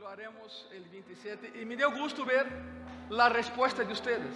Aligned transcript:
lo 0.00 0.08
haremos 0.08 0.66
el 0.72 0.84
27. 0.88 1.60
Y 1.60 1.66
me 1.66 1.76
dio 1.76 1.92
gusto 1.92 2.24
ver 2.24 2.46
la 3.10 3.28
respuesta 3.28 3.84
de 3.84 3.92
ustedes. 3.92 4.34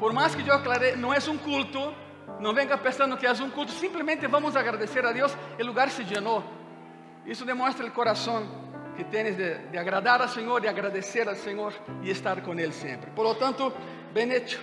Por 0.00 0.12
más 0.12 0.34
que 0.34 0.42
yo 0.42 0.52
aclaré, 0.52 0.96
no 0.96 1.14
es 1.14 1.28
un 1.28 1.38
culto, 1.38 1.94
no 2.40 2.52
venga 2.52 2.76
pensando 2.82 3.16
que 3.16 3.28
es 3.28 3.38
un 3.38 3.50
culto, 3.50 3.72
simplemente 3.72 4.26
vamos 4.26 4.56
a 4.56 4.60
agradecer 4.60 5.06
a 5.06 5.12
Dios, 5.12 5.32
el 5.56 5.64
lugar 5.64 5.90
se 5.90 6.04
llenó. 6.04 6.42
Eso 7.24 7.44
demuestra 7.44 7.86
el 7.86 7.92
corazón 7.92 8.48
que 8.96 9.04
tienes 9.04 9.38
de, 9.38 9.78
agradar 9.78 10.20
al 10.22 10.28
Señor, 10.28 10.60
de 10.60 10.68
agradecer 10.68 11.28
al 11.28 11.36
Señor 11.36 11.72
y 12.02 12.10
estar 12.10 12.42
con 12.42 12.58
Él 12.58 12.72
siempre. 12.72 13.12
Por 13.12 13.24
lo 13.24 13.36
tanto, 13.36 13.72
bien 14.12 14.32
hecho. 14.32 14.58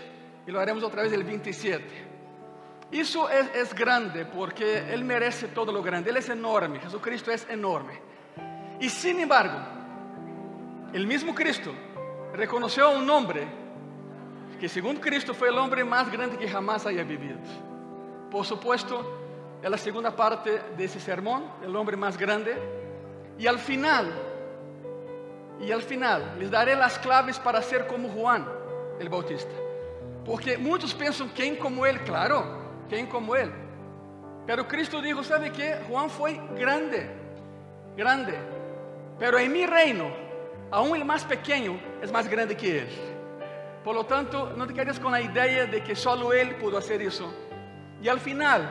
Y 0.45 0.51
lo 0.51 0.59
haremos 0.59 0.83
otra 0.83 1.03
vez 1.03 1.13
el 1.13 1.23
27. 1.23 1.85
Eso 2.91 3.29
es, 3.29 3.49
es 3.55 3.73
grande 3.73 4.25
porque 4.25 4.93
Él 4.93 5.05
merece 5.05 5.47
todo 5.47 5.71
lo 5.71 5.81
grande. 5.81 6.09
Él 6.09 6.17
es 6.17 6.27
enorme. 6.27 6.81
Jesucristo 6.81 7.31
es 7.31 7.47
enorme. 7.49 8.16
Y 8.79 8.89
sin 8.89 9.19
embargo, 9.19 9.57
el 10.93 11.07
mismo 11.07 11.33
Cristo 11.33 11.73
reconoció 12.33 12.85
a 12.85 12.89
un 12.89 13.09
hombre 13.09 13.47
que 14.59 14.69
según 14.69 14.97
Cristo 14.97 15.33
fue 15.33 15.49
el 15.49 15.57
hombre 15.57 15.83
más 15.83 16.11
grande 16.11 16.37
que 16.37 16.47
jamás 16.47 16.85
haya 16.85 17.03
vivido. 17.03 17.37
Por 18.31 18.45
supuesto, 18.45 19.59
es 19.61 19.69
la 19.69 19.77
segunda 19.77 20.15
parte 20.15 20.61
de 20.75 20.83
ese 20.83 20.99
sermón, 20.99 21.43
el 21.63 21.75
hombre 21.75 21.97
más 21.97 22.17
grande. 22.17 22.55
Y 23.37 23.47
al 23.47 23.59
final, 23.59 24.11
y 25.59 25.71
al 25.71 25.81
final, 25.81 26.35
les 26.39 26.49
daré 26.49 26.75
las 26.75 26.97
claves 26.99 27.39
para 27.39 27.61
ser 27.61 27.87
como 27.87 28.09
Juan 28.09 28.47
el 28.99 29.09
Bautista. 29.09 29.53
Porque 30.25 30.57
muchos 30.57 30.93
piensan, 30.93 31.29
¿quién 31.35 31.55
como 31.55 31.85
él? 31.85 31.99
Claro, 32.01 32.43
¿quién 32.89 33.07
como 33.07 33.35
él? 33.35 33.51
Pero 34.45 34.67
Cristo 34.67 35.01
dijo, 35.01 35.23
¿sabe 35.23 35.51
qué? 35.51 35.77
Juan 35.87 36.09
fue 36.09 36.39
grande, 36.55 37.09
grande. 37.95 38.56
Pero 39.19 39.39
en 39.39 39.51
mi 39.51 39.65
reino, 39.65 40.09
aún 40.71 40.95
el 40.95 41.05
más 41.05 41.25
pequeño 41.25 41.79
es 42.01 42.11
más 42.11 42.27
grande 42.27 42.55
que 42.55 42.79
él. 42.79 42.87
Por 43.83 43.95
lo 43.95 44.05
tanto, 44.05 44.53
no 44.55 44.67
te 44.67 44.73
quedes 44.73 44.99
con 44.99 45.11
la 45.11 45.21
idea 45.21 45.65
de 45.65 45.81
que 45.81 45.95
solo 45.95 46.33
él 46.33 46.55
pudo 46.55 46.77
hacer 46.77 47.01
eso. 47.01 47.33
Y 48.01 48.07
al 48.07 48.19
final, 48.19 48.69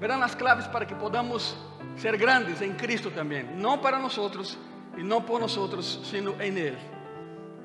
verán 0.00 0.20
las 0.20 0.36
claves 0.36 0.66
para 0.68 0.86
que 0.86 0.94
podamos 0.94 1.56
ser 1.96 2.16
grandes 2.16 2.60
en 2.62 2.74
Cristo 2.74 3.10
también. 3.10 3.60
No 3.60 3.80
para 3.80 3.98
nosotros 3.98 4.58
y 4.96 5.02
no 5.02 5.26
por 5.26 5.40
nosotros, 5.40 6.00
sino 6.04 6.40
en 6.40 6.58
él. 6.58 6.78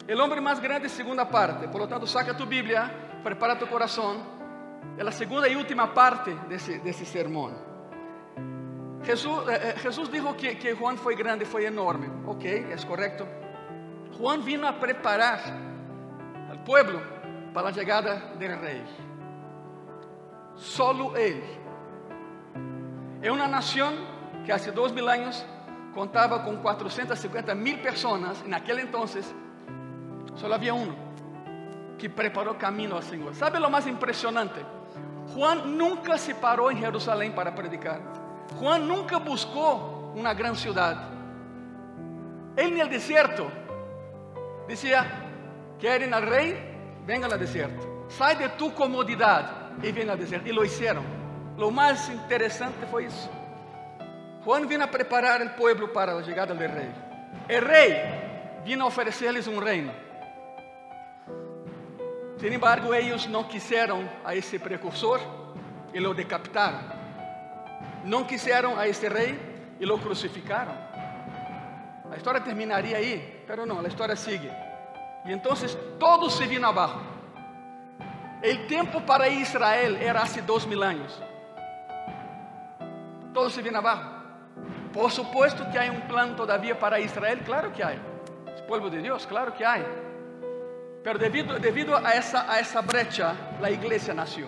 El 0.08 0.20
hombre 0.22 0.42
más 0.42 0.62
grande, 0.62 0.90
segunda 0.90 1.30
parte. 1.30 1.68
Por 1.68 1.82
lo 1.82 1.88
tanto, 1.88 2.08
saca 2.08 2.36
tu 2.36 2.46
Biblia, 2.46 3.20
prepara 3.24 3.58
tu 3.58 3.68
corazón. 3.68 4.18
Es 4.98 5.04
la 5.04 5.12
segunda 5.12 5.48
y 5.48 5.56
última 5.56 5.94
parte 5.94 6.36
de 6.50 6.56
ese, 6.56 6.80
de 6.80 6.90
ese 6.90 7.06
sermón. 7.06 7.67
Jesús, 9.08 9.40
eh, 9.50 9.76
Jesús 9.78 10.12
dijo 10.12 10.36
que, 10.36 10.60
que, 10.60 10.74
Juan 10.74 10.98
fue 10.98 11.16
grande, 11.16 11.46
fue 11.46 11.66
enorme. 11.66 12.10
Ok, 12.26 12.44
es 12.44 12.86
correcto. 12.86 13.26
Juan 14.18 14.44
vino 14.44 14.68
a 14.68 14.78
preparar 14.78 15.40
al 16.50 16.62
pueblo 16.66 17.00
para 17.54 17.70
la 17.70 17.74
llegada 17.74 18.34
del 18.38 18.60
rey. 18.60 18.84
Solo 20.56 21.16
él. 21.16 21.42
Es 23.22 23.32
una 23.32 23.48
nación 23.48 23.96
que 24.46 24.52
hace 24.52 24.74
dos 24.74 24.92
mil 24.92 25.08
años 25.08 25.46
contaba 25.94 26.44
con 26.44 26.58
450 26.58 27.56
mil 27.56 27.80
personas. 27.80 28.44
En 28.46 28.54
aquel 28.54 28.80
entonces, 28.80 29.34
solo 30.36 30.54
había 30.54 30.74
uno 30.74 30.94
que 31.98 32.10
preparó 32.10 32.58
camino 32.58 32.98
al 32.98 33.04
Señor. 33.04 33.34
¿Sabe 33.36 33.58
lo 33.58 33.70
más 33.70 33.88
impresionante? 33.88 34.66
Juan 35.34 35.78
nunca 35.78 36.18
se 36.18 36.36
paró 36.36 36.70
en 36.70 36.80
Jerusalén 36.80 37.34
para 37.34 37.56
predicar. 37.56 38.17
Juan 38.56 38.88
nunca 38.88 39.18
buscó 39.18 40.14
una 40.16 40.34
gran 40.34 40.56
ciudad. 40.56 41.10
Él 42.56 42.74
en 42.74 42.80
el 42.80 42.90
desierto 42.90 43.48
decía, 44.68 45.06
¿quieren 45.80 46.14
al 46.14 46.24
rey? 46.24 46.58
Vengan 47.06 47.32
al 47.32 47.40
desierto. 47.40 48.06
Sal 48.10 48.38
de 48.38 48.50
tu 48.50 48.74
comodidad 48.74 49.72
y 49.82 49.92
ven 49.92 50.10
al 50.10 50.20
desierto. 50.20 50.50
Y 50.50 50.54
lo 50.54 50.66
hicieron. 50.66 51.04
Lo 51.58 51.72
más 51.72 52.10
interesante 52.10 52.86
fue 52.88 53.06
eso. 53.06 53.30
Juan 54.44 54.68
vino 54.68 54.86
a 54.86 54.92
preparar 54.92 55.42
el 55.42 55.52
pueblo 55.52 55.92
para 55.92 56.14
la 56.14 56.22
llegada 56.22 56.54
del 56.54 56.72
rey. 56.72 56.94
El 57.48 57.62
rey 57.62 58.62
vino 58.66 58.86
a 58.86 58.88
ofrecerles 58.88 59.48
un 59.48 59.62
reino. 59.62 59.92
Sin 62.40 62.54
embargo, 62.54 62.94
ellos 62.94 63.28
no 63.28 63.48
quisieron 63.48 64.10
a 64.24 64.34
ese 64.34 64.60
precursor 64.60 65.20
y 65.94 66.00
lo 66.00 66.14
decapitaron. 66.14 66.97
No 68.08 68.26
quisieron 68.26 68.80
a 68.80 68.86
ese 68.86 69.10
rey 69.10 69.76
y 69.82 69.86
lo 69.86 69.98
crucificaron. 69.98 70.74
La 72.10 72.16
historia 72.16 72.42
terminaría 72.42 72.96
ahí, 72.96 73.44
pero 73.46 73.66
no, 73.66 73.82
la 73.82 73.90
historia 73.90 74.16
sigue. 74.16 74.50
Y 75.26 75.34
entonces 75.34 75.78
todo 76.00 76.30
se 76.30 76.48
vino 76.48 76.70
abajo. 76.70 77.02
El 78.42 78.66
tiempo 78.66 79.06
para 79.06 79.28
Israel 79.28 79.98
era 79.98 80.22
hace 80.22 80.42
dos 80.42 80.66
mil 80.66 80.82
años. 80.84 81.22
Todo 83.34 83.50
se 83.50 83.62
vino 83.62 83.80
abajo. 83.80 84.10
Por 84.94 85.12
supuesto 85.12 85.70
que 85.70 85.78
hay 85.78 85.90
un 85.90 86.02
plan 86.08 86.34
todavía 86.38 86.80
para 86.80 87.02
Israel, 87.02 87.42
claro 87.44 87.74
que 87.74 87.84
hay. 87.84 88.00
Es 88.56 88.62
pueblo 88.62 88.90
de 88.90 89.02
Dios, 89.02 89.28
claro 89.28 89.54
que 89.54 89.66
hay. 89.66 89.86
Pero 91.04 91.20
debido, 91.20 91.60
debido 91.60 91.98
a, 91.98 92.14
esa, 92.14 92.50
a 92.50 92.62
esa 92.62 92.80
brecha, 92.80 93.36
la 93.60 93.70
iglesia 93.70 94.14
nació. 94.14 94.48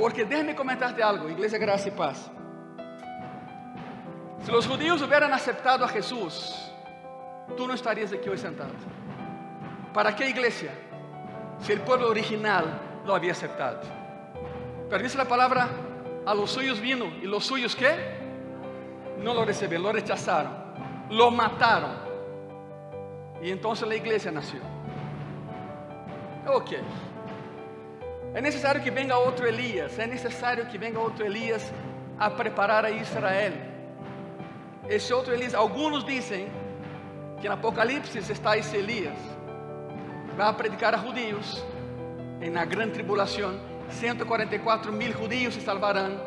Porque 0.00 0.24
déjame 0.24 0.54
comentarte 0.54 1.02
algo, 1.02 1.28
Iglesia 1.28 1.58
Gracia 1.58 1.92
y 1.92 1.94
Paz. 1.94 2.30
Si 4.42 4.50
los 4.50 4.66
judíos 4.66 5.02
hubieran 5.02 5.30
aceptado 5.34 5.84
a 5.84 5.88
Jesús, 5.88 6.72
tú 7.54 7.66
no 7.66 7.74
estarías 7.74 8.10
aquí 8.10 8.26
hoy 8.26 8.38
sentado. 8.38 8.70
¿Para 9.92 10.16
qué 10.16 10.30
iglesia? 10.30 10.70
Si 11.58 11.72
el 11.72 11.82
pueblo 11.82 12.08
original 12.08 12.80
lo 13.04 13.14
había 13.14 13.32
aceptado. 13.32 13.82
Pero 14.88 15.02
dice 15.02 15.18
la 15.18 15.26
palabra, 15.26 15.68
a 16.24 16.34
los 16.34 16.50
suyos 16.50 16.80
vino 16.80 17.04
y 17.22 17.26
los 17.26 17.44
suyos 17.44 17.76
qué? 17.76 17.94
No 19.18 19.34
lo 19.34 19.44
recibieron, 19.44 19.82
lo 19.82 19.92
rechazaron, 19.92 20.52
lo 21.10 21.30
mataron. 21.30 21.90
Y 23.42 23.50
entonces 23.50 23.86
la 23.86 23.96
iglesia 23.96 24.32
nació. 24.32 24.60
Ok. 26.46 26.70
É 28.32 28.40
necessário 28.40 28.80
que 28.80 28.90
venga 28.90 29.16
outro 29.16 29.46
Elias, 29.46 29.98
é 29.98 30.06
necessário 30.06 30.66
que 30.66 30.78
venga 30.78 31.00
outro 31.00 31.24
Elias 31.24 31.72
a 32.18 32.30
preparar 32.30 32.84
a 32.84 32.90
Israel. 32.90 33.52
Esse 34.88 35.12
outro 35.12 35.32
Elias, 35.32 35.54
alguns 35.54 36.04
dizem 36.04 36.48
que 37.40 37.48
no 37.48 37.54
Apocalipse 37.54 38.18
está 38.18 38.56
esse 38.56 38.76
Elias, 38.76 39.18
vai 40.36 40.52
predicar 40.54 40.94
a 40.94 40.98
judeus, 40.98 41.64
na 42.52 42.64
grande 42.64 42.92
tribulação, 42.92 43.58
144 43.90 44.92
mil 44.92 45.12
judeus 45.12 45.54
se 45.54 45.60
salvarão. 45.60 46.20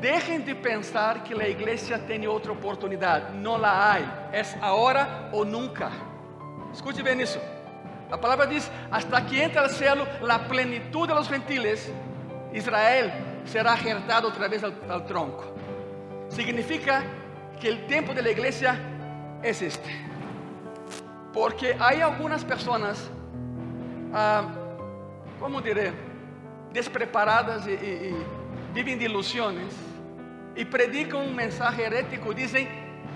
Dejen 0.00 0.40
de 0.40 0.54
pensar 0.54 1.22
que 1.22 1.34
a 1.34 1.48
igreja 1.48 1.98
tem 1.98 2.26
outra 2.26 2.52
oportunidade, 2.52 3.36
não 3.36 3.56
la 3.56 3.92
há, 3.92 3.98
é 4.32 4.42
agora 4.60 5.28
ou 5.32 5.44
nunca. 5.44 5.90
Escute 6.72 7.02
bem 7.02 7.20
isso. 7.20 7.40
La 8.10 8.20
palabra 8.20 8.46
dice, 8.46 8.70
hasta 8.90 9.26
que 9.26 9.42
entre 9.42 9.60
al 9.60 9.70
cielo 9.70 10.06
la 10.22 10.46
plenitud 10.46 11.08
de 11.08 11.14
los 11.14 11.28
gentiles, 11.28 11.90
Israel 12.52 13.12
será 13.44 13.72
ajertado 13.72 14.28
otra 14.28 14.48
vez 14.48 14.62
al, 14.62 15.06
tronco. 15.06 15.44
Significa 16.28 17.02
que 17.60 17.68
el 17.68 17.86
tiempo 17.86 18.14
de 18.14 18.22
la 18.22 18.30
iglesia 18.30 18.78
es 19.42 19.62
este. 19.62 20.06
Porque 21.32 21.76
hay 21.78 22.00
algunas 22.00 22.44
personas, 22.44 23.10
uh, 24.12 25.40
¿cómo 25.40 25.60
diré? 25.60 25.92
Despreparadas 26.72 27.66
y 27.66 28.14
viven 28.74 28.98
de 28.98 29.06
ilusiones 29.06 29.74
y 30.56 30.64
predican 30.64 31.20
un 31.20 31.34
mensaje 31.34 31.84
herético. 31.84 32.32
Dicen, 32.32 32.68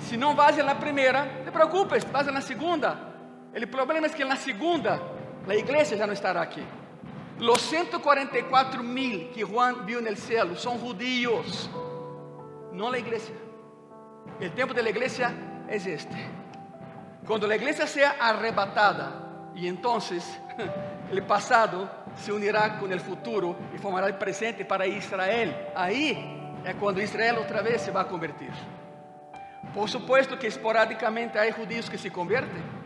si 0.07 0.17
no 0.17 0.35
vas 0.35 0.57
primera, 0.79 1.25
no 1.25 1.45
te 1.45 1.53
preocupes, 1.53 2.11
vas 2.13 2.29
en 2.29 2.35
la 2.35 2.43
segunda. 2.43 3.10
El 3.53 3.69
problema 3.69 4.07
es 4.07 4.15
que 4.15 4.23
en 4.23 4.29
la 4.29 4.37
segunda, 4.37 5.01
la 5.47 5.57
iglesia 5.57 5.97
ya 5.97 6.07
no 6.07 6.13
estará 6.13 6.43
aquí. 6.43 6.63
Los 7.39 7.61
144 7.63 8.83
mil 8.83 9.31
que 9.31 9.43
Juan 9.43 9.89
en 9.89 10.07
el 10.07 10.17
cielo 10.17 10.57
son 10.57 10.79
judíos, 10.79 11.71
no 12.73 12.91
la 12.91 12.99
iglesia. 12.99 13.35
El 14.39 14.53
tiempo 14.53 14.75
de 14.75 14.83
la 14.83 14.91
iglesia 14.91 15.33
es 15.69 15.87
este. 15.87 16.17
Cuando 17.27 17.47
la 17.47 17.57
iglesia 17.57 17.87
sea 17.87 18.17
arrebatada, 18.21 19.31
y 19.55 19.67
entonces 19.67 20.39
el 21.11 21.23
pasado 21.23 21.91
se 22.17 22.33
unirá 22.33 22.79
con 22.79 22.93
el 22.93 23.01
futuro 23.01 23.57
y 23.75 23.79
formará 23.79 24.07
el 24.07 24.17
presente 24.17 24.65
para 24.65 24.87
Israel. 24.87 25.55
Ahí 25.75 26.61
es 26.65 26.75
cuando 26.77 27.03
Israel 27.03 27.39
otra 27.39 27.63
vez 27.63 27.83
se 27.83 27.91
va 27.91 28.03
a 28.03 28.09
convertir. 28.09 28.51
Por 29.75 29.89
supuesto 29.89 30.39
que 30.39 30.47
esporádicamente 30.47 31.39
hay 31.39 31.53
judíos 31.53 31.89
que 31.89 31.99
se 31.99 32.11
convierten. 32.11 32.80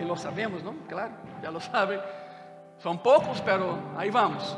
Y 0.00 0.04
lo 0.04 0.16
sabemos, 0.16 0.62
¿no? 0.62 0.74
Claro, 0.88 1.14
ya 1.42 1.50
lo 1.50 1.60
saben. 1.60 2.00
Son 2.78 3.02
pocos, 3.02 3.40
pero 3.42 3.78
ahí 3.96 4.10
vamos. 4.10 4.56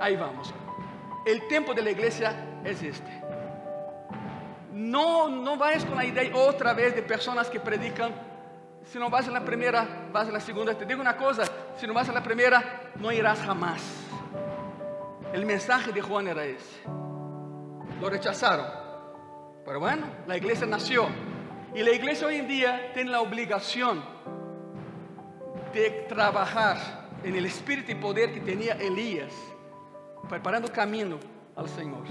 Ahí 0.00 0.16
vamos. 0.16 0.52
El 1.26 1.46
tiempo 1.48 1.74
de 1.74 1.82
la 1.82 1.90
iglesia 1.90 2.60
es 2.64 2.82
este. 2.82 3.22
No, 4.72 5.28
no 5.28 5.56
vayas 5.56 5.84
con 5.84 5.96
la 5.96 6.04
idea 6.04 6.34
otra 6.34 6.72
vez 6.74 6.94
de 6.94 7.02
personas 7.02 7.48
que 7.48 7.60
predican. 7.60 8.12
Si 8.84 8.98
no 8.98 9.08
vas 9.08 9.26
en 9.26 9.34
la 9.34 9.44
primera, 9.44 10.08
vas 10.12 10.26
en 10.26 10.34
la 10.34 10.40
segunda. 10.40 10.76
Te 10.76 10.84
digo 10.84 11.00
una 11.00 11.16
cosa, 11.16 11.44
si 11.76 11.86
no 11.86 11.94
vas 11.94 12.08
en 12.08 12.14
la 12.14 12.22
primera, 12.22 12.90
no 12.96 13.12
irás 13.12 13.40
jamás. 13.40 13.82
El 15.32 15.46
mensaje 15.46 15.92
de 15.92 16.00
Juan 16.00 16.28
era 16.28 16.44
ese. 16.44 16.82
Lo 18.00 18.10
rechazaron. 18.10 18.66
Pero 19.64 19.80
bueno, 19.80 20.06
la 20.26 20.36
iglesia 20.36 20.66
nació. 20.66 21.08
Y 21.74 21.82
la 21.82 21.90
iglesia 21.90 22.26
hoy 22.26 22.36
en 22.36 22.48
día 22.48 22.92
tiene 22.92 23.10
la 23.10 23.20
obligación 23.20 24.02
de 25.74 26.06
trabajar 26.08 26.78
en 27.22 27.34
el 27.34 27.46
espíritu 27.46 27.92
y 27.92 27.96
poder 27.96 28.32
que 28.32 28.40
tenía 28.40 28.74
Elías, 28.74 29.32
preparando 30.28 30.70
camino 30.72 31.18
al 31.56 31.68
Señor. 31.68 32.04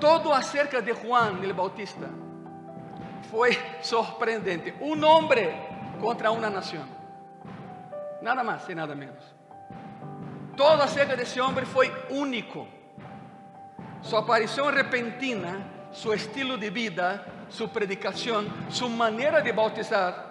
Todo 0.00 0.32
acerca 0.32 0.80
de 0.80 0.92
Juan 0.92 1.42
el 1.42 1.52
Bautista 1.52 2.06
fue 3.30 3.58
sorprendente. 3.82 4.76
Un 4.80 5.02
hombre 5.02 5.54
contra 6.00 6.30
una 6.30 6.48
nación. 6.48 6.86
Nada 8.22 8.42
más 8.42 8.68
y 8.70 8.74
nada 8.74 8.94
menos. 8.94 9.34
Todo 10.56 10.82
acerca 10.82 11.16
de 11.16 11.22
ese 11.24 11.40
hombre 11.40 11.66
fue 11.66 11.90
único. 12.10 12.66
Su 14.02 14.16
aparición 14.16 14.74
repentina, 14.74 15.88
su 15.92 16.12
estilo 16.12 16.56
de 16.56 16.70
vida, 16.70 17.24
su 17.48 17.68
predicación, 17.70 18.48
su 18.68 18.88
manera 18.88 19.40
de 19.40 19.52
bautizar. 19.52 20.27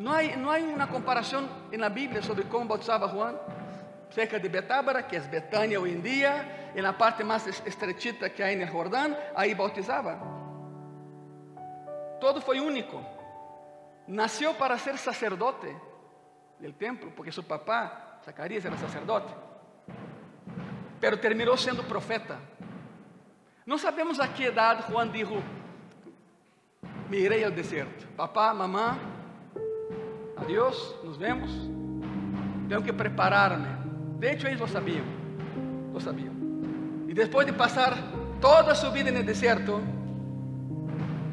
No 0.00 0.14
hay, 0.14 0.34
no 0.34 0.50
hay 0.50 0.62
una 0.62 0.88
comparación 0.88 1.46
en 1.70 1.78
la 1.78 1.90
Biblia 1.90 2.22
sobre 2.22 2.44
cómo 2.44 2.64
bautizaba 2.64 3.06
Juan. 3.08 3.38
Cerca 4.08 4.38
de 4.38 4.48
Betábara, 4.48 5.06
que 5.06 5.16
es 5.16 5.30
Betania 5.30 5.78
hoy 5.78 5.92
en 5.92 6.02
día, 6.02 6.72
en 6.74 6.82
la 6.82 6.96
parte 6.96 7.22
más 7.22 7.46
estrechita 7.46 8.30
que 8.30 8.42
hay 8.42 8.54
en 8.54 8.62
el 8.62 8.70
Jordán, 8.70 9.14
ahí 9.36 9.52
bautizaba. 9.52 10.18
Todo 12.18 12.40
fue 12.40 12.58
único. 12.58 13.02
Nació 14.06 14.54
para 14.54 14.78
ser 14.78 14.96
sacerdote 14.96 15.76
del 16.58 16.74
templo, 16.76 17.12
porque 17.14 17.30
su 17.30 17.44
papá, 17.44 18.20
Zacarías, 18.24 18.64
era 18.64 18.78
sacerdote. 18.78 19.34
Pero 20.98 21.20
terminou 21.20 21.58
sendo 21.58 21.82
profeta. 21.82 22.38
Não 23.66 23.76
sabemos 23.76 24.18
a 24.18 24.26
que 24.28 24.44
idade 24.44 24.82
Juan 24.84 25.12
dijo: 25.12 25.42
Me 27.10 27.18
irei 27.18 27.44
ao 27.44 27.50
deserto. 27.50 28.06
Papá, 28.16 28.52
mamã, 28.52 28.98
adiós, 30.40 30.94
nos 31.04 31.16
vemos. 31.16 31.50
Tenho 32.68 32.82
que 32.82 32.92
preparar-me. 32.92 33.66
De 34.18 34.30
hecho, 34.30 34.46
eles 34.46 34.60
lo 34.60 34.68
sabiam. 34.68 35.04
Lo 35.92 36.00
sabiam. 36.00 36.34
E 37.08 37.14
depois 37.14 37.46
de 37.46 37.52
passar 37.52 37.96
toda 38.40 38.72
a 38.72 38.74
sua 38.74 38.90
vida 38.90 39.10
no 39.10 39.22
deserto, 39.22 39.80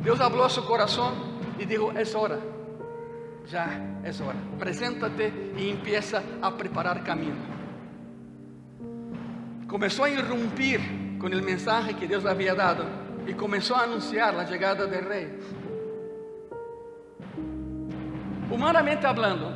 Deus 0.01 0.18
falou 0.18 0.45
a 0.45 0.50
seu 0.50 0.63
coração 0.63 1.13
e 1.59 1.65
disse: 1.65 1.83
É 1.83 2.18
hora. 2.18 2.39
Já 3.45 3.68
é 4.04 4.24
hora. 4.24 4.38
Preséntate 4.57 5.31
e 5.57 5.69
empieza 5.69 6.24
a 6.42 6.51
preparar 6.51 7.04
caminho. 7.04 7.38
Começou 9.68 10.06
a 10.06 10.09
irrumpir 10.09 10.80
com 11.19 11.27
o 11.27 11.44
mensaje 11.44 11.94
que 11.94 12.07
Deus 12.07 12.25
havia 12.25 12.56
dado 12.56 12.86
e 13.27 13.33
começou 13.33 13.75
a 13.75 13.81
anunciar 13.81 14.33
a 14.36 14.45
chegada 14.45 14.88
do 14.88 15.09
rei. 15.09 15.38
Humanamente 18.49 19.05
hablando, 19.05 19.51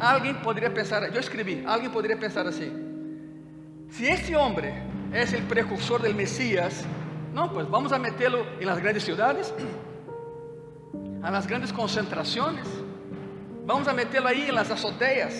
alguém 0.00 0.34
poderia 0.34 0.70
pensar, 0.70 1.02
eu 1.14 1.20
escrevi, 1.20 1.62
alguém 1.66 1.90
poderia 1.90 2.16
pensar 2.16 2.46
assim: 2.46 2.72
se 3.88 4.04
esse 4.04 4.34
homem 4.34 4.72
é 5.12 5.22
o 5.22 5.42
precursor 5.46 6.00
del 6.00 6.14
Messias, 6.14 6.84
não, 7.34 7.48
pues 7.48 7.66
vamos 7.68 7.92
a 7.92 7.98
metê-lo 7.98 8.46
em 8.58 8.64
las 8.64 8.78
grandes 8.78 9.02
cidades, 9.02 9.52
a 11.22 11.40
grandes 11.42 11.70
concentrações, 11.70 12.66
vamos 13.66 13.86
a 13.86 13.92
metê-lo 13.92 14.26
aí 14.28 14.48
em 14.48 14.52
las 14.52 14.70
azoteas, 14.70 15.34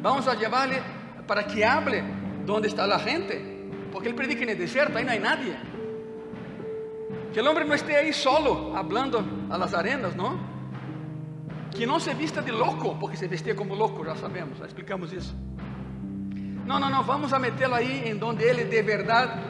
vamos 0.00 0.28
a 0.28 0.34
llevarle 0.34 0.80
para 1.26 1.42
que 1.42 1.64
hable 1.64 2.02
donde 2.46 2.68
está 2.68 2.86
la 2.86 3.00
gente, 3.00 3.70
porque 3.90 4.08
ele 4.08 4.16
predica 4.16 4.44
en 4.44 4.50
el 4.50 4.58
desierto, 4.58 4.96
ahí 4.96 5.04
no 5.04 5.10
hay 5.10 5.18
nadie. 5.18 5.56
Que 7.32 7.40
el 7.40 7.46
hombre 7.46 7.64
no 7.64 7.74
esté 7.74 7.96
ahí 7.96 8.12
solo, 8.12 8.74
hablando 8.76 9.22
a 9.50 9.58
las 9.58 9.74
arenas, 9.74 10.16
¿no? 10.16 10.57
Que 11.70 11.86
não 11.86 12.00
se 12.00 12.12
vista 12.14 12.42
de 12.42 12.50
louco, 12.50 12.96
porque 12.96 13.16
se 13.16 13.26
vestia 13.28 13.54
como 13.54 13.74
louco, 13.74 14.04
já 14.04 14.16
sabemos, 14.16 14.58
já 14.58 14.66
explicamos 14.66 15.12
isso. 15.12 15.34
Não, 16.66 16.78
não, 16.78 16.90
não, 16.90 17.02
vamos 17.02 17.32
a 17.32 17.38
metê-lo 17.38 17.74
aí 17.74 18.08
em 18.08 18.22
onde 18.22 18.44
ele 18.44 18.64
de 18.64 18.82
verdade 18.82 19.40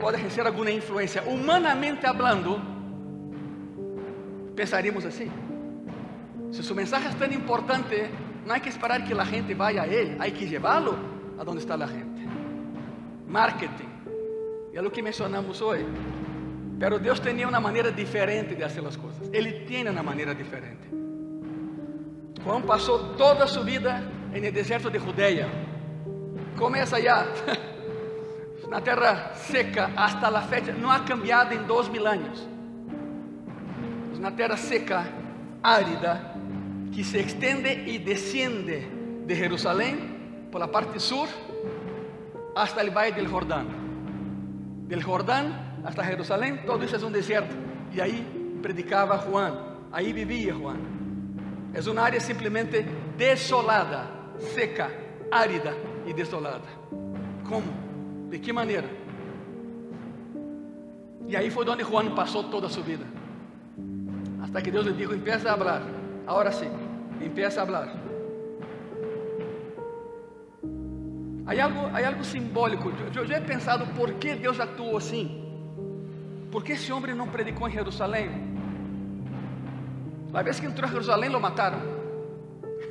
pode 0.00 0.16
receber 0.16 0.48
alguma 0.48 0.70
influência. 0.70 1.22
Humanamente 1.22 2.06
hablando, 2.06 2.60
pensaríamos 4.56 5.04
assim: 5.04 5.30
se 6.50 6.62
su 6.62 6.74
mensaje 6.74 7.08
é 7.08 7.10
tão 7.10 7.30
importante, 7.32 8.10
não 8.46 8.54
há 8.54 8.60
que 8.60 8.68
esperar 8.68 9.04
que 9.04 9.12
a 9.12 9.24
gente 9.24 9.54
vá 9.54 9.68
a 9.68 9.86
ele, 9.86 10.16
há 10.18 10.30
que 10.30 10.46
levá-lo 10.46 10.98
a 11.38 11.42
onde 11.42 11.58
está 11.58 11.74
a 11.74 11.86
gente. 11.86 12.28
Marketing, 13.26 13.88
é 14.72 14.80
o 14.80 14.90
que 14.90 15.02
mencionamos 15.02 15.60
hoje. 15.60 15.86
Pero 16.78 16.98
Deus 16.98 17.20
tinha 17.20 17.46
uma 17.46 17.60
maneira 17.60 17.92
diferente 17.92 18.54
de 18.54 18.62
fazer 18.62 18.86
as 18.86 18.96
coisas. 18.96 19.30
Ele 19.32 19.60
tem 19.66 19.88
uma 19.88 20.02
maneira 20.02 20.34
diferente. 20.34 20.88
Juan 22.44 22.62
passou 22.62 23.14
toda 23.14 23.44
a 23.44 23.46
sua 23.46 23.62
vida 23.62 24.02
no 24.32 24.52
deserto 24.52 24.90
de 24.90 24.98
Judeia. 24.98 25.48
Começa 26.58 27.00
já 27.00 27.26
na 28.68 28.80
terra 28.80 29.34
seca 29.34 29.90
hasta 29.96 30.28
a 30.28 30.42
fecha, 30.42 30.72
não 30.72 30.90
ha 30.90 31.00
cambiado 31.00 31.54
em 31.54 31.62
dois 31.64 31.88
mil 31.88 32.06
anos. 32.06 32.48
Na 34.18 34.30
terra 34.30 34.56
seca, 34.56 35.06
árida, 35.62 36.34
que 36.92 37.04
se 37.04 37.18
extende 37.18 37.84
e 37.86 37.98
desciende 37.98 38.88
de 39.26 39.34
Jerusalém 39.34 40.48
por 40.50 40.60
la 40.60 40.68
parte 40.68 40.98
sur 41.00 41.28
hasta 42.54 42.82
el 42.82 42.90
valle 42.90 43.12
del 43.12 43.28
Jordán. 43.28 43.66
Del 44.88 45.02
Jordán 45.02 45.80
hasta 45.84 46.04
Jerusalém, 46.04 46.58
todo 46.66 46.84
isso 46.84 46.96
é 46.96 47.06
um 47.06 47.10
deserto. 47.10 47.56
E 47.92 48.00
aí 48.00 48.24
predicava 48.60 49.18
Juan, 49.18 49.78
aí 49.90 50.12
vivia 50.12 50.54
Juan. 50.54 51.01
É 51.74 51.90
uma 51.90 52.02
área 52.02 52.20
simplesmente 52.20 52.82
desolada, 53.16 54.06
seca, 54.54 54.90
árida 55.30 55.74
e 56.06 56.12
desolada. 56.12 56.68
Como? 57.48 57.66
De 58.30 58.38
que 58.38 58.52
maneira? 58.52 58.88
E 61.26 61.34
aí 61.34 61.50
foi 61.50 61.66
onde 61.66 61.82
Juan 61.82 62.14
passou 62.14 62.44
toda 62.44 62.68
sua 62.68 62.82
vida. 62.82 63.06
Hasta 64.42 64.60
que 64.60 64.70
Deus 64.70 64.86
lhe 64.86 64.92
disse: 64.92 65.14
empieza 65.14 65.52
a 65.52 65.56
falar. 65.56 65.82
Agora 66.26 66.52
sim, 66.52 66.70
empieza 67.20 67.62
a 67.62 67.66
falar. 67.66 67.96
Há 71.46 71.64
algo, 71.64 71.80
há 71.96 72.06
algo 72.06 72.24
simbólico. 72.24 72.92
Eu 73.14 73.26
já 73.26 73.38
he 73.38 73.40
pensado 73.40 73.86
por 73.94 74.12
que 74.14 74.34
Deus 74.34 74.60
atuou 74.60 74.98
assim. 74.98 75.42
Por 76.50 76.62
que 76.62 76.72
esse 76.72 76.92
homem 76.92 77.14
não 77.14 77.28
predicou 77.28 77.66
em 77.66 77.72
Jerusalém? 77.72 78.51
A 80.34 80.42
vez 80.42 80.58
que 80.58 80.66
entrou 80.66 80.88
a 80.88 80.92
Jerusalém, 80.92 81.28
lo 81.28 81.40
mataram. 81.40 81.78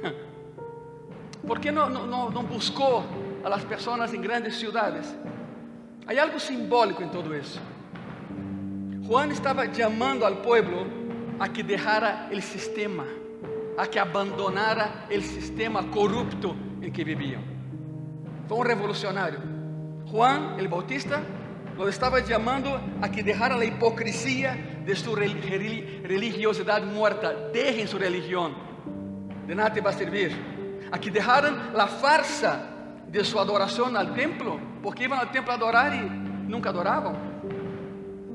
¿Por 1.46 1.60
que 1.60 1.72
não, 1.72 1.90
não, 1.90 2.30
não 2.30 2.44
buscou 2.44 3.04
a 3.44 3.50
las 3.50 3.64
pessoas 3.64 4.14
em 4.14 4.22
grandes 4.22 4.58
cidades? 4.58 5.16
Há 6.06 6.22
algo 6.22 6.40
simbólico 6.40 7.02
em 7.02 7.10
todo 7.10 7.36
isso. 7.36 7.60
Juan 9.08 9.28
estava 9.32 9.66
chamando 9.74 10.24
ao 10.24 10.36
povo 10.38 10.86
a 11.40 11.48
que 11.48 11.64
deixara 11.64 12.30
o 12.32 12.42
sistema, 12.42 13.06
a 13.76 13.88
que 13.88 13.98
abandonara 13.98 15.08
o 15.10 15.22
sistema 15.22 15.84
corrupto 15.86 16.56
em 16.82 16.92
que 16.92 17.04
viviam. 17.04 17.42
Foi 18.48 18.58
um 18.58 18.62
revolucionário. 18.62 19.42
Juan, 20.12 20.58
el 20.60 20.68
Bautista, 20.68 21.24
lo 21.78 21.88
estava 21.90 22.24
chamando 22.24 22.70
a 23.02 23.10
que 23.10 23.24
deixara 23.24 23.56
a 23.56 23.66
hipocrisia 23.66 24.82
de 24.86 24.96
sua 24.96 25.20
religiosidade 25.20 26.86
muerta. 26.86 27.50
Dejen 27.52 27.88
sua 27.88 28.02
religião, 28.02 28.54
de 29.48 29.56
nada 29.56 29.72
te 29.72 29.82
vai 29.82 29.94
servir. 29.94 30.32
A 30.92 30.98
que 30.98 31.10
deixaram 31.10 31.56
a 31.76 31.88
farsa 31.88 32.68
de 33.08 33.24
sua 33.24 33.42
adoração 33.42 33.96
al 33.96 34.14
templo, 34.14 34.60
porque 34.82 35.04
iam 35.04 35.14
ao 35.14 35.28
templo 35.28 35.52
a 35.52 35.56
adorar 35.56 35.94
e 35.94 36.02
nunca 36.50 36.70
adoravam. 36.70 37.16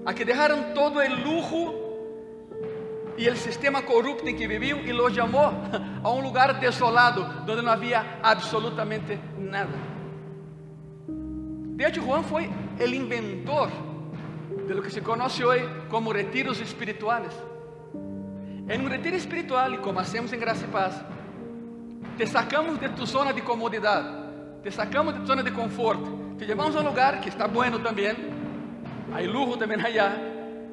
A 0.04 0.12
que 0.12 0.24
deixaram 0.24 0.74
todo 0.74 0.98
o 0.98 1.14
lujo 1.24 1.86
e 3.18 3.28
o 3.28 3.36
sistema 3.36 3.82
corrupto 3.82 4.28
em 4.28 4.36
que 4.36 4.46
viviam 4.46 4.78
e 4.80 4.92
lo 4.92 5.12
chamou 5.12 5.52
a 6.02 6.10
um 6.10 6.20
lugar 6.20 6.54
desolado, 6.54 7.26
onde 7.48 7.62
não 7.62 7.72
havia 7.72 8.18
absolutamente 8.22 9.18
nada. 9.38 9.96
De 11.76 11.84
hecho, 11.84 12.02
Juan 12.02 12.22
foi 12.22 12.50
o 12.78 12.84
inventor 12.84 13.68
de 14.66 14.74
lo 14.74 14.82
que 14.82 14.90
se 14.90 15.02
conoce 15.02 15.44
hoy 15.44 15.60
como 15.88 16.12
retiros 16.12 16.60
espirituales. 16.60 17.32
En 18.68 18.80
un 18.80 18.90
retiro 18.90 19.16
espiritual, 19.16 19.74
y 19.74 19.78
como 19.78 20.00
hacemos 20.00 20.32
en 20.32 20.40
Gracia 20.40 20.66
y 20.68 20.72
Paz, 20.72 21.02
te 22.18 22.26
sacamos 22.26 22.80
de 22.80 22.88
tu 22.90 23.06
zona 23.06 23.32
de 23.32 23.44
comodidad, 23.44 24.60
te 24.62 24.72
sacamos 24.72 25.14
de 25.14 25.20
tu 25.20 25.26
zona 25.26 25.42
de 25.42 25.52
confort, 25.52 26.36
te 26.36 26.46
llevamos 26.46 26.74
a 26.74 26.80
un 26.80 26.86
lugar 26.86 27.20
que 27.20 27.28
está 27.28 27.46
bueno 27.46 27.78
también, 27.78 28.16
hay 29.14 29.26
lujo 29.26 29.56
también 29.56 29.84
allá, 29.84 30.16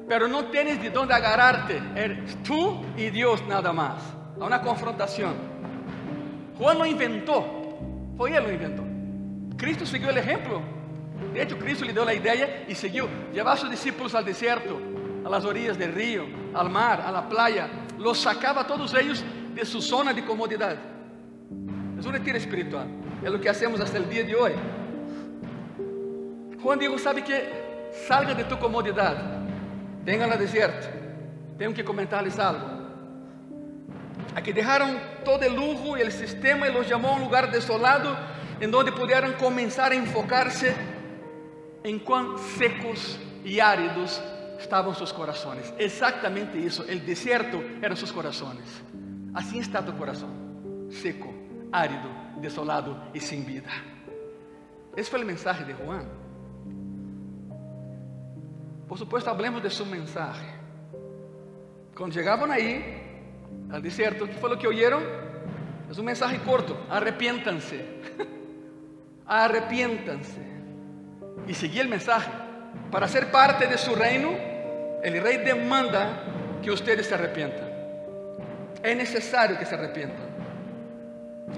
pero 0.08 0.28
no 0.28 0.46
tienes 0.46 0.82
de 0.82 0.90
dónde 0.90 1.14
agarrarte. 1.14 1.80
Eres 1.94 2.42
tú 2.42 2.80
y 2.96 3.10
Dios 3.10 3.42
nada 3.46 3.72
más. 3.72 4.02
A 4.40 4.44
una 4.44 4.60
confrontación. 4.60 5.34
Juan 6.58 6.78
lo 6.78 6.86
inventó. 6.86 7.44
Fue 8.16 8.36
él 8.36 8.42
lo 8.42 8.52
inventó. 8.52 8.84
Cristo 9.56 9.86
siguió 9.86 10.10
el 10.10 10.18
ejemplo. 10.18 10.60
De 11.32 11.42
hecho, 11.42 11.58
Cristo 11.58 11.84
le 11.84 11.92
dio 11.92 12.04
la 12.04 12.14
idea 12.14 12.64
y 12.68 12.74
siguió. 12.74 13.08
Llevaba 13.32 13.52
a 13.52 13.56
sus 13.56 13.70
discípulos 13.70 14.14
al 14.14 14.24
desierto, 14.24 14.80
a 15.24 15.28
las 15.28 15.44
orillas 15.44 15.78
del 15.78 15.92
río, 15.92 16.24
al 16.54 16.70
mar, 16.70 17.00
a 17.00 17.12
la 17.12 17.28
playa. 17.28 17.68
Los 17.98 18.18
sacaba 18.18 18.62
a 18.62 18.66
todos 18.66 18.94
ellos 18.94 19.24
de 19.54 19.64
su 19.64 19.80
zona 19.80 20.12
de 20.12 20.24
comodidad. 20.24 20.76
Es 21.98 22.06
un 22.06 22.12
retiro 22.12 22.36
espiritual. 22.36 22.88
Es 23.22 23.30
lo 23.30 23.40
que 23.40 23.48
hacemos 23.48 23.80
hasta 23.80 23.96
el 23.96 24.08
día 24.08 24.24
de 24.24 24.34
hoy. 24.34 24.52
Juan 26.62 26.78
dijo, 26.78 26.98
¿sabe 26.98 27.22
qué? 27.22 27.90
Salga 28.06 28.34
de 28.34 28.44
tu 28.44 28.58
comodidad. 28.58 29.16
Vengan 30.04 30.32
al 30.32 30.38
desierto. 30.38 30.86
Tengo 31.56 31.74
que 31.74 31.84
comentarles 31.84 32.38
algo. 32.38 32.74
Aquí 34.34 34.52
dejaron 34.52 34.98
todo 35.24 35.42
el 35.42 35.54
lujo 35.54 35.96
y 35.96 36.00
el 36.00 36.10
sistema 36.10 36.68
y 36.68 36.72
los 36.72 36.88
llamó 36.88 37.10
a 37.10 37.12
un 37.16 37.20
lugar 37.20 37.52
desolado 37.52 38.16
en 38.60 38.70
donde 38.70 38.92
pudieran 38.92 39.34
comenzar 39.34 39.92
a 39.92 39.94
enfocarse 39.94 40.74
en 41.84 41.98
cuán 41.98 42.38
secos 42.38 43.18
y 43.44 43.60
áridos 43.60 44.20
estaban 44.58 44.94
sus 44.94 45.12
corazones. 45.12 45.72
Exactamente 45.78 46.64
eso. 46.66 46.84
El 46.88 47.04
desierto 47.04 47.62
eran 47.82 47.96
sus 47.96 48.10
corazones. 48.10 48.64
Así 49.34 49.58
está 49.58 49.84
tu 49.84 49.96
corazón. 49.96 50.88
Seco, 50.90 51.32
árido, 51.70 52.08
desolado 52.40 53.10
y 53.12 53.20
sin 53.20 53.44
vida. 53.44 53.70
Ese 54.96 55.10
fue 55.10 55.20
el 55.20 55.26
mensaje 55.26 55.64
de 55.64 55.74
Juan. 55.74 56.08
Por 58.88 58.98
supuesto, 58.98 59.30
hablemos 59.30 59.62
de 59.62 59.70
su 59.70 59.84
mensaje. 59.84 60.46
Cuando 61.94 62.16
llegaban 62.16 62.50
ahí, 62.50 62.82
al 63.70 63.82
desierto, 63.82 64.26
¿qué 64.26 64.34
fue 64.34 64.48
lo 64.48 64.58
que 64.58 64.66
oyeron? 64.66 65.02
Es 65.90 65.98
un 65.98 66.06
mensaje 66.06 66.38
corto, 66.38 66.86
arrepiéntanse, 66.88 68.00
arrepiéntanse. 69.26 70.53
Y 71.46 71.54
seguí 71.54 71.80
el 71.80 71.88
mensaje. 71.88 72.30
Para 72.90 73.08
ser 73.08 73.30
parte 73.30 73.66
de 73.66 73.78
su 73.78 73.94
reino, 73.94 74.30
el 75.02 75.22
rey 75.22 75.38
demanda 75.38 76.24
que 76.62 76.70
ustedes 76.70 77.06
se 77.06 77.14
arrepientan. 77.14 77.68
Es 78.82 78.96
necesario 78.96 79.58
que 79.58 79.66
se 79.66 79.74
arrepientan. 79.74 80.26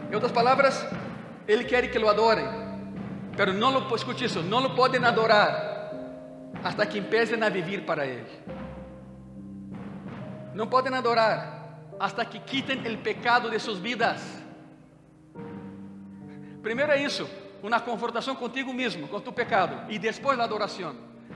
En 0.08 0.14
otras 0.14 0.32
palabras, 0.32 0.86
Él 1.46 1.66
quiere 1.66 1.90
que 1.90 1.98
lo 1.98 2.08
adoren, 2.08 2.46
pero 3.36 3.52
no 3.52 3.70
lo, 3.70 3.94
escuche 3.94 4.26
eso, 4.26 4.42
no 4.42 4.60
lo 4.60 4.74
pueden 4.74 5.04
adorar 5.04 5.92
hasta 6.62 6.88
que 6.88 6.98
empiecen 6.98 7.42
a 7.42 7.50
vivir 7.50 7.84
para 7.86 8.04
Él. 8.04 8.24
No 10.54 10.68
pueden 10.70 10.94
adorar 10.94 11.56
hasta 12.00 12.28
que 12.28 12.42
quiten 12.42 12.84
el 12.86 12.98
pecado 12.98 13.48
de 13.48 13.58
sus 13.58 13.80
vidas. 13.80 14.22
Primero 16.62 16.92
é 16.92 17.00
isso, 17.00 17.28
uma 17.62 17.80
confrontação 17.80 18.34
contigo 18.34 18.72
mesmo, 18.72 19.08
com 19.08 19.20
tu 19.20 19.32
pecado, 19.32 19.90
e 19.90 19.98
depois 19.98 20.38
a 20.38 20.44
adoração. 20.44 20.94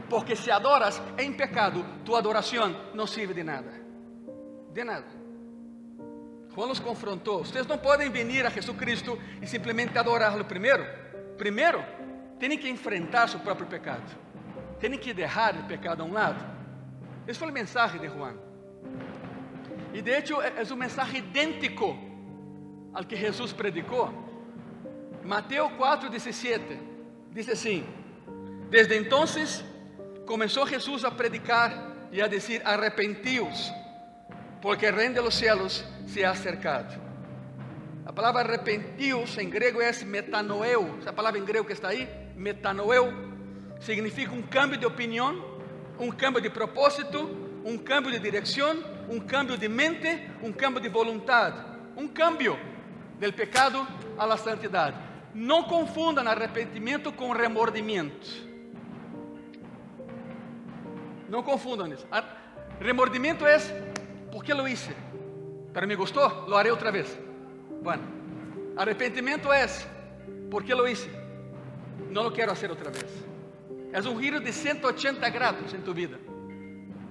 Porque 0.08 0.36
se 0.36 0.50
adoras 0.50 1.00
em 1.18 1.32
pecado, 1.32 1.84
tu 2.04 2.14
adoração 2.14 2.74
não 2.94 3.06
serve 3.06 3.34
de 3.34 3.42
nada. 3.42 3.72
De 4.72 4.84
nada. 4.84 5.06
Juan 6.54 6.66
los 6.66 6.80
confrontou. 6.80 7.44
Vocês 7.44 7.66
não 7.66 7.78
podem 7.78 8.10
vir 8.10 8.44
a 8.44 8.50
Jesus 8.50 8.76
Cristo 8.76 9.18
e 9.40 9.46
simplesmente 9.46 9.96
adorá-lo 9.96 10.44
primeiro. 10.44 10.84
Primeiro, 11.38 11.82
têm 12.38 12.58
que 12.58 12.68
enfrentar 12.68 13.28
seu 13.28 13.40
próprio 13.40 13.66
pecado. 13.66 14.16
Têm 14.78 14.98
que 14.98 15.14
deixar 15.14 15.54
o 15.54 15.64
pecado 15.64 16.02
a 16.02 16.04
um 16.04 16.12
lado. 16.12 16.44
Esse 17.26 17.38
foi 17.38 17.50
o 17.50 17.52
mensagem 17.52 18.00
de 18.00 18.08
Juan. 18.08 18.34
E 19.92 20.02
de 20.02 20.10
hecho 20.10 20.40
é 20.40 20.62
um 20.72 20.76
mensagem 20.76 21.18
idêntico 21.18 21.96
ao 22.92 23.04
que 23.04 23.16
Jesus 23.16 23.52
predicou. 23.52 24.29
Mateus 25.24 25.72
4:17 25.72 26.60
diz 27.32 27.48
assim: 27.48 27.84
Desde 28.70 28.96
entonces 28.96 29.64
começou 30.26 30.66
Jesus 30.66 31.04
a 31.04 31.10
predicar 31.10 31.72
e 32.12 32.22
a 32.22 32.26
dizer: 32.26 32.62
Arrepentíos, 32.64 33.72
porque 34.62 34.86
el 34.86 34.94
reino 34.94 35.22
los 35.22 35.34
cielos 35.34 35.84
se 36.06 36.24
ha 36.24 36.30
acercado. 36.30 37.10
A 38.06 38.12
palavra 38.12 38.40
arrepentíos 38.40 39.36
em 39.38 39.48
grego 39.48 39.80
é 39.80 39.92
metanoeu. 40.04 40.96
Essa 41.00 41.12
palavra 41.12 41.38
em 41.38 41.44
grego 41.44 41.66
que 41.66 41.72
está 41.72 41.88
aí, 41.88 42.08
metanoeu, 42.34 43.12
significa 43.80 44.32
um 44.32 44.42
cambio 44.42 44.78
de 44.78 44.86
opinião, 44.86 45.44
um 45.98 46.10
cambio 46.10 46.40
de 46.40 46.50
propósito, 46.50 47.18
um 47.64 47.76
cambio 47.78 48.10
de 48.10 48.18
direção, 48.18 48.82
um 49.08 49.20
cambio 49.20 49.56
de 49.56 49.68
mente, 49.68 50.28
um 50.42 50.50
cambio 50.50 50.80
de 50.80 50.88
vontade, 50.88 51.62
um 51.96 52.08
cambio 52.08 52.58
del 53.18 53.32
pecado 53.32 53.86
a 54.18 54.24
la 54.24 54.36
santidade. 54.36 55.09
Não 55.34 55.64
confundam 55.64 56.26
arrependimento 56.26 57.12
com 57.12 57.32
remordimento. 57.32 58.28
Não 61.28 61.42
confundam 61.42 61.86
isso. 61.86 62.06
Remordimento 62.80 63.46
é 63.46 63.58
¿por 64.32 64.42
qué 64.42 64.54
lo 64.54 64.66
hice? 64.66 64.94
Pero 65.72 65.86
me 65.86 65.94
gustó, 65.94 66.46
lo 66.48 66.56
haré 66.56 66.72
otra 66.72 66.90
vez. 66.90 67.16
Bueno, 67.82 68.02
arrepentimiento 68.76 69.52
es, 69.52 69.86
¿por 70.50 70.64
qué 70.64 70.74
lo 70.74 70.88
hice? 70.88 71.10
No 72.10 72.24
lo 72.24 72.32
quiero 72.32 72.52
hacer 72.52 72.70
otra 72.70 72.90
vez. 72.90 73.06
Es 73.92 74.06
un 74.06 74.18
giro 74.20 74.40
de 74.40 74.52
180 74.52 75.30
grados 75.30 75.72
en 75.74 75.84
tu 75.84 75.94
vida. 75.94 76.16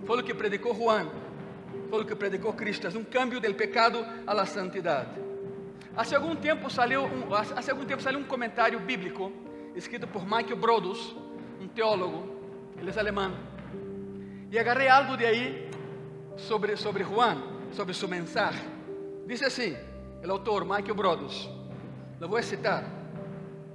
Fue 0.05 0.17
lo 0.17 0.23
que 0.25 0.35
predicó 0.35 0.73
Juan, 0.73 1.09
fue 1.89 1.99
lo 1.99 2.05
que 2.05 2.15
predicó 2.15 2.55
Cristo. 2.55 2.87
Es 2.87 2.95
un 2.95 3.05
cambio 3.05 3.39
del 3.39 3.55
pecado 3.55 4.05
a 4.25 4.33
la 4.33 4.45
santidad. 4.45 5.07
Hace 5.99 6.15
algún 6.15 6.37
tiempo 6.37 6.69
salió 6.69 7.03
un, 7.03 7.25
hace 7.33 7.71
algún 7.71 7.85
tiempo 7.85 8.01
salió 8.01 8.17
un 8.17 8.23
comentario 8.23 8.79
bíblico 8.79 9.33
escrito 9.75 10.07
por 10.07 10.23
Michael 10.23 10.55
Brodus, 10.57 11.13
un 11.59 11.67
teólogo, 11.75 12.23
él 12.79 12.87
es 12.87 12.95
alemán. 12.95 13.33
Y 14.49 14.57
agarré 14.57 14.89
algo 14.89 15.17
de 15.17 15.27
ahí 15.27 15.69
sobre, 16.37 16.77
sobre 16.77 17.03
Juan, 17.03 17.43
sobre 17.73 17.93
su 17.93 18.07
mensaje. 18.07 18.61
Dice 19.25 19.47
así, 19.47 19.75
el 20.23 20.29
autor 20.29 20.63
Michael 20.63 20.93
Brodus, 20.93 21.49
lo 22.17 22.29
voy 22.29 22.39
a 22.39 22.43
citar. 22.43 22.85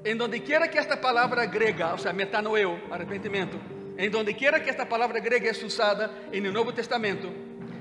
En 0.03 0.17
donde 0.17 0.43
quiera 0.43 0.71
que 0.71 0.79
esta 0.79 0.99
palabra 0.99 1.45
grega, 1.45 1.93
o 1.93 1.99
sea, 1.99 2.15
metanoeo, 2.15 2.85
arrepentimiento, 2.91 3.59
en 3.99 4.11
donde 4.11 4.35
quiera 4.35 4.63
que 4.63 4.71
esta 4.71 4.89
palabra 4.89 5.21
grega 5.21 5.51
es 5.51 5.63
usada 5.63 6.11
en 6.33 6.47
el 6.47 6.55
Nuevo 6.55 6.73
Testamento, 6.73 7.29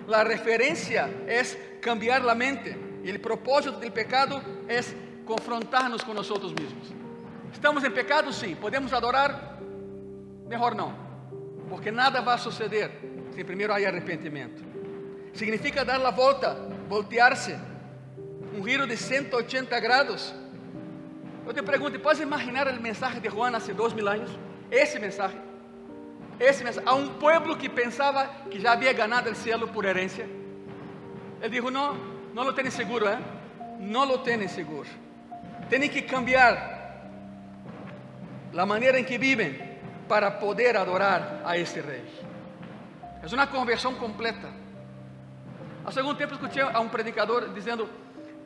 la 0.06 0.26
referencia 0.26 1.10
es 1.30 1.58
cambiar 1.82 2.26
la 2.26 2.36
mente. 2.36 2.93
Y 3.04 3.10
el 3.10 3.20
propósito 3.20 3.80
del 3.80 3.92
pecado 3.92 4.42
es 4.68 4.96
confrontarnos 5.26 6.04
con 6.04 6.16
nosotros 6.16 6.54
mismos. 6.54 6.94
¿Estamos 7.54 7.84
en 7.84 7.94
pecado? 7.94 8.32
Sí. 8.32 8.56
¿Podemos 8.56 8.94
adorar? 8.94 9.60
Mejor 10.48 10.76
no. 10.76 10.94
Porque 11.70 11.92
nada 11.92 12.22
va 12.22 12.36
a 12.36 12.38
suceder 12.38 12.92
si 13.36 13.44
primero 13.44 13.74
hay 13.74 13.86
arrepentimiento. 13.86 14.62
Significa 15.34 15.84
dar 15.84 16.00
la 16.00 16.12
volta, 16.12 16.56
voltear-se. 16.88 17.58
Um 18.56 18.64
giro 18.64 18.86
de 18.86 18.96
180 18.96 19.80
grados. 19.80 20.34
Eu 21.46 21.54
te 21.54 21.62
pergunto, 21.64 22.00
¿puedes 22.00 22.22
imaginar 22.22 22.68
o 22.68 22.82
mensagem 22.82 23.20
de 23.20 23.28
Juan 23.28 23.56
há 23.56 23.60
dois 23.60 23.94
mil 23.94 24.08
anos? 24.08 24.30
Esse 24.72 25.00
mensagem. 25.00 25.42
Esse 26.40 26.64
mensagem. 26.64 26.88
A 26.88 26.94
um 26.94 27.10
povo 27.16 27.58
que 27.58 27.68
pensava 27.68 28.28
que 28.50 28.60
já 28.60 28.74
havia 28.74 28.94
ganado 28.94 29.30
o 29.30 29.36
cielo 29.36 29.68
por 29.68 29.86
herência. 29.86 30.30
Ele 31.42 31.50
disse: 31.50 31.72
Não, 31.72 31.98
não 32.34 32.44
lo 32.44 32.54
têm 32.54 32.70
seguro, 32.72 33.08
¿eh? 33.08 33.20
Não 33.80 34.06
lo 34.06 34.20
têm 34.20 34.48
seguro. 34.48 34.90
Têm 35.70 35.88
que 35.88 36.02
cambiar 36.02 36.74
a 38.58 38.66
maneira 38.66 39.00
em 39.00 39.04
que 39.04 39.18
vivem 39.18 39.74
para 40.08 40.32
poder 40.32 40.76
adorar 40.76 41.42
a 41.46 41.58
este 41.58 41.80
rei. 41.80 42.04
É 43.22 43.34
uma 43.34 43.48
conversão 43.48 43.96
completa. 43.96 44.50
Há 45.86 46.00
algum 46.00 46.16
tempo 46.16 46.34
escutei 46.34 46.62
a 46.62 46.80
um 46.80 46.90
predicador 46.90 47.54
dizendo: 47.54 47.88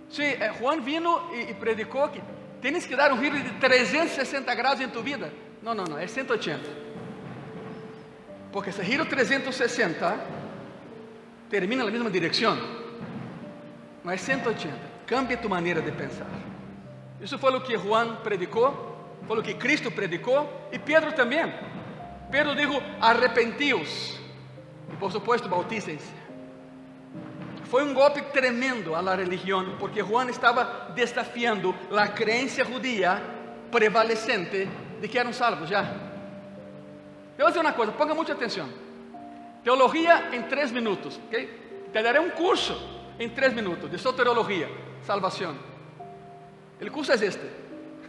Sim, 0.10 0.24
eh, 0.24 0.53
Juan 0.60 0.82
vino 0.82 1.34
e, 1.34 1.53
predicou 1.53 2.10
que 2.10 2.22
tens 2.62 2.86
que 2.86 2.96
dar 2.96 3.12
um 3.12 3.20
giro 3.20 3.39
de 3.39 3.51
360 3.53 4.53
graus 4.56 4.79
em 4.82 4.89
tu 4.89 5.01
vida. 5.01 5.32
Não, 5.62 5.74
não, 5.74 5.86
não, 5.86 5.98
é 5.98 6.08
180. 6.08 6.88
Porque 8.51 8.70
esse 8.70 8.84
giro 8.84 9.06
360 9.06 10.20
termina 11.50 11.84
na 11.84 11.91
mesma 11.91 12.10
direção. 12.10 12.87
É 14.12 14.18
180. 14.18 14.76
Cambia 15.06 15.38
tu 15.38 15.50
maneira 15.50 15.82
de 15.82 15.92
pensar. 15.92 16.28
Isso 17.20 17.38
foi 17.38 17.56
o 17.56 17.62
que 17.62 17.78
Juan 17.78 18.18
predicou, 18.18 19.18
foi 19.28 19.40
o 19.40 19.44
que 19.44 19.54
Cristo 19.56 19.90
predicou 19.90 20.70
e 20.72 20.78
Pedro 20.78 21.14
também. 21.14 21.52
Pedro 22.30 22.56
dijo: 22.56 22.82
arrepentíos. 23.02 24.20
E 24.92 24.96
por 24.98 25.12
supuesto, 25.12 25.50
bautícense. 25.50 26.14
Foi 27.66 27.84
um 27.84 27.94
golpe 27.94 28.22
tremendo 28.32 28.92
la 28.92 29.16
religião, 29.16 29.76
porque 29.78 30.02
Juan 30.02 30.30
estava 30.30 30.92
desafiando 30.96 31.76
a 31.92 32.08
crença 32.08 32.64
judía 32.64 33.22
prevalecente 33.70 34.70
de 35.02 35.08
que 35.08 35.20
eram 35.20 35.34
salvos 35.34 35.70
já. 35.70 35.82
Eu 37.38 37.44
vou 37.44 37.48
dizer 37.48 37.60
uma 37.60 37.74
coisa, 37.74 37.92
ponga 37.92 38.16
muita 38.16 38.34
atenção. 38.34 38.68
Teología 39.64 40.30
en 40.32 40.48
tres 40.48 40.72
minutos. 40.72 41.20
¿ok? 41.28 41.92
Te 41.92 42.02
daré 42.02 42.20
un 42.20 42.30
curso 42.30 42.97
en 43.20 43.34
tres 43.34 43.54
minutos 43.54 43.92
de 43.92 43.98
soteriología, 43.98 44.68
salvación. 45.06 45.58
El 46.80 46.92
curso 46.92 47.14
es 47.14 47.22
este. 47.22 47.52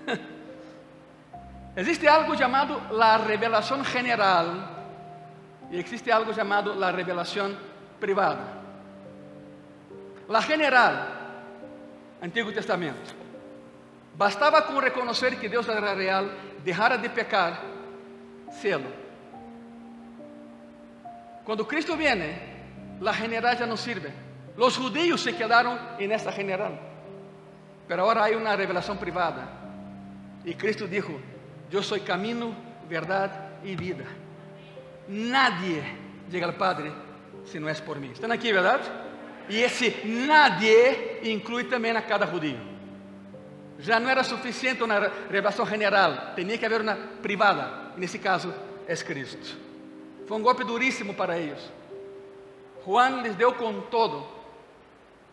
existe 1.76 2.08
algo 2.08 2.34
llamado 2.34 2.80
la 2.92 3.18
revelación 3.18 3.84
general 3.84 4.76
y 5.70 5.78
existe 5.78 6.12
algo 6.12 6.32
llamado 6.32 6.74
la 6.74 6.92
revelación 6.92 7.56
privada. 7.98 8.54
La 10.28 10.42
general, 10.42 11.08
Antiguo 12.20 12.52
Testamento. 12.52 13.18
Bastava 14.14 14.62
com 14.62 14.80
reconhecer 14.80 15.38
que 15.38 15.48
Deus 15.48 15.68
era 15.68 15.94
real, 15.94 16.28
deixara 16.64 16.98
de 16.98 17.08
pecar, 17.08 17.62
cielo. 18.50 18.90
Quando 21.44 21.64
Cristo 21.64 21.96
viene, 21.96 22.36
a 23.06 23.12
general 23.12 23.56
já 23.56 23.64
não 23.64 23.76
sirve. 23.76 24.12
Os 24.58 24.74
judíos 24.74 25.22
se 25.22 25.32
quedaram 25.34 25.78
en 26.00 26.10
esta 26.10 26.32
general. 26.32 26.74
Pero 27.86 28.02
agora 28.02 28.26
há 28.26 28.36
uma 28.36 28.56
revelação 28.56 28.96
privada. 28.96 29.46
E 30.44 30.52
Cristo 30.52 30.88
dijo: 30.88 31.20
Eu 31.70 31.82
sou 31.82 32.00
caminho, 32.00 32.56
verdade 32.88 33.38
e 33.62 33.76
vida. 33.76 34.04
Nadie 35.06 35.82
chega 36.28 36.46
ao 36.46 36.52
Padre 36.54 36.92
se 37.44 37.60
não 37.60 37.68
é 37.68 37.74
por 37.74 38.00
mim. 38.00 38.10
Estão 38.10 38.30
aqui, 38.32 38.52
verdade? 38.52 38.90
E 39.48 39.62
esse 39.62 40.04
nadie 40.04 41.20
inclui 41.22 41.64
também 41.64 41.92
a 41.92 42.02
cada 42.02 42.26
judío. 42.26 42.58
Já 43.78 44.00
não 44.00 44.10
era 44.10 44.24
suficiente 44.24 44.82
uma 44.82 44.98
revelação 44.98 45.64
general, 45.64 46.34
tinha 46.34 46.58
que 46.58 46.66
haver 46.66 46.80
uma 46.80 46.96
privada. 47.22 47.92
Nesse 47.96 48.18
caso, 48.18 48.52
é 48.88 48.96
Cristo. 48.96 49.56
Foi 50.26 50.36
um 50.36 50.42
golpe 50.42 50.64
duríssimo 50.64 51.14
para 51.14 51.38
eles. 51.38 51.72
Juan 52.84 53.22
les 53.22 53.36
deu 53.36 53.54
com 53.54 53.80
todo. 53.82 54.37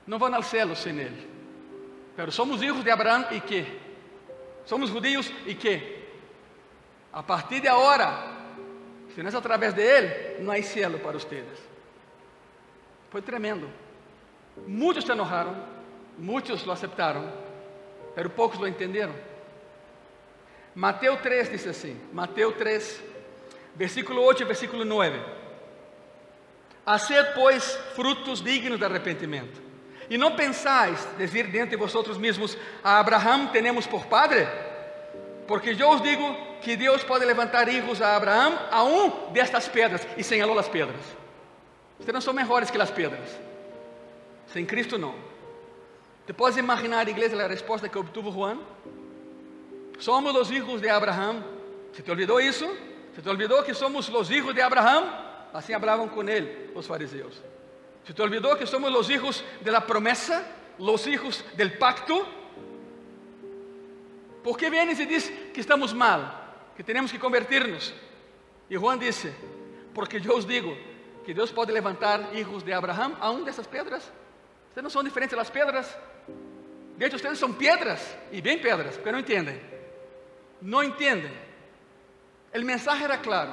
Não 0.06 0.20
vão 0.20 0.34
ao 0.34 0.44
céu 0.44 0.76
sem 0.76 0.98
ele. 1.00 1.30
Pero 2.16 2.32
somos 2.32 2.62
hijos 2.62 2.84
de 2.84 2.92
Abraão 2.92 3.28
e 3.32 3.40
que? 3.40 3.66
Somos 4.66 4.90
judíos 4.90 5.32
e 5.46 5.54
que? 5.54 6.04
A 7.12 7.24
partir 7.24 7.62
de 7.62 7.68
agora, 7.68 8.36
se 9.14 9.24
não 9.24 9.32
é 9.32 9.36
através 9.36 9.74
de 9.74 9.82
ele, 9.82 10.44
não 10.44 10.52
há 10.52 10.62
céu 10.62 10.98
para 11.00 11.14
vocês. 11.14 11.46
Foi 13.10 13.22
tremendo. 13.22 13.70
Muitos 14.68 15.04
se 15.04 15.12
enojaram, 15.12 15.56
muitos 16.18 16.66
lo 16.66 16.72
aceptaram, 16.72 17.32
pero 18.14 18.30
poucos 18.30 18.60
lo 18.60 18.68
entenderam. 18.68 19.16
Mateus 20.74 21.22
3 21.22 21.50
diz 21.50 21.68
assim, 21.68 22.00
Mateus 22.12 22.56
3, 22.56 23.04
versículo 23.76 24.22
8 24.22 24.42
e 24.42 24.46
versículo 24.46 24.84
9. 24.84 25.20
Haced, 26.86 27.34
pois, 27.34 27.76
frutos 27.96 28.44
dignos 28.44 28.78
de 28.78 28.86
arrependimento. 28.86 29.62
E 30.10 30.18
não 30.18 30.36
pensais 30.36 31.08
dizer 31.18 31.48
dentro 31.48 31.72
de 31.72 31.76
vosotros 31.76 32.18
mesmos, 32.18 32.58
a 32.84 33.00
Abraão 33.00 33.48
temos 33.48 33.88
por 33.88 34.06
padre, 34.06 34.48
porque 35.48 35.76
eu 35.78 35.90
os 35.90 36.02
digo 36.02 36.36
que 36.62 36.76
Deus 36.76 37.04
pode 37.04 37.26
levantar 37.26 37.68
hijos 37.68 38.02
a 38.02 38.16
Abraão 38.16 38.58
a 38.72 38.84
um 38.84 39.32
destas 39.32 39.68
pedras, 39.68 40.08
e 40.18 40.24
señalou 40.24 40.58
as 40.58 40.68
pedras. 40.68 41.02
Vocês 42.00 42.14
não 42.14 42.22
são 42.22 42.34
melhores 42.34 42.70
que 42.70 42.80
as 42.80 42.92
pedras. 42.92 43.30
Sem 44.48 44.66
Cristo 44.66 44.98
não. 44.98 45.16
¿Te 46.26 46.34
puedes 46.34 46.58
imaginar, 46.58 47.08
iglesia, 47.08 47.44
a 47.44 47.48
resposta 47.48 47.88
que 47.88 47.98
obtuvo 47.98 48.32
Juan? 48.32 48.60
Somos 50.00 50.36
os 50.36 50.50
hijos 50.52 50.82
de 50.82 50.90
Abraão. 50.90 51.44
¿Se 51.94 52.02
te 52.02 52.12
olvidou 52.12 52.42
isso? 52.42 52.68
¿Se 53.16 53.22
te 53.22 53.30
olvidou 53.30 53.64
que 53.64 53.74
somos 53.74 54.10
os 54.10 54.30
hijos 54.30 54.54
de 54.54 54.62
Abraão? 54.62 55.08
Assim 55.54 55.80
falavam 55.80 56.10
com 56.10 56.28
ele 56.28 56.72
os 56.76 56.86
fariseus. 56.86 57.42
¿Se 58.06 58.14
te 58.14 58.22
olvidou 58.22 58.56
que 58.56 58.68
somos 58.68 58.94
os 58.94 59.10
hijos 59.10 59.44
de 59.62 59.72
la 59.72 59.86
promesa? 59.86 60.46
Los 60.78 61.08
hijos 61.08 61.44
del 61.58 61.78
pacto? 61.78 62.26
¿Por 64.44 64.58
que 64.58 64.70
vienes 64.70 65.00
e 65.00 65.08
diz 65.08 65.32
que 65.52 65.60
estamos 65.60 65.94
mal? 65.94 66.70
Que 66.78 66.84
temos 66.84 67.12
que 67.12 67.18
convertirnos? 67.18 67.94
E 68.70 68.78
Juan 68.78 69.00
disse: 69.00 69.34
Porque 69.94 70.22
eu 70.22 70.38
os 70.38 70.46
digo 70.46 70.78
que 71.26 71.34
Deus 71.34 71.52
pode 71.52 71.72
levantar 71.72 72.30
hijos 72.36 72.62
de 72.62 72.72
Abraão 72.74 73.18
a 73.20 73.32
um 73.32 73.44
dessas 73.44 73.66
pedras. 73.66 74.04
Vocês 74.72 74.84
não 74.84 74.90
são 74.90 75.04
diferentes 75.04 75.36
das 75.36 75.50
pedras? 75.50 75.98
De 76.98 77.06
hecho, 77.06 77.16
ustedes 77.16 77.40
são 77.40 77.52
pedras, 77.52 78.16
e 78.32 78.40
bem 78.40 78.60
pedras, 78.60 78.96
porque 78.96 79.12
não 79.12 79.20
entendem. 79.20 79.60
Não 80.62 80.84
entendem. 80.84 81.32
O 82.54 82.62
mensaje 82.62 83.04
era 83.04 83.18
claro. 83.18 83.52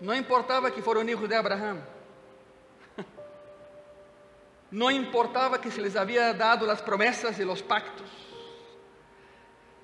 Não 0.00 0.14
importava 0.14 0.70
que 0.70 0.80
foram 0.80 1.02
hijos 1.02 1.28
de 1.28 1.34
Abraão. 1.34 1.93
Não 4.74 4.90
importava 4.90 5.56
que 5.56 5.70
se 5.70 5.80
les 5.80 5.94
havia 5.94 6.34
dado 6.34 6.68
as 6.68 6.80
promessas 6.80 7.38
e 7.38 7.44
os 7.44 7.62
pactos. 7.62 8.10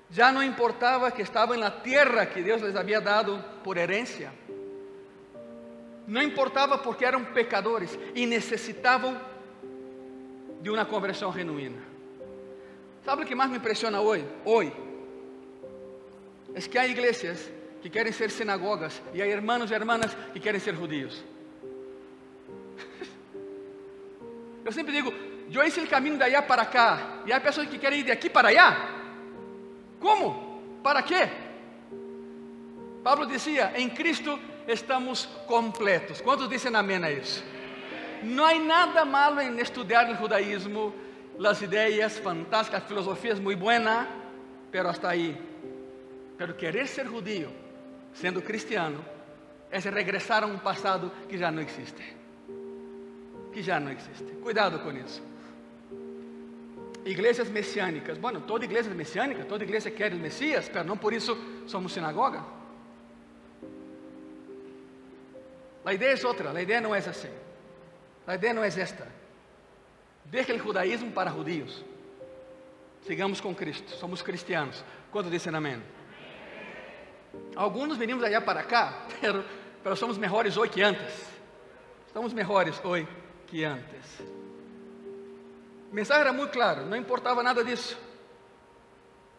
Já 0.09 0.33
não 0.33 0.43
importava 0.43 1.09
que 1.09 1.21
estavam 1.21 1.55
na 1.55 1.71
terra 1.71 2.25
que 2.25 2.43
Deus 2.43 2.61
les 2.61 2.75
havia 2.75 2.99
dado 2.99 3.41
por 3.63 3.77
herência. 3.77 4.33
Não 6.05 6.21
importava 6.21 6.77
porque 6.77 7.05
eram 7.05 7.23
pecadores 7.23 7.97
e 8.13 8.25
necessitavam 8.25 9.17
de 10.59 10.69
uma 10.69 10.83
conversão 10.83 11.31
genuína. 11.31 11.81
¿Sabe 13.05 13.23
o 13.23 13.25
que 13.25 13.33
mais 13.33 13.49
me 13.49 13.59
impressiona 13.59 14.01
hoje? 14.01 14.27
Hoje, 14.43 14.73
é 16.53 16.59
que 16.59 16.77
há 16.77 16.85
igrejas 16.85 17.49
que 17.81 17.89
querem 17.89 18.11
ser 18.11 18.29
sinagogas 18.29 19.01
e 19.13 19.21
há 19.21 19.25
hermanos 19.25 19.71
e 19.71 19.73
hermanas 19.73 20.13
que 20.33 20.39
querem 20.41 20.59
ser 20.59 20.75
judíos. 20.75 21.23
Eu 24.63 24.71
sempre 24.71 24.93
digo, 24.93 25.13
eu 25.51 25.63
hice 25.65 25.79
o 25.79 25.87
caminho 25.87 26.17
de 26.17 26.23
allá 26.23 26.41
para 26.41 26.65
cá 26.65 27.21
e 27.25 27.33
há 27.33 27.39
pessoas 27.39 27.67
que 27.67 27.77
querem 27.77 27.99
ir 27.99 28.03
de 28.03 28.11
aqui 28.11 28.29
para 28.29 28.49
allá. 28.49 28.89
Como? 29.99 30.79
Para 30.83 31.01
quê? 31.01 31.29
Pablo 33.03 33.25
dizia: 33.25 33.73
em 33.75 33.89
Cristo 33.89 34.39
estamos 34.67 35.25
completos. 35.47 36.21
Quantos 36.21 36.47
dizem 36.47 36.75
amém 36.75 37.03
a 37.03 37.11
isso? 37.11 37.43
Não 38.23 38.45
há 38.45 38.53
nada 38.55 39.03
malo 39.03 39.41
em 39.41 39.59
estudar 39.59 40.09
o 40.09 40.15
judaísmo, 40.15 40.93
as 41.43 41.61
ideias 41.61 42.19
fantásticas, 42.19 42.83
a 42.83 42.85
filosofia 42.85 43.31
é 43.31 43.35
muito 43.35 43.59
buena, 43.59 44.07
pero 44.71 44.89
hasta 44.89 45.09
aí. 45.09 45.35
Pero 46.37 46.53
querer 46.53 46.87
ser 46.87 47.07
judío, 47.07 47.51
sendo 48.13 48.41
cristiano, 48.41 49.03
é 49.71 49.79
regressar 49.79 50.43
a 50.43 50.47
um 50.47 50.57
passado 50.57 51.11
que 51.27 51.37
já 51.37 51.51
não 51.51 51.61
existe. 51.61 52.20
Que 53.51 53.61
já 53.61 53.79
não 53.79 53.91
existe. 53.91 54.23
Cuidado 54.41 54.79
com 54.79 54.91
isso. 54.91 55.21
Igrejas 57.05 57.49
messiânicas. 57.49 58.17
Bueno, 58.17 58.41
toda 58.41 58.63
igreja 58.63 58.89
é 58.89 58.93
messiânica, 58.93 59.43
toda 59.45 59.63
igreja 59.63 59.89
quer 59.89 60.13
o 60.13 60.17
Messias, 60.17 60.69
pero 60.69 60.85
não 60.85 60.95
por 60.95 61.13
isso 61.13 61.35
somos 61.67 61.93
sinagoga. 61.93 62.43
A 65.83 65.93
ideia 65.93 66.15
é 66.15 66.27
outra, 66.27 66.51
a 66.51 66.61
ideia 66.61 66.79
não 66.79 66.93
é 66.93 66.99
assim. 66.99 67.29
A 68.27 68.35
ideia 68.35 68.53
não 68.53 68.63
é 68.63 68.67
esta. 68.67 69.07
Deixa 70.25 70.53
o 70.53 70.59
judaísmo 70.59 71.11
para 71.11 71.31
judíos. 71.31 71.83
Sigamos 73.05 73.41
com 73.41 73.53
Cristo. 73.55 73.89
Somos 73.97 74.21
cristianos. 74.21 74.83
Quanto 75.11 75.29
dizem 75.29 75.53
amém? 75.55 75.81
Alguns 77.55 77.97
venimos 77.97 78.23
allá 78.23 78.39
para 78.39 78.63
cá, 78.63 79.07
pero, 79.19 79.43
pero 79.81 79.95
somos 79.95 80.19
melhores 80.19 80.55
hoje 80.55 80.71
que 80.71 80.83
antes. 80.83 81.25
Estamos 82.05 82.31
melhores 82.31 82.79
hoje 82.83 83.07
que 83.51 83.65
antes. 83.65 84.05
O 85.91 85.93
mensagem 85.93 86.21
era 86.21 86.31
muito 86.31 86.51
claro, 86.51 86.85
não 86.85 86.95
importava 86.95 87.43
nada 87.43 87.65
disso. 87.65 87.99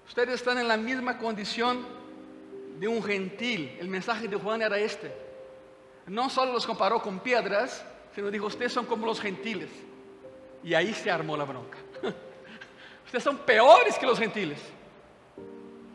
Ustedes 0.06 0.34
estão 0.34 0.54
na 0.54 0.76
mesma 0.76 1.14
condição 1.14 1.82
de 2.78 2.86
um 2.86 3.02
gentil. 3.02 3.70
O 3.80 3.86
mensagem 3.86 4.28
de 4.28 4.36
Juan 4.36 4.62
era 4.62 4.78
este. 4.78 5.10
Não 6.06 6.28
só 6.28 6.44
los 6.44 6.66
comparou 6.66 7.00
com 7.00 7.16
pedras, 7.16 7.82
sino 8.14 8.30
dijo, 8.30 8.46
ustedes 8.46 8.72
son 8.72 8.84
como 8.84 9.06
los 9.06 9.18
gentiles. 9.18 9.70
Y 10.62 10.74
ahí 10.74 10.92
se 10.92 11.10
armó 11.10 11.34
la 11.34 11.44
bronca. 11.44 11.78
Ustedes 13.06 13.24
son 13.24 13.38
peores 13.38 13.98
que 13.98 14.06
los 14.06 14.18
gentiles. 14.18 14.60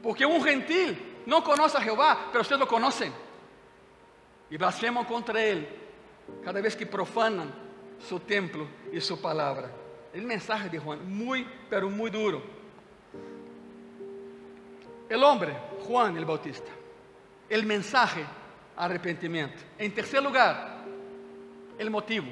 Porque 0.02 0.26
un 0.26 0.44
gentil 0.44 1.22
no 1.26 1.44
conoce 1.44 1.78
a 1.78 1.82
Jehová, 1.82 2.30
pero 2.32 2.42
ustedes 2.42 2.60
lo 2.60 2.68
conocen. 2.68 3.14
Y 4.50 4.58
blasfeman 4.58 5.06
contra 5.06 5.42
él 5.42 5.68
cada 6.44 6.60
vez 6.62 6.76
que 6.76 6.86
profanan 6.86 7.67
su 8.00 8.20
templo 8.20 8.68
y 8.92 9.02
su 9.02 9.20
palabra. 9.22 9.70
El 10.14 10.24
mensaje 10.24 10.70
de 10.70 10.80
Juan, 10.80 11.00
muy, 11.14 11.48
pero 11.70 11.90
muy 11.90 12.10
duro. 12.10 12.42
El 15.10 15.24
hombre, 15.24 15.56
Juan 15.86 16.18
el 16.18 16.26
Bautista. 16.26 16.72
El 17.50 17.66
mensaje, 17.66 18.26
arrepentimiento. 18.76 19.58
En 19.78 19.94
tercer 19.94 20.22
lugar, 20.22 20.84
o 21.80 21.90
motivo. 21.90 22.28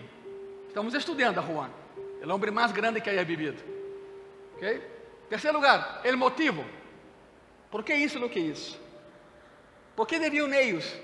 Estamos 0.68 0.94
estudando 0.94 1.40
a 1.40 1.44
Juan, 1.44 1.72
o 2.24 2.34
homem 2.34 2.52
mais 2.52 2.74
grande 2.74 3.02
que 3.02 3.10
haya 3.10 3.24
vivido. 3.24 3.56
Ok? 4.56 4.64
Terceiro 5.30 5.58
lugar, 5.58 6.02
o 6.06 6.18
motivo. 6.18 6.64
¿Por 7.72 7.84
que 7.84 7.96
isso 7.96 8.20
lo 8.20 8.30
que 8.30 8.40
isso? 8.40 8.78
¿Por 9.96 10.06
que 10.06 10.20
deviam 10.20 10.54
eles 10.54 11.00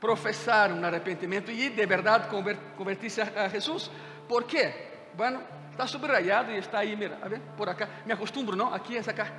professar 0.00 0.72
um 0.72 0.84
arrependimento 0.84 1.50
e 1.50 1.70
de 1.70 1.86
verdade 1.86 2.28
convertir-se 2.76 3.20
a 3.20 3.48
Jesus. 3.48 3.90
¿Por 4.28 4.44
quê? 4.44 4.72
Bueno, 5.14 5.40
está 5.70 5.86
subrayado 5.86 6.52
e 6.52 6.58
está 6.58 6.80
aí, 6.80 6.94
mira, 6.96 7.18
a 7.22 7.28
ver, 7.28 7.40
por 7.56 7.68
acá. 7.68 7.88
Me 8.04 8.12
acostumbro, 8.12 8.56
não? 8.56 8.72
Aqui, 8.74 8.96
essa 8.96 9.12
cá. 9.12 9.32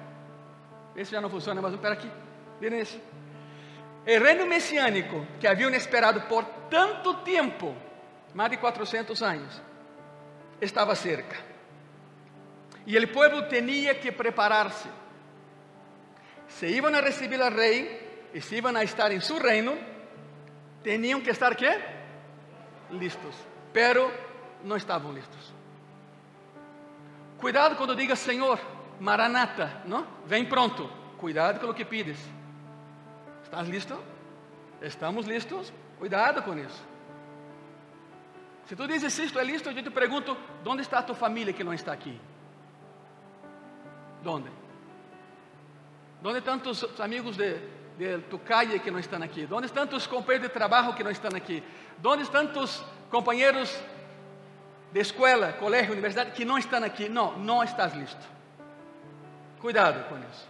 Esse 0.95 1.11
já 1.11 1.21
não 1.21 1.29
funciona, 1.29 1.61
mas 1.61 1.73
espera 1.73 1.93
aqui. 1.93 2.09
Miren 2.59 2.79
esse. 2.79 2.97
O 2.97 4.23
reino 4.23 4.45
messiânico 4.45 5.25
que 5.39 5.47
haviam 5.47 5.69
esperado 5.71 6.21
por 6.21 6.43
tanto 6.69 7.15
tempo, 7.15 7.75
mais 8.33 8.49
de 8.49 8.57
400 8.57 9.21
anos, 9.21 9.61
estava 10.61 10.95
cerca. 10.95 11.35
E 12.85 12.97
o 12.97 13.07
povo 13.09 13.43
tinha 13.49 13.93
que 13.95 14.11
preparar-se. 14.11 14.87
Se 16.47 16.67
iam 16.67 16.87
a 16.87 17.01
receber 17.01 17.41
al 17.41 17.51
rei 17.51 18.29
e 18.33 18.39
se 18.39 18.55
iam 18.55 18.75
a 18.75 18.83
estar 18.83 19.11
em 19.11 19.19
seu 19.19 19.37
reino, 19.39 19.77
tinham 20.87 21.19
que 21.21 21.29
estar 21.29 21.55
quê? 21.55 21.81
Listos. 22.91 23.35
Pero 23.73 24.11
não 24.63 24.77
estavam 24.77 25.11
listos. 25.11 25.53
Cuidado 27.37 27.75
quando 27.75 27.95
diga 27.95 28.15
Senhor, 28.15 28.59
Maranata, 28.99 29.81
não? 29.85 30.07
Vem 30.25 30.45
pronto. 30.45 30.89
Cuidado 31.17 31.59
com 31.59 31.67
o 31.67 31.73
que 31.73 31.83
pides. 31.83 32.19
¿Estás 33.43 33.67
listo? 33.67 34.01
¿Estamos 34.81 35.27
listos? 35.27 35.73
Cuidado 35.99 36.43
com 36.43 36.57
isso. 36.57 36.83
Se 38.65 38.75
tu 38.75 38.85
dizes 38.85 39.17
isto 39.17 39.39
é 39.39 39.43
listo, 39.43 39.69
eu 39.69 39.83
te 39.83 39.89
pergunto: 39.89 40.37
onde 40.65 40.81
está 40.81 40.99
a 40.99 41.03
tua 41.03 41.15
família 41.15 41.53
que 41.53 41.63
não 41.63 41.73
está 41.73 41.93
aqui? 41.93 42.19
Onde? 44.25 44.49
Onde 46.23 46.41
tus 46.59 46.99
amigos 46.99 47.37
de, 47.37 47.57
de 47.97 48.19
tu 48.29 48.37
calle 48.39 48.79
que 48.79 48.91
não 48.91 48.99
estão 48.99 49.21
aqui? 49.21 49.47
Onde 49.51 49.65
estão 49.65 49.87
tus 49.87 50.05
companheiros 50.05 50.47
de 50.47 50.53
trabalho 50.53 50.93
que 50.93 51.03
não 51.03 51.11
estão 51.11 51.35
aqui? 51.35 51.63
Onde 52.03 52.23
estão 52.23 52.45
tus 52.47 52.83
companheiros 53.09 53.75
de 54.91 54.99
escola, 54.99 55.53
colégio, 55.53 55.93
universidade 55.93 56.31
que 56.31 56.45
não 56.45 56.57
estão 56.57 56.83
aqui? 56.83 57.09
Não, 57.09 57.37
não 57.37 57.63
estás 57.63 57.93
listo. 57.93 58.25
Cuidado 59.59 60.07
com 60.07 60.17
isso. 60.29 60.47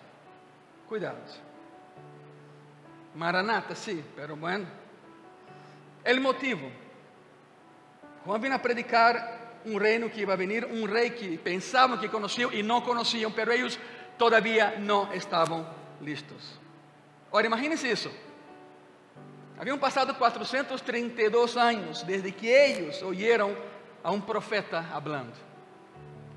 Cuidado. 0.88 1.18
Maranata, 3.16 3.74
sim, 3.76 4.04
pero 4.16 4.36
bueno. 4.36 4.68
El 6.04 6.20
motivo. 6.20 6.70
Juan 8.26 8.42
vino 8.42 8.56
a 8.56 8.60
predicar 8.60 9.62
um 9.66 9.78
reino 9.78 10.10
que 10.10 10.22
ia 10.22 10.36
venir, 10.36 10.66
um 10.66 10.86
rei 10.86 11.12
que 11.12 11.38
pensavam 11.38 11.98
que 11.98 12.10
conheciam 12.10 12.52
e 12.52 12.62
não 12.62 12.82
conheciam, 12.82 13.32
pero 13.32 13.54
eles 13.54 13.80
todavía 14.18 14.78
não 14.80 15.14
estavam 15.14 15.66
listos. 16.02 16.67
Ora, 17.32 17.46
imagínense 17.46 17.90
isso. 17.90 18.12
Haviam 19.60 19.78
passado 19.78 20.14
432 20.14 21.58
anos 21.58 22.04
desde 22.04 22.32
que 22.32 22.48
eles 22.48 23.02
ouviram 23.02 23.58
a 24.04 24.12
um 24.12 24.22
profeta 24.22 24.86
hablando. 24.94 25.34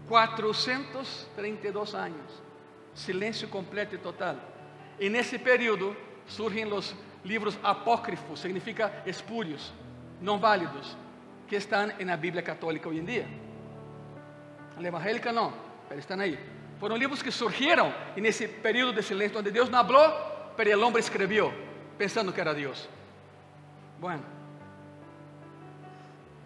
432 0.08 1.94
anos. 1.94 2.42
Silêncio 2.94 3.46
completo 3.48 3.94
e 3.94 3.98
total. 3.98 4.36
E 4.98 5.08
nesse 5.08 5.38
período, 5.38 5.96
surgem 6.26 6.64
os 6.72 6.94
livros 7.24 7.58
apócrifos, 7.62 8.40
significa 8.40 9.02
espúrios, 9.06 9.72
não 10.20 10.38
válidos, 10.38 10.96
que 11.46 11.56
estão 11.56 11.88
na 12.04 12.16
Bíblia 12.16 12.42
católica 12.42 12.88
hoje 12.88 13.00
em 13.00 13.04
dia. 13.04 13.28
Na 14.76 14.88
evangélica 14.88 15.32
não, 15.32 15.52
mas 15.88 15.98
estão 15.98 16.18
aí. 16.18 16.38
Foram 16.78 16.96
livros 16.96 17.22
que 17.22 17.30
surgiram 17.30 17.94
nesse 18.16 18.48
período 18.48 18.94
de 18.94 19.02
silêncio, 19.02 19.38
onde 19.38 19.50
Deus 19.50 19.68
não 19.68 19.84
falou, 19.84 20.29
mas 20.60 20.76
o 20.76 20.86
homem 20.86 21.00
escreveu, 21.00 21.54
pensando 21.96 22.34
que 22.34 22.40
era 22.40 22.52
Deus. 22.52 22.86
Bueno, 23.98 24.22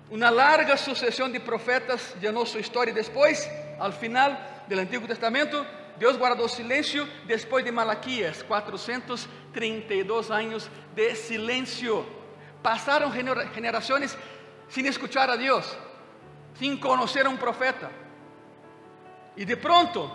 uma 0.09 0.31
larga 0.31 0.77
sucessão 0.77 1.29
de 1.29 1.41
profetas 1.41 2.15
de 2.21 2.31
nossa 2.31 2.61
história 2.61 2.93
e 2.93 2.95
depois, 2.95 3.51
ao 3.77 3.91
final 3.91 4.37
do 4.69 4.79
Antigo 4.79 5.09
Testamento, 5.09 5.67
Deus 5.97 6.17
guardou 6.17 6.49
silêncio 6.49 7.09
depois 7.27 7.65
de 7.65 7.73
Malaquias, 7.73 8.41
432 8.43 10.31
anos 10.31 10.71
de 10.95 11.15
silêncio. 11.17 12.07
Passaram 12.63 13.11
gerações 13.53 14.17
sem 14.69 14.87
escuchar 14.87 15.29
a 15.29 15.35
Deus, 15.35 15.77
sem 16.55 16.77
conhecer 16.77 17.27
a 17.27 17.31
um 17.31 17.37
profeta. 17.37 17.91
E 19.37 19.45
de 19.45 19.57
pronto, 19.57 20.09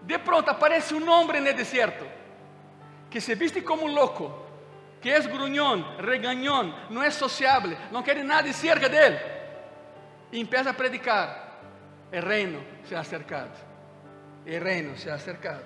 de 0.00 0.18
pronto 0.18 0.48
aparece 0.48 0.94
um 0.94 1.06
homem 1.10 1.42
no 1.42 1.52
deserto 1.52 2.19
que 3.10 3.20
se 3.20 3.34
viste 3.34 3.62
como 3.62 3.86
um 3.86 3.92
louco, 3.92 4.32
que 5.00 5.10
é 5.10 5.20
grunhão, 5.20 5.96
regañón, 5.98 6.72
não 6.90 7.02
é 7.02 7.10
sociável, 7.10 7.76
não 7.90 8.02
quer 8.02 8.22
nada 8.24 8.52
cerca 8.52 8.88
dele. 8.88 9.18
E 10.30 10.44
começa 10.44 10.70
a 10.70 10.74
predicar: 10.74 11.60
o 12.12 12.20
reino 12.20 12.62
se 12.84 12.94
ha 12.94 13.00
acercado 13.00 13.70
el 14.46 14.60
reino 14.60 14.96
se 14.96 15.10
ha 15.10 15.14
acercado. 15.14 15.62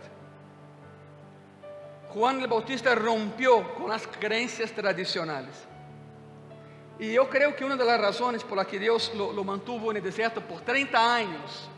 Juan 2.10 2.40
el 2.40 2.46
Bautista 2.46 2.94
rompió 2.94 3.74
con 3.74 3.88
las 3.88 4.06
creencias 4.06 4.72
tradicionales. 4.72 5.66
Y 6.98 7.12
yo 7.12 7.28
creo 7.28 7.56
que 7.56 7.64
una 7.64 7.76
de 7.76 7.84
las 7.84 8.00
razones 8.00 8.44
por 8.44 8.56
las 8.56 8.66
que 8.66 8.78
Dios 8.78 9.12
lo 9.14 9.42
mantuvo 9.42 9.90
en 9.90 9.96
el 9.96 10.02
desierto 10.02 10.40
por 10.40 10.60
30 10.60 11.14
años 11.14 11.68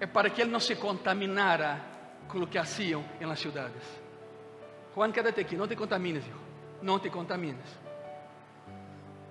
es 0.00 0.08
para 0.08 0.30
que 0.32 0.42
él 0.42 0.50
no 0.50 0.58
se 0.58 0.78
contaminara 0.78 2.24
con 2.26 2.40
lo 2.40 2.48
que 2.48 2.58
hacían 2.58 3.04
en 3.20 3.28
las 3.28 3.38
ciudades. 3.38 3.82
Juan, 4.98 5.12
quédate 5.12 5.42
aquí, 5.42 5.54
no 5.54 5.68
te 5.68 5.76
contamines, 5.76 6.26
hijo. 6.26 6.40
No 6.82 7.00
te 7.00 7.08
contamines. 7.08 7.68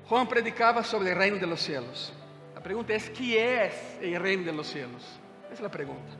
Juan 0.07 0.25
predicaba 0.25 0.81
sobre 0.81 1.11
el 1.11 1.17
reino 1.17 1.35
de 1.35 1.45
los 1.45 1.59
cielos. 1.59 2.13
La 2.55 2.63
pregunta 2.63 2.93
es, 2.93 3.09
¿qué 3.09 3.65
es 3.65 3.97
el 4.01 4.17
reino 4.17 4.45
de 4.45 4.53
los 4.53 4.65
cielos? 4.65 5.03
Essa 5.51 5.63
é 5.63 5.65
a 5.65 5.69
pergunta. 5.69 6.15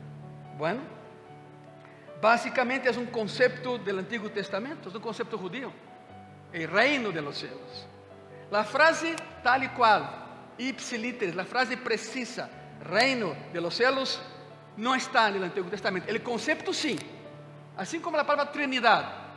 Bueno, 0.58 0.82
basicamente 2.20 2.88
é 2.88 2.90
um 2.90 3.06
conceito 3.06 3.78
do 3.78 3.98
Antigo 3.98 4.28
Testamento, 4.28 4.90
é 4.94 4.98
um 4.98 5.00
conceito 5.00 5.38
judío, 5.38 5.72
o 6.52 6.76
reino 6.76 7.10
de 7.10 7.22
los 7.22 7.38
cielos. 7.38 7.88
A 8.52 8.64
frase 8.64 9.16
tal 9.42 9.62
e 9.62 9.68
qual, 9.70 10.52
ipsiliteres, 10.58 11.38
a 11.38 11.46
frase 11.46 11.74
precisa, 11.74 12.50
reino 12.82 13.34
de 13.50 13.60
los 13.60 13.74
cielos, 13.74 14.20
não 14.76 14.94
está 14.94 15.30
no 15.30 15.42
Antigo 15.42 15.70
Testamento. 15.70 16.14
O 16.14 16.20
conceito 16.20 16.74
sim, 16.74 16.98
assim 17.78 17.98
como 17.98 18.18
a 18.18 18.24
palavra 18.24 18.52
Trinidade. 18.52 19.27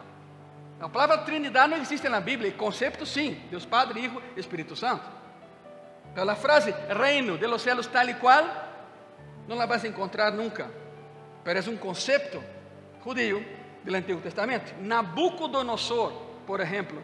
A 0.82 0.90
palavra 0.90 1.20
Trinidade 1.20 1.70
não 1.70 1.78
existe 1.78 2.10
na 2.10 2.20
Bíblia, 2.20 2.50
o 2.50 2.56
conceito 2.56 3.06
sim, 3.06 3.40
Deus 3.52 3.66
Padre, 3.68 4.00
Hijo 4.00 4.20
e 4.36 4.40
Espírito 4.40 4.76
Santo. 4.76 5.08
Então 6.12 6.28
a 6.28 6.36
frase 6.36 6.74
reino 6.90 7.38
de 7.38 7.46
los 7.46 7.62
cielos 7.62 7.86
tal 7.86 8.10
e 8.10 8.16
qual 8.16 8.44
não 9.48 9.56
la 9.56 9.68
vas 9.68 9.84
a 9.84 9.88
encontrar 9.88 10.34
nunca, 10.34 10.70
pero 11.44 11.60
es 11.60 11.68
un 11.68 11.78
concepto 11.78 12.44
judío 13.04 13.46
del 13.84 13.96
Antiguo 13.96 14.22
Testamento. 14.22 14.72
Nabucodonosor, 14.82 16.14
por 16.48 16.60
ejemplo, 16.62 17.00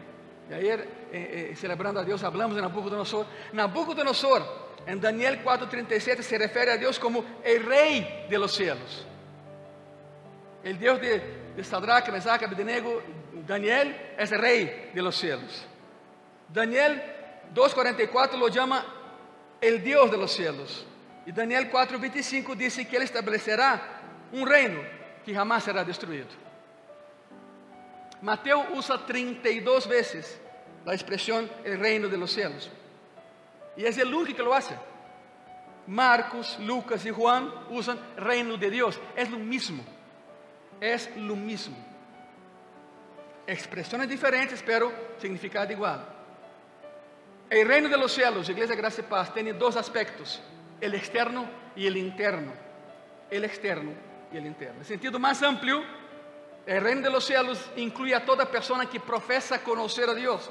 y 0.50 0.54
ayer 0.54 0.80
eh, 1.12 1.50
eh, 1.52 1.56
celebrando 1.56 2.00
a 2.00 2.04
Dios 2.04 2.24
hablamos 2.24 2.56
de 2.56 2.62
Nabucodonosor. 2.62 3.26
Nabucodonosor, 3.52 4.42
en 4.86 5.00
Daniel 5.00 5.44
4:37 5.44 6.22
se 6.22 6.36
refiere 6.36 6.72
a 6.72 6.76
Dios 6.76 6.98
como 6.98 7.24
el 7.44 7.64
rey 7.64 8.26
de 8.28 8.38
los 8.38 8.52
cielos. 8.52 9.06
El 10.64 10.78
Dios 10.78 11.00
de, 11.00 11.52
de 11.54 11.64
Sadrach, 11.64 12.10
Mesach, 12.10 12.42
Abednego, 12.42 13.00
Daniel 13.46 14.14
es 14.18 14.32
el 14.32 14.38
rey 14.38 14.90
de 14.94 15.02
los 15.02 15.16
cielos. 15.16 15.66
Daniel 16.48 17.02
2:44 17.54 18.38
lo 18.38 18.48
llama 18.48 18.84
el 19.60 19.82
Dios 19.82 20.10
de 20.10 20.16
los 20.16 20.32
cielos. 20.32 20.86
E 21.26 21.32
Daniel 21.32 21.70
4:25 21.70 22.56
disse 22.56 22.86
que 22.86 22.96
ele 22.96 23.04
estabelecerá 23.04 23.80
um 24.32 24.44
reino 24.44 24.82
que 25.24 25.34
jamais 25.34 25.62
será 25.62 25.84
destruído. 25.84 26.28
Mateus 28.22 28.64
usa 28.74 28.98
32 28.98 29.86
vezes 29.86 30.40
a 30.86 30.94
expressão 30.94 31.48
el 31.64 31.78
reino 31.78 32.08
de 32.08 32.16
los 32.16 32.32
cielos. 32.32 32.70
E 33.76 33.84
é 33.84 33.90
o 33.90 34.08
único 34.08 34.34
que 34.34 34.42
lo 34.42 34.52
hace. 34.52 34.74
Marcos, 35.86 36.58
Lucas 36.58 37.04
e 37.06 37.12
Juan 37.12 37.50
usam 37.70 37.98
reino 38.16 38.58
de 38.58 38.68
Deus. 38.70 38.98
É 39.14 39.24
o 39.24 39.38
mesmo. 39.38 39.84
É 40.80 40.96
o 41.16 41.36
mesmo. 41.36 41.76
Expressões 43.48 44.06
diferentes, 44.06 44.62
pero 44.62 44.92
significado 45.18 45.72
igual. 45.72 46.04
El 47.48 47.66
reino 47.66 47.88
de 47.88 47.96
los 47.96 48.12
cielos, 48.12 48.46
Igreja 48.50 48.74
Graça 48.74 49.00
e 49.00 49.02
Paz, 49.02 49.32
tem 49.32 49.50
dois 49.54 49.74
aspectos 49.74 50.38
el 50.82 50.94
externo 50.94 51.48
y 51.74 51.86
el 51.86 51.96
interno. 51.96 52.52
El 53.30 53.44
externo 53.44 53.92
y 54.30 54.36
el 54.36 54.44
interno. 54.44 54.80
En 54.80 54.84
sentido 54.84 55.18
más 55.18 55.42
amplio, 55.42 55.82
el 56.66 56.82
reino 56.82 57.00
de 57.00 57.08
los 57.08 57.24
cielos 57.24 57.70
a 58.14 58.20
toda 58.26 58.50
persona 58.50 58.84
que 58.84 59.00
profesa 59.00 59.64
conocer 59.64 60.10
a 60.10 60.14
Dios. 60.14 60.50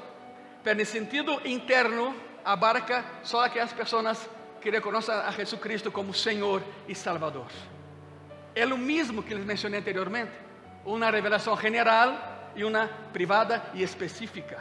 Pero 0.64 0.80
en 0.80 0.84
sentido 0.84 1.40
interno, 1.44 2.12
abarca 2.44 3.20
solo 3.22 3.44
aquellas 3.44 3.72
personas 3.74 4.26
que 4.60 4.72
reconocen 4.72 5.14
a 5.14 5.30
Jesucristo 5.30 5.92
como 5.92 6.12
Señor 6.12 6.62
y 6.88 6.96
Salvador. 6.96 7.46
Es 8.52 8.68
lo 8.68 8.76
mismo 8.76 9.24
que 9.24 9.36
les 9.36 9.46
mencioné 9.46 9.76
anteriormente. 9.76 10.32
Una 10.84 11.12
revelación 11.12 11.56
general 11.56 12.37
y 12.56 12.62
una 12.62 12.88
privada 13.12 13.70
y 13.74 13.82
específica. 13.82 14.58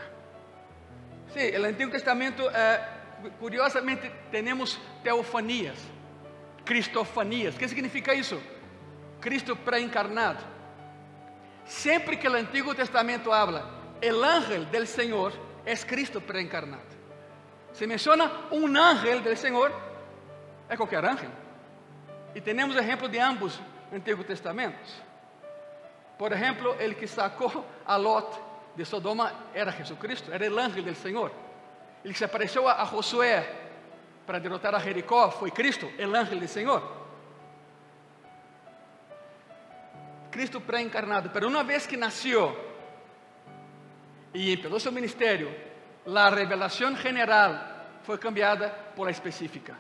Sí, 1.34 1.42
el 1.42 1.66
Antiguo 1.66 1.92
Testamento, 1.92 2.50
eh, 2.54 2.80
curiosamente, 3.40 4.12
tenemos 4.32 4.80
teofanías, 5.04 5.78
cristofanías. 6.64 7.56
¿Qué 7.56 7.68
significa 7.68 8.14
eso? 8.14 8.40
Cristo 9.20 9.56
pré-encarnado. 9.56 10.40
Siempre 11.66 12.18
que 12.18 12.28
el 12.28 12.36
Antiguo 12.36 12.74
Testamento 12.74 13.34
habla, 13.34 13.64
el 14.00 14.24
ángel 14.24 14.70
del 14.72 14.88
Señor 14.88 15.34
es 15.66 15.86
Cristo 15.86 16.22
pré-encarnado. 16.22 16.84
Se 17.74 17.86
menciona 17.86 18.48
un 18.52 18.76
ángel 18.78 19.24
del 19.24 19.38
Señor, 19.38 19.72
es 20.70 20.78
cualquier 20.78 21.06
ángel. 21.06 21.30
Y 22.34 22.42
tenemos 22.42 22.76
ejemplos 22.78 23.12
de 23.12 23.20
ambos 23.20 23.60
Antiguos 23.92 24.26
Testamentos. 24.26 25.02
Por 26.18 26.34
ejemplo, 26.34 26.76
el 26.80 26.96
que 26.96 27.08
sacó 27.08 27.66
a 27.86 27.98
Lot 27.98 28.76
de 28.76 28.86
Sodoma 28.86 29.50
era 29.54 29.72
Jesucristo, 29.72 30.34
era 30.34 30.46
el 30.46 30.58
ángel 30.58 30.86
del 30.86 30.96
Señor. 30.96 31.32
El 32.04 32.12
que 32.12 32.18
se 32.18 32.26
apareció 32.26 32.68
a 32.68 32.86
Josué 32.86 33.46
para 34.26 34.40
derrotar 34.40 34.76
a 34.76 34.80
Jericó 34.80 35.30
fue 35.32 35.52
Cristo, 35.52 35.90
el 35.98 36.16
ángel 36.16 36.40
del 36.40 36.50
Señor. 36.50 36.98
Cristo 40.32 40.60
pré-encarnado, 40.60 41.32
pero 41.32 41.48
una 41.48 41.64
vez 41.64 41.88
que 41.88 41.98
nació 41.98 42.56
y 44.34 44.54
empezó 44.54 44.80
su 44.80 44.92
ministerio, 44.92 45.50
la 46.06 46.30
revelación 46.30 46.96
general 46.96 47.86
fue 48.04 48.20
cambiada 48.20 48.94
por 48.96 49.06
la 49.06 49.12
específica. 49.12 49.76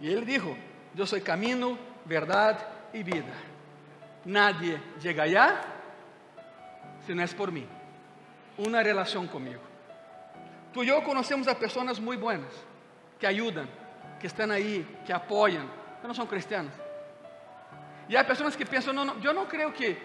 Y 0.00 0.12
él 0.12 0.24
dijo, 0.24 0.56
yo 0.94 1.06
soy 1.06 1.20
camino, 1.20 1.78
verdad 2.04 2.58
y 2.92 3.02
vida. 3.02 3.32
Nadie 4.24 4.80
llega 5.02 5.24
allá 5.24 5.60
si 7.06 7.14
no 7.14 7.22
es 7.22 7.34
por 7.34 7.52
mí. 7.52 7.66
Una 8.58 8.82
relación 8.82 9.26
conmigo. 9.26 9.60
Tú 10.72 10.82
y 10.82 10.86
yo 10.86 11.02
conocemos 11.04 11.46
a 11.48 11.58
personas 11.58 12.00
muy 12.00 12.16
buenas, 12.16 12.52
que 13.18 13.26
ayudan, 13.26 13.68
que 14.20 14.26
están 14.26 14.50
ahí, 14.50 15.00
que 15.06 15.12
apoyan, 15.12 15.68
que 16.00 16.08
no 16.08 16.14
son 16.14 16.26
cristianos. 16.26 16.72
Y 18.08 18.16
hay 18.16 18.24
personas 18.24 18.56
que 18.56 18.66
piensan, 18.66 18.94
no, 18.94 19.04
no, 19.04 19.20
yo 19.20 19.32
no 19.32 19.46
creo 19.46 19.72
que, 19.72 19.96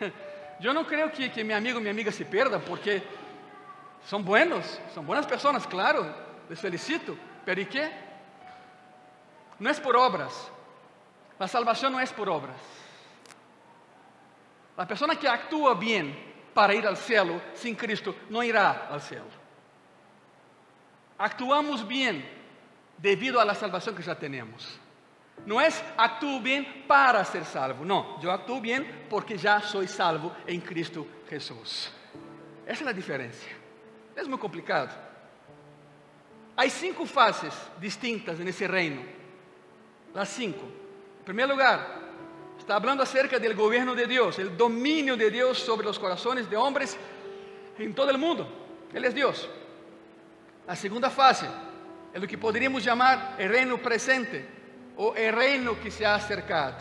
yo 0.60 0.72
no 0.72 0.86
creo 0.86 1.12
que, 1.12 1.30
que 1.30 1.44
mi 1.44 1.52
amigo 1.52 1.78
o 1.78 1.80
mi 1.80 1.88
amiga 1.88 2.10
se 2.10 2.24
pierdan, 2.24 2.62
porque 2.62 3.02
son 4.04 4.24
buenos, 4.24 4.80
son 4.94 5.06
buenas 5.06 5.26
personas, 5.26 5.66
claro, 5.66 6.06
les 6.48 6.60
felicito, 6.60 7.16
pero 7.44 7.60
¿y 7.60 7.66
qué? 7.66 7.90
No 9.58 9.70
es 9.70 9.80
por 9.80 9.96
obras, 9.96 10.50
la 11.38 11.48
salvación 11.48 11.92
no 11.92 12.00
es 12.00 12.12
por 12.12 12.28
obras. 12.28 12.75
La 14.76 14.86
persona 14.86 15.16
que 15.16 15.28
actúa 15.28 15.74
bien 15.74 16.14
para 16.52 16.74
ir 16.74 16.86
al 16.86 16.96
cielo 16.96 17.40
sin 17.54 17.74
Cristo 17.74 18.14
no 18.30 18.42
irá 18.42 18.88
al 18.90 19.00
cielo. 19.00 19.24
Actuamos 21.18 21.86
bien 21.86 22.24
debido 22.98 23.40
a 23.40 23.44
la 23.44 23.54
salvación 23.54 23.94
que 23.94 24.02
ya 24.02 24.14
tenemos. 24.14 24.78
No 25.44 25.60
es 25.60 25.82
actúo 25.96 26.40
bien 26.40 26.84
para 26.88 27.24
ser 27.24 27.44
salvo, 27.44 27.84
no, 27.84 28.20
yo 28.20 28.32
actúo 28.32 28.60
bien 28.60 29.06
porque 29.08 29.36
ya 29.36 29.60
soy 29.60 29.86
salvo 29.86 30.34
en 30.46 30.60
Cristo 30.60 31.06
Jesús. 31.28 31.92
Esa 32.64 32.72
es 32.72 32.82
la 32.82 32.92
diferencia. 32.92 33.52
Es 34.16 34.26
muy 34.26 34.38
complicado. 34.38 34.88
Hay 36.56 36.70
cinco 36.70 37.04
fases 37.04 37.54
distintas 37.78 38.40
en 38.40 38.48
ese 38.48 38.66
reino. 38.66 39.02
Las 40.14 40.30
cinco. 40.30 40.62
En 41.18 41.24
primer 41.24 41.48
lugar, 41.48 42.05
está 42.66 42.74
hablando 42.74 43.04
acerca 43.04 43.38
del 43.38 43.54
gobierno 43.54 43.94
de 43.94 44.08
Dios, 44.08 44.40
el 44.40 44.56
dominio 44.56 45.16
de 45.16 45.30
Dios 45.30 45.56
sobre 45.56 45.86
los 45.86 46.00
corazones 46.00 46.50
de 46.50 46.56
hombres 46.56 46.96
en 47.78 47.94
todo 47.94 48.10
el 48.10 48.18
mundo. 48.18 48.44
Él 48.92 49.04
es 49.04 49.14
Dios. 49.14 49.48
La 50.66 50.74
segunda 50.74 51.08
fase 51.08 51.46
es 52.12 52.20
lo 52.20 52.26
que 52.26 52.36
podríamos 52.36 52.82
llamar 52.82 53.36
el 53.38 53.50
reino 53.50 53.78
presente 53.78 54.44
o 54.96 55.14
el 55.14 55.32
reino 55.32 55.80
que 55.80 55.92
se 55.92 56.04
ha 56.04 56.16
acercado. 56.16 56.78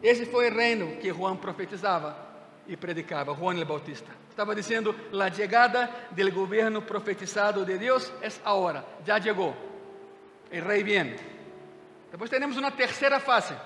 Ese 0.00 0.26
fue 0.26 0.46
el 0.46 0.54
reino 0.54 0.86
que 1.02 1.10
Juan 1.10 1.40
profetizaba 1.40 2.28
y 2.68 2.76
predicaba, 2.76 3.34
Juan 3.34 3.58
el 3.58 3.64
Bautista. 3.64 4.12
Estaba 4.28 4.54
diciendo, 4.54 4.94
la 5.10 5.28
llegada 5.28 6.06
del 6.12 6.30
gobierno 6.30 6.86
profetizado 6.86 7.64
de 7.64 7.78
Dios 7.78 8.12
es 8.22 8.40
ahora, 8.44 8.84
ya 9.04 9.18
llegó. 9.18 9.56
El 10.52 10.64
rey 10.64 10.84
viene. 10.84 11.16
Después 12.12 12.30
tenemos 12.30 12.56
una 12.56 12.70
tercera 12.70 13.18
fase 13.18 13.56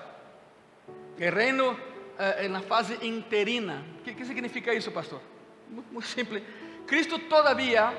reino 1.17 1.71
uh, 1.71 2.41
en 2.41 2.53
la 2.53 2.61
fase 2.61 2.97
interina. 3.01 3.83
¿Qué, 4.03 4.15
¿Qué, 4.15 4.25
significa 4.25 4.71
eso, 4.71 4.91
pastor? 4.91 5.21
Muy, 5.69 5.83
muy 5.91 6.03
simple. 6.03 6.43
Cristo 6.85 7.17
todavía 7.29 7.93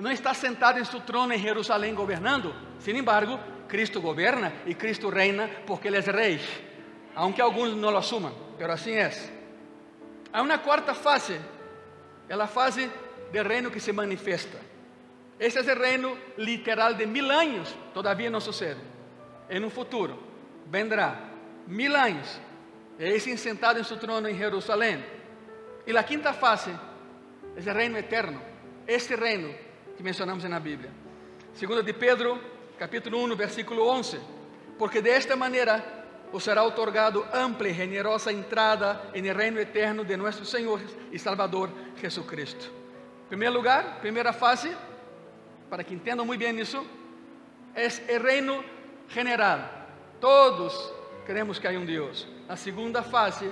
no 0.00 0.10
está 0.10 0.34
sentado 0.34 0.78
en 0.78 0.84
su 0.84 1.00
trono 1.00 1.32
en 1.32 1.40
Jerusalén 1.40 1.94
gobernando. 1.94 2.52
Sin 2.78 2.96
embargo, 2.96 3.38
Cristo 3.66 4.00
gobierna 4.00 4.62
y 4.66 4.74
Cristo 4.74 5.10
reina 5.10 5.48
porque 5.66 5.88
Él 5.88 5.96
es 5.96 6.06
rey. 6.06 6.40
Aunque 7.14 7.42
algunos 7.42 7.76
no 7.76 7.90
lo 7.90 7.98
asuman, 7.98 8.32
pero 8.56 8.72
así 8.72 8.92
es. 8.92 9.30
Hay 10.32 10.42
una 10.42 10.62
cuarta 10.62 10.94
fase, 10.94 11.38
es 12.28 12.36
la 12.36 12.46
fase 12.46 12.88
del 13.32 13.44
reino 13.44 13.70
que 13.70 13.80
se 13.80 13.92
manifiesta. 13.92 14.58
Ese 15.38 15.60
es 15.60 15.68
el 15.68 15.76
reino 15.76 16.16
literal 16.36 16.96
de 16.96 17.06
mil 17.06 17.30
años, 17.30 17.74
todavía 17.94 18.30
no 18.30 18.40
sucede. 18.40 18.76
En 19.48 19.64
un 19.64 19.70
futuro 19.70 20.18
vendrá 20.70 21.27
mil 21.68 21.94
años, 21.94 22.26
ese 22.98 23.36
sentado 23.36 23.78
en 23.78 23.84
su 23.84 23.96
trono 23.96 24.26
en 24.26 24.36
Jerusalén. 24.36 25.04
Y 25.86 25.92
la 25.92 26.04
quinta 26.04 26.32
fase 26.32 26.72
es 27.56 27.66
el 27.66 27.74
reino 27.74 27.98
eterno, 27.98 28.40
este 28.86 29.16
reino 29.16 29.48
que 29.96 30.02
mencionamos 30.02 30.44
en 30.44 30.50
la 30.50 30.58
Biblia. 30.58 30.90
Segundo 31.54 31.82
de 31.82 31.94
Pedro, 31.94 32.38
capítulo 32.78 33.18
1, 33.18 33.36
versículo 33.36 33.84
11. 33.86 34.18
Porque 34.78 35.02
de 35.02 35.16
esta 35.16 35.36
manera 35.36 36.04
os 36.32 36.44
será 36.44 36.62
otorgado 36.62 37.26
ampla 37.32 37.68
y 37.68 37.74
generosa 37.74 38.30
entrada 38.30 39.10
en 39.12 39.26
el 39.26 39.34
reino 39.34 39.60
eterno 39.60 40.04
de 40.04 40.16
nuestro 40.16 40.44
Señor 40.44 40.80
y 41.10 41.18
Salvador 41.18 41.70
Jesucristo. 42.00 42.66
En 43.22 43.28
primer 43.28 43.52
lugar, 43.52 44.00
primera 44.00 44.32
fase, 44.32 44.70
para 45.68 45.84
que 45.84 45.94
entendam 45.94 46.26
muy 46.26 46.36
bien 46.36 46.58
eso, 46.58 46.84
es 47.74 48.02
el 48.08 48.22
reino 48.22 48.62
general. 49.08 49.86
Todos 50.20 50.94
creemos 51.28 51.60
que 51.60 51.68
hay 51.68 51.76
un 51.76 51.86
Dios. 51.86 52.26
La 52.48 52.56
segunda 52.56 53.02
fase, 53.02 53.50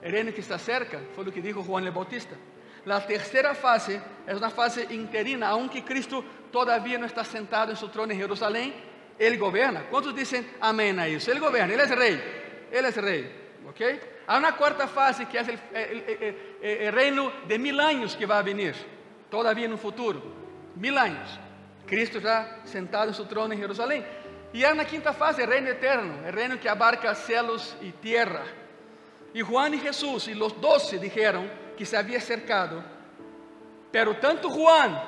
el 0.00 0.12
reino 0.12 0.32
que 0.32 0.40
está 0.40 0.56
cerca, 0.56 1.00
fue 1.16 1.24
lo 1.24 1.32
que 1.32 1.42
dijo 1.42 1.64
Juan 1.64 1.84
el 1.84 1.90
Bautista. 1.90 2.36
La 2.84 3.04
tercera 3.04 3.56
fase 3.56 4.00
es 4.24 4.36
una 4.36 4.50
fase 4.50 4.86
interina, 4.90 5.48
aunque 5.48 5.84
Cristo 5.84 6.24
todavía 6.52 6.96
no 6.96 7.06
está 7.06 7.24
sentado 7.24 7.72
en 7.72 7.76
su 7.76 7.88
trono 7.88 8.12
en 8.12 8.20
Jerusalén, 8.20 8.72
Él 9.18 9.36
gobierna. 9.36 9.82
¿Cuántos 9.90 10.14
dicen 10.14 10.48
amén 10.60 10.96
a 11.00 11.08
eso? 11.08 11.32
Él 11.32 11.40
gobierna, 11.40 11.74
Él 11.74 11.80
es 11.80 11.90
rey, 11.90 12.22
Él 12.70 12.84
es 12.84 12.96
rey. 12.96 13.32
¿ok? 13.68 13.80
Hay 14.28 14.38
una 14.38 14.54
cuarta 14.54 14.86
fase 14.86 15.26
que 15.26 15.40
es 15.40 15.48
el, 15.48 15.58
el, 15.74 16.04
el, 16.06 16.36
el, 16.62 16.92
reino 16.92 17.32
de 17.48 17.58
mil 17.58 17.80
años 17.80 18.14
que 18.14 18.26
va 18.26 18.38
a 18.38 18.42
venir, 18.42 18.76
todavía 19.28 19.66
en 19.66 19.72
un 19.72 19.78
futuro. 19.78 20.22
Mil 20.76 20.96
años. 20.96 21.36
Cristo 21.84 22.18
está 22.18 22.60
sentado 22.64 23.08
en 23.08 23.14
su 23.14 23.24
trono 23.24 23.52
en 23.52 23.58
Jerusalén. 23.58 24.06
Y 24.52 24.64
hay 24.64 24.72
una 24.72 24.86
quinta 24.86 25.12
fase, 25.12 25.44
reino 25.44 25.68
eterno, 25.68 26.26
el 26.26 26.32
reino 26.32 26.58
que 26.58 26.68
abarca 26.68 27.14
cielos 27.14 27.76
y 27.82 27.90
tierra. 27.92 28.44
Y 29.34 29.42
Juan 29.42 29.74
y 29.74 29.78
Jesús 29.78 30.28
y 30.28 30.34
los 30.34 30.58
doce 30.60 30.98
dijeron 30.98 31.50
que 31.76 31.84
se 31.84 31.96
había 31.96 32.18
acercado. 32.18 32.82
Pero 33.92 34.16
tanto 34.16 34.48
Juan, 34.48 34.98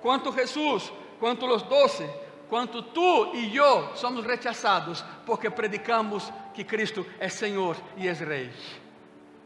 cuanto 0.00 0.32
Jesús, 0.32 0.92
cuanto 1.18 1.46
los 1.46 1.68
doce, 1.68 2.08
cuanto 2.48 2.84
tú 2.84 3.34
y 3.34 3.50
yo 3.50 3.92
somos 3.94 4.24
rechazados 4.24 5.04
porque 5.26 5.50
predicamos 5.50 6.32
que 6.54 6.64
Cristo 6.64 7.04
es 7.18 7.34
Señor 7.34 7.76
y 7.96 8.06
es 8.06 8.20
Rey. 8.20 8.50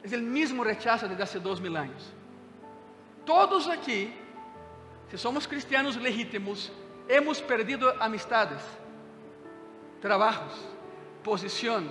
Es 0.02 0.12
el 0.12 0.22
mismo 0.22 0.62
rechazo 0.62 1.08
desde 1.08 1.22
hace 1.22 1.40
dos 1.40 1.60
mil 1.60 1.76
años. 1.76 2.12
Todos 3.24 3.66
aquí, 3.68 4.12
si 5.10 5.16
somos 5.18 5.48
cristianos 5.48 5.96
legítimos, 5.96 6.70
hemos 7.08 7.40
perdido 7.40 7.94
amistades 8.00 8.60
trabajos, 10.00 10.52
posición, 11.22 11.90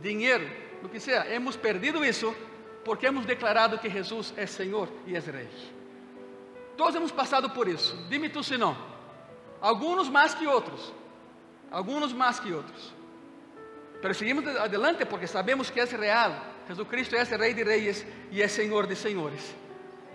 dinero, 0.00 0.44
lo 0.82 0.90
que 0.90 1.00
sea. 1.00 1.32
Hemos 1.32 1.56
perdido 1.56 2.02
eso 2.02 2.34
porque 2.84 3.06
hemos 3.06 3.26
declarado 3.26 3.80
que 3.80 3.90
Jesús 3.90 4.32
es 4.36 4.50
Señor 4.50 4.88
y 5.06 5.14
es 5.14 5.26
Rey. 5.26 5.48
Todos 6.76 6.94
hemos 6.96 7.12
pasado 7.12 7.52
por 7.52 7.68
eso. 7.68 7.96
Dime 8.08 8.28
tú 8.28 8.42
si 8.42 8.56
no. 8.56 8.74
Algunos 9.60 10.10
más 10.10 10.34
que 10.34 10.46
otros. 10.46 10.92
Algunos 11.70 12.14
más 12.14 12.40
que 12.40 12.52
otros. 12.52 12.92
Pero 14.00 14.14
seguimos 14.14 14.44
adelante 14.46 15.06
porque 15.06 15.26
sabemos 15.26 15.70
que 15.70 15.80
es 15.80 15.92
real. 15.92 16.42
Jesucristo 16.66 17.16
es 17.16 17.30
el 17.30 17.38
Rey 17.38 17.54
de 17.54 17.64
Reyes 17.64 18.06
y 18.30 18.40
es 18.40 18.52
Señor 18.52 18.88
de 18.88 18.96
Señores. 18.96 19.54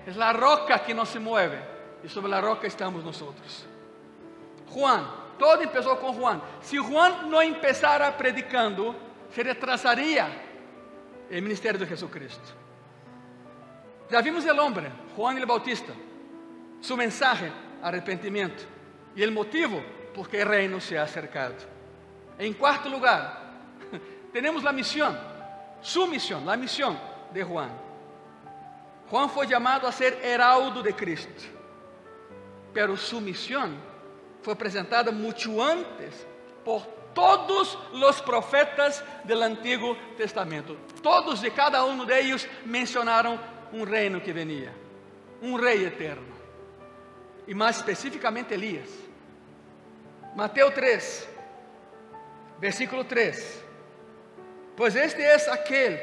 Es 0.06 0.18
la 0.18 0.34
roca 0.34 0.84
que 0.84 0.94
no 0.94 1.06
se 1.06 1.20
mueve 1.20 1.60
y 2.04 2.10
sobre 2.10 2.30
la 2.30 2.42
roca 2.42 2.68
estamos 2.68 3.04
nosotros. 3.04 3.66
Juan 4.70 5.27
todo 5.38 5.62
empezó 5.62 6.00
con 6.00 6.14
Juan. 6.14 6.42
Si 6.62 6.78
Juan 6.78 7.30
no 7.30 7.42
empezara 7.42 8.16
predicando, 8.18 8.96
se 9.34 9.44
retrasaría 9.44 10.28
el 11.30 11.42
ministerio 11.42 11.80
de 11.80 11.88
Jesucristo. 11.88 12.50
Ya 14.10 14.22
vimos 14.22 14.46
el 14.46 14.58
hombre, 14.60 14.90
Juan 15.16 15.38
el 15.38 15.46
Bautista. 15.46 15.94
Su 16.82 16.96
mensaje 16.96 17.52
arrepentimiento. 17.82 18.64
Y 19.16 19.24
el 19.24 19.32
motivo, 19.32 19.82
porque 20.14 20.42
el 20.42 20.48
reino 20.48 20.80
se 20.80 20.98
ha 20.98 21.04
acercado. 21.04 21.56
En 22.38 22.54
cuarto 22.54 22.90
lugar, 22.90 23.40
tenemos 24.34 24.64
la 24.64 24.72
misión, 24.72 25.18
su 25.82 26.08
misión, 26.08 26.46
la 26.46 26.56
misión 26.56 26.98
de 27.34 27.44
Juan. 27.44 27.70
Juan 29.10 29.30
fue 29.30 29.48
llamado 29.48 29.88
a 29.88 29.92
ser 29.92 30.20
heraldo 30.24 30.84
de 30.84 30.94
Cristo, 30.94 31.44
pero 32.74 32.96
su 32.98 33.22
misión 33.22 33.76
fue 34.42 34.56
presentada 34.56 35.12
mucho 35.12 35.64
antes 35.64 36.26
por 36.64 36.84
todos 37.14 37.78
los 37.94 38.22
profetas 38.22 39.04
del 39.24 39.42
Antiguo 39.42 39.98
Testamento. 40.16 40.78
Todos 41.02 41.44
y 41.44 41.52
cada 41.52 41.84
uno 41.84 42.06
de 42.06 42.20
ellos 42.20 42.48
mencionaron 42.66 43.40
un 43.72 43.88
reino 43.88 44.22
que 44.22 44.34
venía, 44.34 44.72
un 45.42 45.60
rey 45.60 45.86
eterno. 45.86 46.38
Y 47.48 47.54
más 47.54 47.78
específicamente 47.78 48.56
Elías. 48.56 48.90
Mateo 50.36 50.72
3, 50.72 51.30
versículo 52.62 53.06
3. 53.06 53.64
Pues 54.76 54.96
este 54.96 55.34
es 55.34 55.48
aquel 55.48 56.00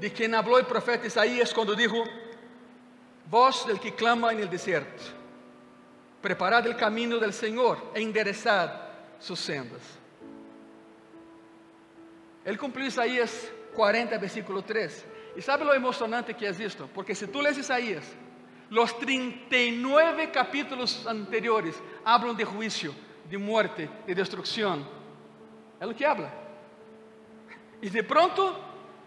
de 0.00 0.10
quien 0.10 0.34
habló 0.34 0.58
el 0.58 0.64
profeta 0.64 1.06
Isaías 1.06 1.52
cuando 1.52 1.74
dijo, 1.74 2.04
voz 3.28 3.66
del 3.66 3.78
que 3.78 3.94
clama 3.94 4.32
en 4.32 4.40
el 4.40 4.48
desierto, 4.48 5.02
preparad 6.22 6.66
el 6.66 6.76
camino 6.76 7.18
del 7.18 7.32
Señor 7.32 7.90
e 7.94 8.00
enderezad 8.00 8.70
sus 9.18 9.40
sendas. 9.40 9.82
Ele 12.44 12.56
cumpriu 12.56 12.86
Isaías 12.86 13.50
40, 13.74 14.18
versículo 14.18 14.62
3. 14.62 15.06
E 15.36 15.42
sabe 15.42 15.64
lo 15.64 15.74
emocionante 15.74 16.34
que 16.34 16.46
é 16.46 16.50
isto? 16.50 16.88
Porque 16.94 17.14
se 17.14 17.26
tu 17.26 17.40
lees 17.40 17.58
Isaías, 17.58 18.04
los 18.70 18.98
39 18.98 20.30
capítulos 20.30 21.06
anteriores 21.06 21.80
hablam 22.04 22.34
de 22.34 22.44
juízo, 22.44 22.94
de 23.28 23.38
muerte, 23.38 23.88
de 24.06 24.14
destrucción. 24.14 24.86
É 25.80 25.86
o 25.86 25.94
que 25.94 26.04
habla. 26.04 26.32
E 27.80 27.90
de 27.90 28.02
pronto, 28.02 28.54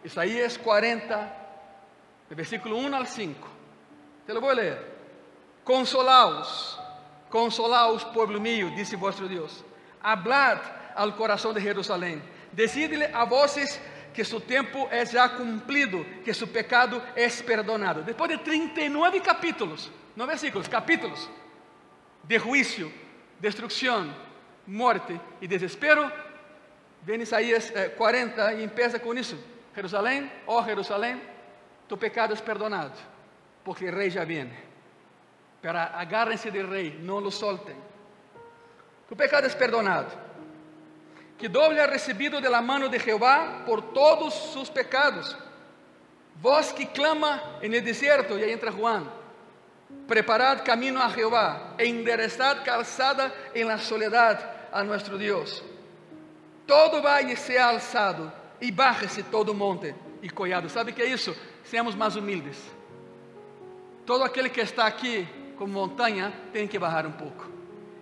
Isaías 0.04 0.58
40, 0.58 2.28
versículo 2.30 2.78
1 2.78 2.98
al 2.98 3.08
5. 3.08 3.48
Te 4.26 4.34
lo 4.34 4.42
vou 4.42 4.54
ler. 4.54 4.78
Consolaos, 5.64 6.80
consolaos, 7.36 8.06
pueblo 8.06 8.40
mío, 8.40 8.72
disse 8.74 8.96
vuestro 8.96 9.28
Deus. 9.28 9.62
Hablad 10.02 10.60
al 10.96 11.14
coração 11.18 11.54
de 11.54 11.60
Jerusalém 11.60 12.22
Decídele 12.54 13.12
a 13.14 13.26
voces 13.26 13.78
que 14.14 14.24
su 14.24 14.40
tiempo 14.40 14.88
es 14.90 15.12
ya 15.12 15.36
cumplido, 15.36 16.06
que 16.24 16.34
su 16.34 16.48
pecado 16.48 17.04
es 17.14 17.44
perdonado. 17.44 18.02
Después 18.04 18.30
de 18.30 18.38
39 18.38 19.20
capítulos, 19.20 19.92
no 20.16 20.26
versículos, 20.26 20.70
capítulos 20.70 21.30
de 22.24 22.40
juicio, 22.40 22.90
destrucción, 23.42 24.16
muerte 24.66 25.20
y 25.42 25.48
desespero, 25.48 26.10
viene 27.06 27.24
Isaías 27.24 27.74
40 27.98 28.54
y 28.54 28.64
empieza 28.64 28.98
con 29.00 29.18
eso. 29.18 29.36
Jerusalén, 29.76 30.32
oh 30.46 30.64
Jerusalén, 30.64 31.22
tu 31.86 32.00
pecado 32.00 32.34
es 32.34 32.42
perdonado, 32.42 32.94
porque 33.66 33.90
el 33.90 33.94
rey 33.94 34.10
ya 34.10 34.24
viene. 34.24 34.75
Pero 35.66 35.80
agárrense 35.80 36.52
del 36.52 36.68
rey, 36.68 37.00
no 37.02 37.20
lo 37.20 37.32
solten. 37.32 37.76
Tu 39.10 39.16
pecado 39.16 39.48
es 39.48 39.56
perdonado 39.56 40.10
que 41.40 41.50
doble 41.50 41.82
ha 41.82 41.88
recibido 41.88 42.40
de 42.40 42.48
la 42.48 42.62
mano 42.62 42.88
de 42.88 43.00
Jehová 43.00 43.64
por 43.66 43.92
todos 43.92 44.32
sus 44.54 44.70
pecados. 44.70 45.36
Vos 46.40 46.72
que 46.72 46.88
clama 46.90 47.58
en 47.64 47.74
el 47.74 47.84
desierto, 47.84 48.38
y 48.38 48.44
ahí 48.44 48.52
entra 48.52 48.72
Juan, 48.72 49.10
preparad 50.08 50.64
camino 50.64 51.02
a 51.02 51.10
Jehová 51.10 51.74
e 51.80 52.06
calzada 52.64 53.34
en 53.52 53.68
la 53.68 53.80
soledad 53.80 54.70
a 54.72 54.84
nuestro 54.84 55.18
Dios. 55.18 55.64
Todo 56.68 57.02
valle 57.02 57.36
sea 57.36 57.70
alzado 57.70 58.32
e 58.62 58.72
bájese 58.72 59.24
todo 59.24 59.52
monte 59.52 59.96
e 60.22 60.30
collado. 60.30 60.70
¿Sabe 60.70 60.94
que 60.94 61.02
é 61.02 61.08
isso? 61.08 61.36
Seamos 61.64 61.96
mais 61.96 62.16
humildes. 62.16 62.58
Todo 64.06 64.24
aquele 64.24 64.52
que 64.52 64.62
está 64.62 64.86
aqui 64.86 65.28
como 65.58 65.74
montanha 65.74 66.34
tem 66.52 66.68
que 66.68 66.80
bajar 66.80 67.06
um 67.06 67.12
pouco. 67.12 67.50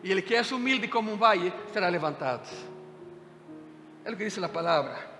E 0.03 0.11
ele 0.11 0.21
que 0.21 0.35
é 0.35 0.41
humilde 0.51 0.87
como 0.87 1.11
um 1.11 1.17
valle 1.17 1.53
será 1.71 1.87
levantado. 1.87 2.47
É 4.03 4.11
o 4.11 4.17
que 4.17 4.25
diz 4.25 4.37
a 4.37 4.49
palavra. 4.49 5.13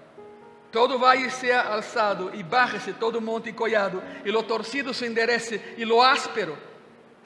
Todo 0.71 0.99
valle 0.99 1.29
sea 1.29 1.61
alçado 1.61 2.31
e 2.33 2.43
bájese 2.43 2.93
todo 2.93 3.21
monte 3.21 3.49
e 3.49 3.53
collado, 3.53 4.01
e 4.25 4.31
lo 4.31 4.43
torcido 4.43 4.93
se 4.93 5.05
enderece 5.05 5.75
e 5.77 5.85
lo 5.85 6.01
áspero 6.01 6.57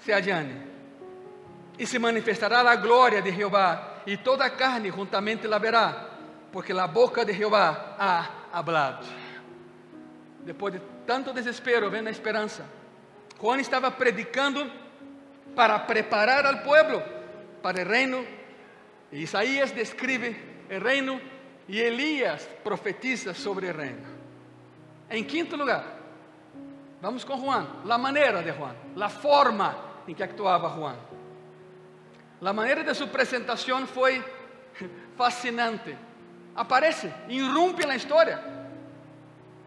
se 0.04 0.12
allane. 0.12 0.68
E 1.80 1.86
se 1.88 1.98
manifestará 1.98 2.60
a 2.70 2.76
glória 2.76 3.22
de 3.22 3.32
Jeová, 3.32 4.02
e 4.06 4.18
toda 4.18 4.46
a 4.46 4.50
carne 4.50 4.92
juntamente 4.92 5.48
la 5.48 5.60
verá, 5.60 6.10
porque 6.52 6.74
a 6.74 6.88
boca 6.88 7.24
de 7.24 7.34
Jeová 7.34 7.96
ha 7.98 8.30
hablado. 8.52 9.06
Depois 10.44 10.74
de 10.74 10.82
tanto 11.06 11.34
desespero, 11.34 11.90
vem 11.90 12.06
a 12.06 12.12
esperança. 12.12 12.66
Juan 13.40 13.60
estava 13.60 13.92
predicando 13.92 14.70
para 15.58 15.88
preparar 15.88 16.46
al 16.46 16.62
pueblo 16.62 17.04
para 17.64 17.82
el 17.82 17.88
reino. 17.88 18.24
E 19.12 19.22
Isaías 19.22 19.74
describe 19.74 20.38
el 20.70 20.80
reino 20.80 21.20
e 21.68 21.82
Elias 21.82 22.48
profetiza 22.64 23.34
sobre 23.34 23.72
o 23.72 23.74
reino. 23.74 24.06
Em 25.10 25.24
quinto 25.24 25.58
lugar, 25.58 25.98
vamos 27.02 27.26
com 27.26 27.42
Juan, 27.42 27.82
a 27.90 27.98
maneira 27.98 28.44
de 28.44 28.52
Juan, 28.52 28.76
a 29.02 29.10
forma 29.10 30.04
em 30.08 30.14
que 30.14 30.22
actuava 30.22 30.70
Juan. 30.70 30.96
A 32.40 32.54
maneira 32.54 32.84
de 32.84 32.94
sua 32.94 33.08
apresentação 33.08 33.88
foi 33.88 34.24
fascinante. 35.18 35.98
Aparece, 36.56 37.12
irrumpe 37.30 37.84
na 37.84 37.96
história. 37.96 38.44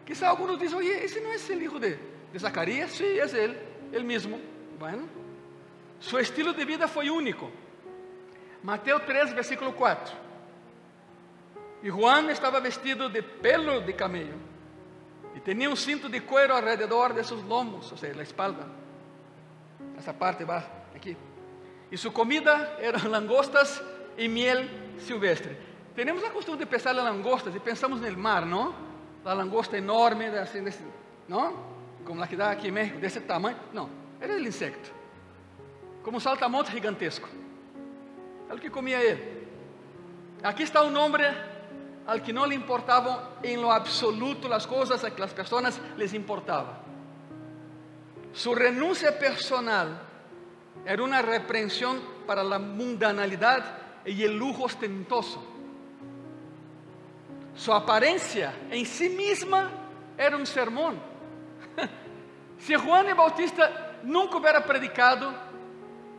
Quizá 0.07 0.29
alguns 0.29 0.57
dizem, 0.57 0.79
oye, 0.79 1.05
esse 1.05 1.19
não 1.19 1.33
é 1.33 1.37
o 1.37 1.41
filho 1.41 1.81
de, 1.81 1.99
de 2.33 2.39
Zacarias? 2.39 2.93
Sim, 2.93 3.19
sí, 3.27 3.37
é 3.37 3.43
ele, 3.43 3.59
ele 3.93 4.05
mesmo. 4.05 4.41
Bueno, 4.79 5.09
seu 6.01 6.19
estilo 6.19 6.55
de 6.55 6.65
vida 6.65 6.89
foi 6.89 7.11
único. 7.11 7.51
Mateus 8.63 9.03
3, 9.05 9.33
versículo 9.33 9.73
4. 9.73 10.15
E 11.83 11.91
Juan 11.91 12.31
estava 12.31 12.61
vestido 12.61 13.09
de 13.09 13.23
pelo 13.23 13.81
de 13.81 13.93
camello 13.93 14.51
e 15.35 15.41
tinha 15.41 15.71
um 15.71 15.77
cinto 15.77 16.09
de 16.09 16.21
cuero 16.21 16.55
alrededor 16.55 17.13
de 17.13 17.25
seus 17.25 17.43
lomos, 17.43 17.91
ou 17.91 17.97
seja, 17.97 18.15
na 18.15 18.23
espalda, 18.23 18.67
essa 19.97 20.13
parte 20.13 20.45
baixo, 20.45 20.69
aqui. 20.95 21.17
E 21.91 21.97
sua 21.97 22.11
comida 22.11 22.77
eram 22.79 23.09
langostas 23.09 23.83
e 24.17 24.29
miel 24.29 24.65
silvestre. 24.99 25.57
Temos 25.95 26.23
a 26.25 26.31
costume 26.31 26.59
de 26.59 26.67
pensar 26.67 26.95
em 26.95 27.01
langostas 27.01 27.55
e 27.55 27.61
pensamos 27.61 28.01
no 28.01 28.19
mar, 28.19 28.45
não? 28.45 28.75
A 29.25 29.33
langosta 29.33 29.77
enorme, 29.77 30.27
assim, 30.27 30.63
desse, 30.63 30.83
não? 31.29 31.71
Como 32.05 32.23
a 32.23 32.27
que 32.27 32.37
dá 32.37 32.51
aqui 32.51 32.69
em 32.69 32.71
México, 32.71 32.99
desse 32.99 33.21
tamanho. 33.21 33.57
Não, 33.73 33.89
era 34.21 34.35
o 34.35 34.39
insecto. 34.39 35.00
Como 36.03 36.17
um 36.17 36.21
saltamonte 36.21 36.71
gigantesco. 36.71 37.29
É 38.49 38.55
o 38.55 38.59
que 38.59 38.71
comia 38.71 38.99
ele. 38.99 39.49
Aqui 40.43 40.63
está 40.63 40.83
o 40.83 40.91
nome 40.91 41.25
al 42.07 42.23
que 42.23 42.33
no 42.33 42.47
le 42.47 42.55
importaban 42.55 43.21
en 43.43 43.61
lo 43.61 43.71
absoluto 43.71 44.49
las 44.49 44.67
cosas 44.67 45.05
a 45.05 45.11
que 45.11 45.21
las 45.21 45.33
personas 45.33 45.81
les 45.97 46.15
importaba. 46.15 46.81
Su 48.33 48.55
renuncia 48.55 49.19
personal 49.19 50.01
era 50.85 51.03
una 51.03 51.21
reprensión 51.21 52.01
para 52.27 52.43
la 52.43 52.59
mundanalidad 52.59 53.65
y 54.05 54.23
el 54.23 54.37
lujo 54.37 54.65
ostentoso. 54.65 55.45
Su 57.55 57.73
apariencia 57.73 58.55
en 58.71 58.87
sí 58.87 59.11
misma 59.11 59.71
era 60.17 60.37
un 60.37 60.47
sermón. 60.47 60.99
si 62.59 62.75
Juan 62.75 63.07
Bautista 63.17 63.99
nunca 64.03 64.39
hubiera 64.39 64.65
predicado, 64.65 65.50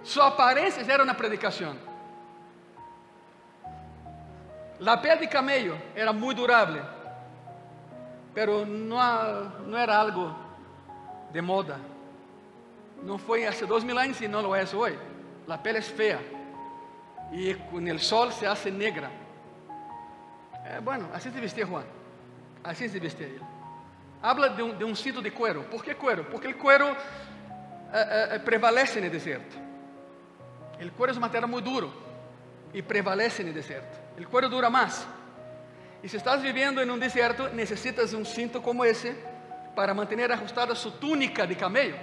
su 0.03 0.21
apariencia 0.21 0.83
era 0.83 1.03
una 1.03 1.15
predicación. 1.15 1.77
La 4.79 4.99
piel 5.01 5.19
de 5.19 5.29
camello 5.29 5.75
era 5.95 6.11
muy 6.11 6.33
durable, 6.33 6.81
pero 8.33 8.65
no, 8.65 9.43
no 9.67 9.77
era 9.77 10.01
algo 10.01 10.35
de 11.31 11.41
moda. 11.41 11.77
No 13.03 13.17
fue 13.17 13.47
hace 13.47 13.65
dos 13.65 13.85
mil 13.85 13.97
años 13.97 14.19
y 14.21 14.27
no 14.27 14.41
lo 14.41 14.55
es 14.55 14.73
hoy. 14.73 14.97
La 15.47 15.61
piel 15.61 15.75
es 15.77 15.91
fea 15.91 16.19
y 17.31 17.53
con 17.53 17.87
el 17.87 17.99
sol 17.99 18.31
se 18.31 18.47
hace 18.47 18.71
negra. 18.71 19.09
Eh, 20.65 20.79
bueno, 20.83 21.09
así 21.13 21.29
se 21.29 21.39
vestía 21.39 21.65
Juan. 21.65 21.85
Así 22.63 22.89
se 22.89 22.99
vestía 22.99 23.27
él. 23.27 23.41
Habla 24.21 24.49
de 24.49 24.63
un, 24.63 24.77
de 24.77 24.85
un 24.85 24.95
cinto 24.95 25.21
de 25.21 25.31
cuero. 25.31 25.69
¿Por 25.69 25.83
qué 25.83 25.95
cuero? 25.95 26.27
Porque 26.29 26.47
el 26.47 26.57
cuero 26.57 26.89
eh, 26.89 26.95
eh, 28.33 28.39
prevalece 28.43 28.99
en 28.99 29.05
el 29.05 29.11
desierto. 29.11 29.55
El 30.81 30.91
cuero 30.93 31.11
es 31.11 31.17
un 31.17 31.21
material 31.21 31.47
muy 31.47 31.61
duro 31.61 31.93
y 32.73 32.81
prevalece 32.81 33.43
en 33.43 33.49
el 33.49 33.53
desierto. 33.53 33.99
El 34.17 34.27
cuero 34.27 34.49
dura 34.49 34.67
más. 34.67 35.05
Y 36.01 36.09
si 36.09 36.17
estás 36.17 36.41
viviendo 36.41 36.81
en 36.81 36.89
un 36.89 36.99
desierto, 36.99 37.49
necesitas 37.49 38.11
un 38.13 38.25
cinto 38.25 38.63
como 38.63 38.83
ese 38.83 39.15
para 39.75 39.93
mantener 39.93 40.31
ajustada 40.31 40.73
su 40.73 40.93
túnica 40.93 41.45
de 41.45 41.55
camello. 41.55 41.95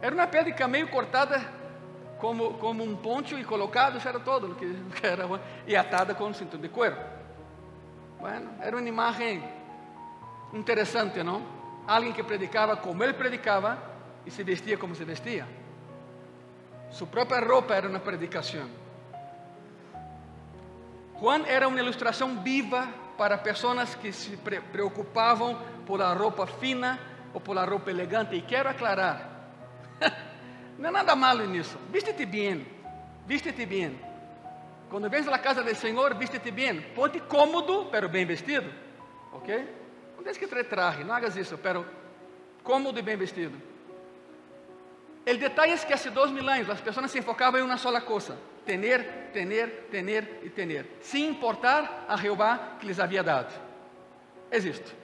Era 0.00 0.12
una 0.12 0.30
piel 0.30 0.44
de 0.44 0.54
camello 0.54 0.88
cortada 0.88 1.42
como, 2.20 2.60
como 2.60 2.84
um 2.84 2.96
poncho 2.96 3.36
e 3.36 3.42
colocado, 3.42 3.98
isso 3.98 4.08
era 4.08 4.20
todo 4.20 4.54
que, 4.54 4.64
que 4.94 5.04
era, 5.04 5.24
e 5.66 5.74
atada 5.74 6.14
com 6.14 6.26
um 6.26 6.34
cinto 6.34 6.56
de 6.56 6.68
cuero. 6.68 6.96
Bueno, 8.20 8.52
era 8.60 8.76
uma 8.76 8.88
imagem 8.88 9.42
interessante, 10.54 11.24
não? 11.24 11.42
Alguém 11.88 12.12
que 12.12 12.22
predicava 12.22 12.76
como 12.76 13.02
ele 13.02 13.14
predicava 13.14 13.82
e 14.24 14.30
se 14.30 14.44
vestia 14.44 14.78
como 14.78 14.94
se 14.94 15.04
vestia. 15.04 15.44
Sua 16.90 17.06
própria 17.06 17.40
roupa 17.40 17.74
era 17.74 17.88
uma 17.88 18.00
predicação. 18.00 18.68
Juan 21.20 21.42
era 21.46 21.66
uma 21.66 21.78
ilustração 21.78 22.40
viva 22.42 22.88
para 23.16 23.36
pessoas 23.36 23.94
que 23.96 24.12
se 24.12 24.36
preocupavam 24.72 25.58
por 25.84 26.00
roupa 26.00 26.46
fina 26.46 26.98
ou 27.34 27.40
por 27.40 27.56
roupa 27.56 27.90
elegante. 27.90 28.36
E 28.36 28.42
quero 28.42 28.68
aclarar, 28.68 29.50
não 30.78 30.88
há 30.90 30.92
nada 30.92 31.16
malo 31.16 31.44
nisso. 31.44 31.76
Viste-te 31.90 32.24
bem, 32.24 32.66
viste-te 33.26 33.66
bem. 33.66 33.98
Quando 34.88 35.10
vens 35.10 35.28
à 35.28 35.38
casa 35.38 35.62
do 35.62 35.74
Senhor, 35.74 36.14
viste-te 36.14 36.50
bem. 36.50 36.80
Ponte 36.94 37.20
cômodo, 37.20 37.86
pero 37.90 38.08
bem 38.08 38.24
vestido. 38.24 38.72
Ok? 39.32 39.68
Não 40.16 40.22
tens 40.22 40.38
que 40.38 40.46
traje, 40.46 41.04
não 41.04 41.14
hagas 41.14 41.36
isso, 41.36 41.58
pero 41.58 41.84
cômodo 42.62 42.98
e 42.98 43.02
bem 43.02 43.16
vestido. 43.16 43.67
O 45.30 45.36
detalhe 45.36 45.72
é 45.72 45.76
que 45.76 45.92
há 45.92 46.10
dois 46.10 46.30
mil 46.30 46.48
anos 46.48 46.70
as 46.70 46.80
pessoas 46.80 47.10
se 47.10 47.18
enfocavam 47.18 47.60
em 47.60 47.62
uma 47.62 47.76
sola 47.76 48.00
coisa: 48.00 48.38
tener, 48.64 49.30
tener, 49.30 49.88
tener 49.90 50.40
e 50.42 50.48
tener, 50.48 50.86
sem 51.02 51.26
importar 51.26 52.06
a 52.08 52.16
Jeová 52.16 52.76
que 52.80 52.86
lhes 52.86 52.98
havia 52.98 53.22
dado. 53.22 53.52
Isto. 54.50 54.94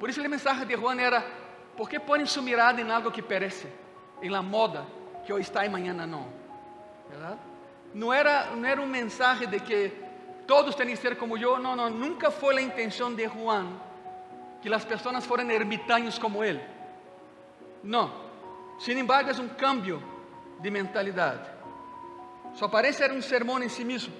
Por 0.00 0.08
isso 0.08 0.20
a 0.20 0.28
mensagem 0.28 0.66
de 0.66 0.74
Juan 0.74 0.98
era: 0.98 1.20
por 1.76 1.90
que 1.90 2.00
põem 2.00 2.24
sua 2.24 2.42
mirada 2.42 2.80
em 2.80 2.90
algo 2.90 3.10
que 3.10 3.20
perece, 3.20 3.68
em 4.22 4.30
la 4.30 4.40
moda 4.40 4.86
que 5.26 5.32
hoje 5.32 5.42
está 5.42 5.62
e 5.62 5.68
amanhã 5.68 5.92
não? 5.92 6.26
¿Verdad? 7.10 7.38
Não 7.92 8.12
era, 8.12 8.46
não 8.56 8.66
era 8.66 8.80
um 8.80 8.86
mensagem 8.86 9.46
de 9.46 9.60
que 9.60 9.92
todos 10.46 10.74
têm 10.74 10.86
que 10.86 10.96
ser 10.96 11.16
como 11.16 11.36
eu, 11.36 11.58
não, 11.58 11.76
não, 11.76 11.90
nunca 11.90 12.30
foi 12.30 12.56
a 12.56 12.62
intenção 12.62 13.14
de 13.14 13.28
Juan 13.28 13.66
que 14.62 14.72
as 14.72 14.86
pessoas 14.86 15.26
fossem 15.26 15.50
ermitaños 15.52 16.18
como 16.18 16.42
ele. 16.42 16.62
Não. 17.82 18.23
Sin 18.78 18.98
embargo, 18.98 19.30
é 19.30 19.34
um 19.34 19.48
cambio 19.48 20.02
de 20.60 20.70
mentalidade. 20.70 21.48
Sua 22.54 22.68
aparência 22.68 23.04
era 23.04 23.14
um 23.14 23.22
sermão 23.22 23.62
em 23.62 23.68
si 23.68 23.84
mesmo. 23.84 24.12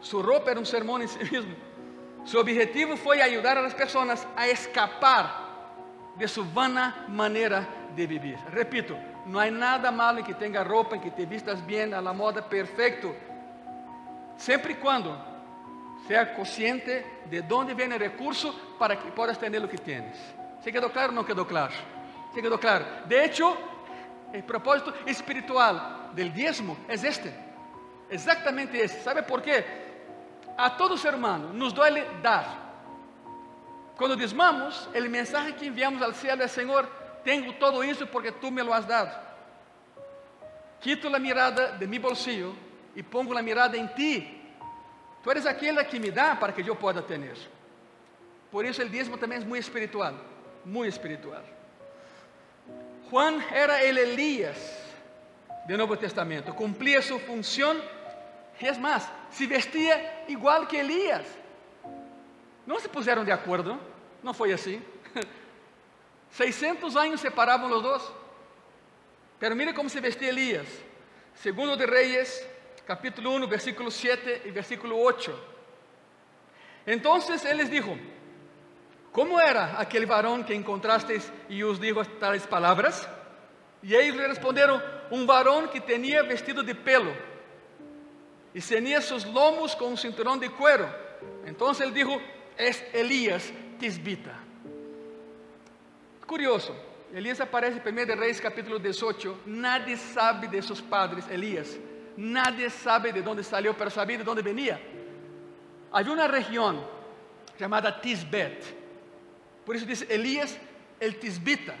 Sua 0.00 0.22
roupa 0.22 0.50
era 0.50 0.60
um 0.60 0.64
sermão 0.64 1.00
em 1.00 1.06
si 1.06 1.18
mesmo. 1.30 1.54
Seu 2.24 2.40
objetivo 2.40 2.96
foi 2.96 3.20
ajudar 3.20 3.56
as 3.58 3.72
pessoas 3.72 4.26
a 4.36 4.48
escapar 4.48 5.46
de 6.16 6.26
sua 6.26 6.44
vana 6.44 7.04
maneira 7.08 7.66
de 7.94 8.06
viver. 8.06 8.38
Repito, 8.52 8.96
não 9.26 9.38
há 9.38 9.50
nada 9.50 9.92
malo 9.92 10.20
em 10.20 10.24
que 10.24 10.34
tenha 10.34 10.62
roupa, 10.62 10.96
em 10.96 11.00
que 11.00 11.10
te 11.10 11.24
vistas 11.24 11.60
bem, 11.60 11.92
a 11.92 12.00
la 12.00 12.12
moda, 12.12 12.42
perfeito. 12.42 13.14
Sempre 14.36 14.72
e 14.72 14.76
quando 14.76 15.16
seja 16.06 16.26
consciente 16.26 17.04
de 17.26 17.42
onde 17.52 17.74
vem 17.74 17.92
o 17.92 17.98
recurso 17.98 18.52
para 18.78 18.96
que 18.96 19.10
possas 19.12 19.38
ter 19.38 19.62
o 19.62 19.68
que 19.68 19.78
tienes. 19.78 20.16
¿Se 20.62 20.72
quedou 20.72 20.90
claro 20.90 21.10
ou 21.10 21.14
não 21.14 21.24
quedou 21.24 21.44
claro? 21.44 21.72
¿Se 22.36 22.42
quedó 22.42 22.60
claro? 22.60 22.84
De 23.06 23.24
hecho, 23.24 23.56
el 24.30 24.44
propósito 24.44 24.92
espiritual 25.06 26.10
del 26.12 26.34
diezmo 26.34 26.76
es 26.86 27.02
este. 27.02 27.32
Exactamente 28.10 28.78
esse. 28.78 29.00
¿Sabe 29.00 29.22
por 29.22 29.40
quê? 29.40 29.64
A 30.54 30.76
todo 30.76 30.98
ser 30.98 31.14
humano 31.14 31.50
nos 31.54 31.72
duele 31.72 32.06
dar. 32.22 32.44
Quando 33.96 34.14
desmamos, 34.16 34.86
o 34.94 35.08
mensagem 35.08 35.54
que 35.54 35.64
enviamos 35.64 36.02
ao 36.02 36.12
céu 36.12 36.36
é: 36.38 36.46
Senhor, 36.46 36.86
tenho 37.24 37.54
todo 37.54 37.82
isso 37.82 38.06
porque 38.06 38.30
tu 38.30 38.50
me 38.50 38.62
lo 38.62 38.74
has 38.74 38.86
dado. 38.86 39.18
Quito 40.78 41.08
a 41.08 41.18
mirada 41.18 41.72
de 41.72 41.86
mi 41.86 41.98
bolsillo 41.98 42.54
e 42.94 43.02
pongo 43.02 43.34
a 43.34 43.40
mirada 43.40 43.78
em 43.78 43.86
ti. 43.86 44.42
Tu 45.22 45.30
eres 45.30 45.46
aquele 45.46 45.82
que 45.84 45.98
me 45.98 46.10
dá 46.10 46.36
para 46.36 46.52
que 46.52 46.60
eu 46.68 46.76
possa 46.76 47.00
ter. 47.00 47.34
Por 48.50 48.66
isso, 48.66 48.82
o 48.82 48.88
dízimo 48.90 49.16
também 49.16 49.38
é 49.38 49.40
muito 49.42 49.62
espiritual. 49.62 50.12
Muito 50.66 50.92
espiritual. 50.92 51.55
Juan 53.10 53.44
era 53.52 53.82
el 53.82 53.98
Elías 53.98 54.56
del 55.66 55.76
Nuevo 55.76 55.96
Testamento, 55.98 56.54
cumplía 56.54 57.00
su 57.02 57.18
función, 57.18 57.80
y 58.60 58.66
es 58.66 58.78
más, 58.78 59.08
se 59.30 59.46
vestía 59.46 60.24
igual 60.28 60.66
que 60.66 60.80
Elías. 60.80 61.26
Não 62.66 62.80
se 62.80 62.88
puseram 62.88 63.24
de 63.24 63.30
acordo, 63.30 63.78
não 64.22 64.34
foi 64.34 64.52
assim. 64.52 64.82
600 66.30 66.96
anos 66.96 67.20
separavam 67.20 67.70
os 67.70 67.82
dois. 67.82 68.02
Pero 69.38 69.54
mire 69.54 69.72
como 69.72 69.88
se 69.88 70.00
vestia 70.00 70.30
Elías. 70.30 70.66
Segundo 71.34 71.76
de 71.76 71.86
Reyes, 71.86 72.44
capítulo 72.84 73.30
1, 73.30 73.46
versículo 73.46 73.90
7 73.90 74.42
e 74.44 74.50
versículo 74.50 74.98
8. 74.98 75.56
Entonces 76.86 77.44
él 77.44 77.58
les 77.58 77.70
dijo, 77.70 77.96
¿Cómo 79.16 79.40
era 79.40 79.80
aquel 79.80 80.04
varón 80.04 80.44
que 80.44 80.54
encontrasteis 80.54 81.32
y 81.48 81.62
os 81.62 81.80
dijo 81.80 82.04
tales 82.04 82.46
palabras? 82.46 83.08
Y 83.82 83.94
ellos 83.94 84.14
le 84.14 84.28
respondieron, 84.28 84.82
un 85.10 85.26
varón 85.26 85.70
que 85.70 85.80
tenía 85.80 86.22
vestido 86.22 86.62
de 86.62 86.74
pelo 86.74 87.12
y 88.52 88.60
tenía 88.60 89.00
sus 89.00 89.24
lomos 89.24 89.74
con 89.74 89.92
un 89.92 89.96
cinturón 89.96 90.38
de 90.38 90.50
cuero. 90.50 90.86
Entonces 91.46 91.86
él 91.86 91.94
dijo, 91.94 92.20
es 92.58 92.84
Elías 92.92 93.50
Tisbita. 93.80 94.38
Curioso, 96.26 96.76
Elías 97.14 97.40
aparece 97.40 97.80
en 97.82 97.94
1 97.94 98.04
de 98.04 98.16
Reyes 98.16 98.38
capítulo 98.38 98.78
18, 98.78 99.44
nadie 99.46 99.96
sabe 99.96 100.46
de 100.46 100.60
sus 100.60 100.82
padres, 100.82 101.24
Elías, 101.30 101.78
nadie 102.18 102.68
sabe 102.68 103.14
de 103.14 103.22
dónde 103.22 103.42
salió, 103.42 103.74
pero 103.74 103.88
sabía 103.88 104.18
de 104.18 104.24
dónde 104.24 104.42
venía. 104.42 104.78
Había 105.90 106.12
una 106.12 106.28
región 106.28 106.84
llamada 107.58 107.98
Tisbet, 107.98 108.84
por 109.66 109.74
isso 109.74 109.84
diz 109.84 110.06
Elias 110.08 110.56
el 111.00 111.18
Tisbita. 111.18 111.74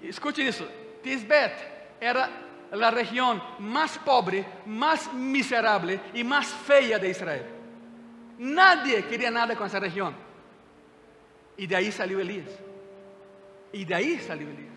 Escute 0.00 0.46
isso: 0.46 0.66
Tisbet 1.02 1.52
era 2.00 2.30
a 2.70 2.90
região 2.90 3.58
mais 3.58 3.98
pobre, 3.98 4.46
mais 4.64 5.12
miserável 5.12 5.98
e 6.14 6.22
mais 6.22 6.52
feia 6.52 6.98
de 6.98 7.10
Israel. 7.10 7.44
Nadie 8.38 9.02
queria 9.02 9.30
nada 9.30 9.56
com 9.56 9.64
essa 9.64 9.80
região. 9.80 10.14
E 11.58 11.66
de 11.66 11.74
aí 11.74 11.92
saiu 11.92 12.20
Elias. 12.20 12.48
E 13.72 13.84
de 13.84 13.92
aí 13.92 14.20
saiu 14.20 14.48
Elias. 14.48 14.72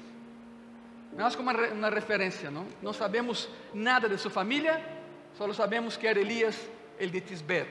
Nós 1.16 1.36
como 1.36 1.52
uma, 1.52 1.68
uma 1.68 1.90
referência, 1.90 2.52
não? 2.52 2.94
Sabemos 2.94 3.48
nada 3.74 4.10
de 4.10 4.18
sua 4.18 4.32
família, 4.32 4.84
só 5.38 5.52
sabemos 5.54 5.96
que 5.96 6.08
era 6.08 6.20
Elias, 6.20 6.70
el 7.00 7.10
de 7.10 7.22
Tisbet, 7.22 7.70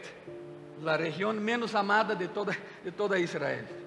a 0.87 0.97
região 0.97 1.33
menos 1.35 1.75
amada 1.75 2.15
de 2.17 2.29
toda, 2.29 2.57
de 2.83 2.91
toda 2.91 3.19
Israel. 3.19 3.84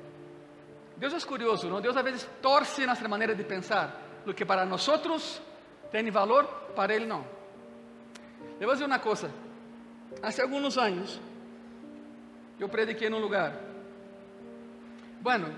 Deus 0.98 1.14
é 1.14 1.28
curioso, 1.28 1.70
não? 1.70 1.80
Deus 1.80 1.96
às 1.96 2.04
vezes 2.04 2.30
torce 2.42 2.86
nossa 2.86 3.08
maneira 3.08 3.36
de 3.36 3.44
pensar. 3.44 4.02
O 4.26 4.34
que 4.34 4.44
para 4.44 4.66
nós 4.66 4.82
tem 5.92 6.10
valor, 6.12 6.46
para 6.76 6.94
Ele 6.94 7.06
não. 7.06 7.26
Eu 8.60 8.66
vou 8.66 8.74
dizer 8.74 8.86
uma 8.86 9.00
coisa. 9.00 9.32
Há 10.22 10.42
alguns 10.42 10.78
anos, 10.78 11.22
eu 12.60 12.68
prediquei 12.68 13.10
num 13.10 13.20
lugar. 13.20 13.54
Bueno, 15.22 15.54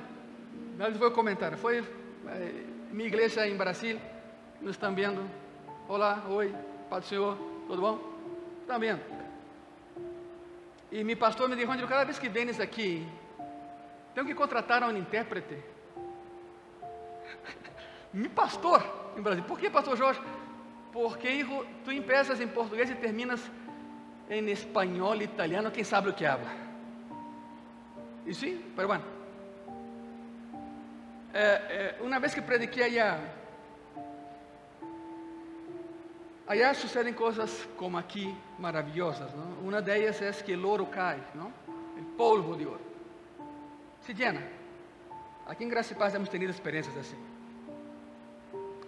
eu 0.78 0.94
vou 0.94 1.12
comentar. 1.12 1.56
Foi 1.58 1.80
eh, 1.80 2.66
igreja 3.06 3.48
em 3.48 3.56
Brasil. 3.56 4.00
Nos 4.62 4.76
vendo. 4.94 5.30
Olá, 5.88 6.24
oi, 6.30 6.54
Pai 6.90 7.00
do 7.00 7.06
Senhor, 7.06 7.38
tudo 7.66 7.82
bom? 7.82 8.00
Estão 8.62 8.80
vendo? 8.80 9.02
E 10.92 11.04
meu 11.04 11.16
pastor 11.18 11.48
me 11.48 11.56
disse, 11.56 11.88
cada 11.88 12.04
vez 12.04 12.20
que 12.20 12.28
vens 12.28 12.60
aqui, 12.60 13.08
tenho 14.20 14.28
que 14.28 14.36
contratar 14.36 14.84
um 14.84 14.98
intérprete. 14.98 15.58
Me 18.12 18.28
pastor 18.28 18.84
em 19.16 19.22
Brasil. 19.22 19.44
Por 19.46 19.58
que, 19.58 19.70
pastor 19.70 19.96
Jorge? 19.96 20.20
Porque 20.92 21.46
tu 21.86 21.92
empiezas 21.92 22.42
em 22.42 22.48
português 22.48 22.90
e 22.90 22.96
terminas 22.96 23.40
em 24.30 24.50
espanhol, 24.50 25.22
italiano, 25.22 25.72
quem 25.72 25.86
sabe 25.86 26.10
o 26.10 26.14
que 26.14 26.26
habla. 26.26 26.52
E 28.26 28.34
sim, 28.34 28.62
pero 28.76 28.90
bueno. 28.90 29.06
É, 31.34 31.40
é, 31.40 31.98
uma 32.02 32.20
vez 32.20 32.34
que 32.34 32.42
prediquei 32.42 32.84
allá, 32.84 33.20
allá 36.46 36.74
sucedem 36.74 37.14
coisas 37.14 37.70
como 37.78 37.98
aqui 37.98 38.36
maravilhosas. 38.58 39.34
Não? 39.34 39.66
Uma 39.66 39.82
delas 39.82 40.22
é 40.22 40.32
que 40.34 40.54
o 40.54 40.68
ouro 40.68 40.86
cai, 40.88 41.24
não? 41.34 41.54
o 41.98 42.04
polvo 42.18 42.58
de 42.58 42.66
ouro 42.66 42.89
llena. 44.14 44.42
Aqui 45.46 45.64
em 45.64 45.70
Graça 45.70 45.94
e 45.94 45.96
Paz 45.96 46.14
temos 46.14 46.30
tenido 46.30 46.52
experiências 46.52 46.96
assim. 46.98 47.18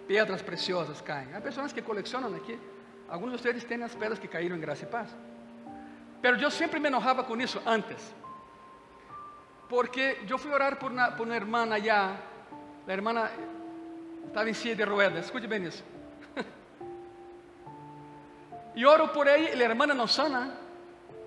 Pedras 0.06 0.42
preciosas 0.42 1.00
caem. 1.00 1.34
Há 1.34 1.40
pessoas 1.40 1.72
que 1.72 1.82
colecionam 1.82 2.34
aqui. 2.34 2.58
Alguns 3.08 3.32
de 3.32 3.38
vocês 3.38 3.64
têm 3.64 3.82
as 3.82 3.94
pedras 3.94 4.18
que 4.18 4.28
caíram 4.28 4.56
em 4.56 4.60
Graça 4.60 4.84
e 4.84 4.86
Paz. 4.86 5.08
Pero 6.20 6.40
eu 6.40 6.50
sempre 6.50 6.78
me 6.78 6.86
enojava 6.86 7.24
com 7.24 7.36
isso 7.40 7.60
antes. 7.66 8.14
Porque 9.68 10.18
eu 10.28 10.38
fui 10.38 10.52
orar 10.52 10.76
por 10.76 10.92
uma, 10.92 11.10
por 11.10 11.26
uma 11.26 11.34
irmã 11.34 11.62
allá. 11.62 12.16
A 12.86 12.92
irmã 12.92 13.28
estava 14.26 14.48
em 14.48 14.54
silla 14.54 14.76
de 14.76 14.84
ruedas. 14.84 15.24
Escute 15.24 15.46
bem 15.46 15.64
isso. 15.64 15.84
E 18.74 18.86
oro 18.86 19.08
por 19.08 19.26
ela 19.26 19.38
e 19.38 19.62
a 19.62 19.68
irmã 19.68 19.86
não 19.86 20.06
sana. 20.06 20.56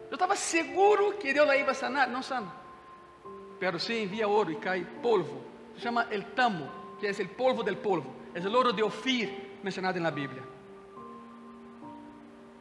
Eu 0.10 0.16
estava 0.16 0.36
seguro 0.36 1.14
que 1.20 1.32
Deus 1.32 1.48
a 1.48 1.56
ia 1.56 1.74
sanar, 1.76 2.08
não 2.08 2.24
sana. 2.24 2.65
Pero 3.60 3.80
sim 3.80 4.04
envia 4.04 4.28
ouro 4.28 4.52
e 4.52 4.56
cai 4.56 4.86
polvo. 5.02 5.42
Se 5.76 5.82
chama 5.82 6.08
el 6.12 6.24
tamo, 6.34 6.70
que 7.00 7.08
é 7.08 7.12
o 7.12 7.30
polvo 7.30 7.64
del 7.64 7.78
polvo. 7.78 8.14
É 8.34 8.40
o 8.40 8.54
ouro 8.54 8.74
de 8.74 8.84
Ofir 8.84 9.30
mencionado 9.64 10.00
na 10.00 10.12
Bíblia. 10.12 10.44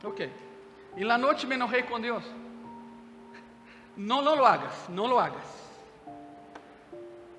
Ok. 0.03 0.31
E 0.97 1.05
na 1.05 1.19
noite 1.19 1.47
me 1.47 1.55
enojei 1.55 1.83
com 1.83 2.01
Deus. 2.01 2.25
Não, 3.97 4.23
não 4.23 4.35
lo 4.35 4.45
hagas, 4.45 4.89
não 4.89 5.07
lo 5.07 5.19
hagas. 5.19 5.65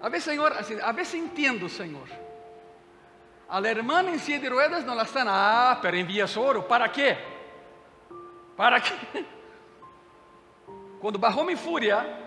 A 0.02 0.10
ver, 0.10 0.22
Senhor, 0.22 0.52
a 0.54 1.04
se 1.04 1.18
entendo, 1.18 1.68
Senhor. 1.68 2.08
A 3.48 3.60
la 3.60 3.70
hermana 3.70 4.12
en 4.12 4.20
silla 4.20 4.40
de 4.40 4.50
ruedas 4.50 4.86
no 4.86 4.96
la 4.96 5.04
están. 5.04 5.28
Ah, 5.30 5.80
pero 5.82 5.98
envías 5.98 6.36
oro. 6.36 6.68
¿Para 6.68 6.92
quê? 6.92 7.18
¿Para 8.56 8.82
quê? 8.82 9.26
Quando 11.00 11.20
barrou 11.20 11.44
minha 11.44 11.58
fúria, 11.58 12.25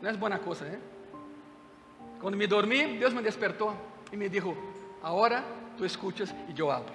não 0.00 0.10
é 0.10 0.12
boa 0.14 0.38
coisa, 0.38 0.64
né? 0.64 0.80
Quando 2.20 2.36
me 2.36 2.46
dormi, 2.46 2.98
Deus 2.98 3.12
me 3.12 3.22
despertou 3.22 3.74
e 4.12 4.16
me 4.16 4.28
disse: 4.28 4.46
Agora 5.02 5.44
tu 5.76 5.84
escuchas 5.84 6.34
e 6.48 6.58
eu 6.58 6.70
hablo. 6.70 6.94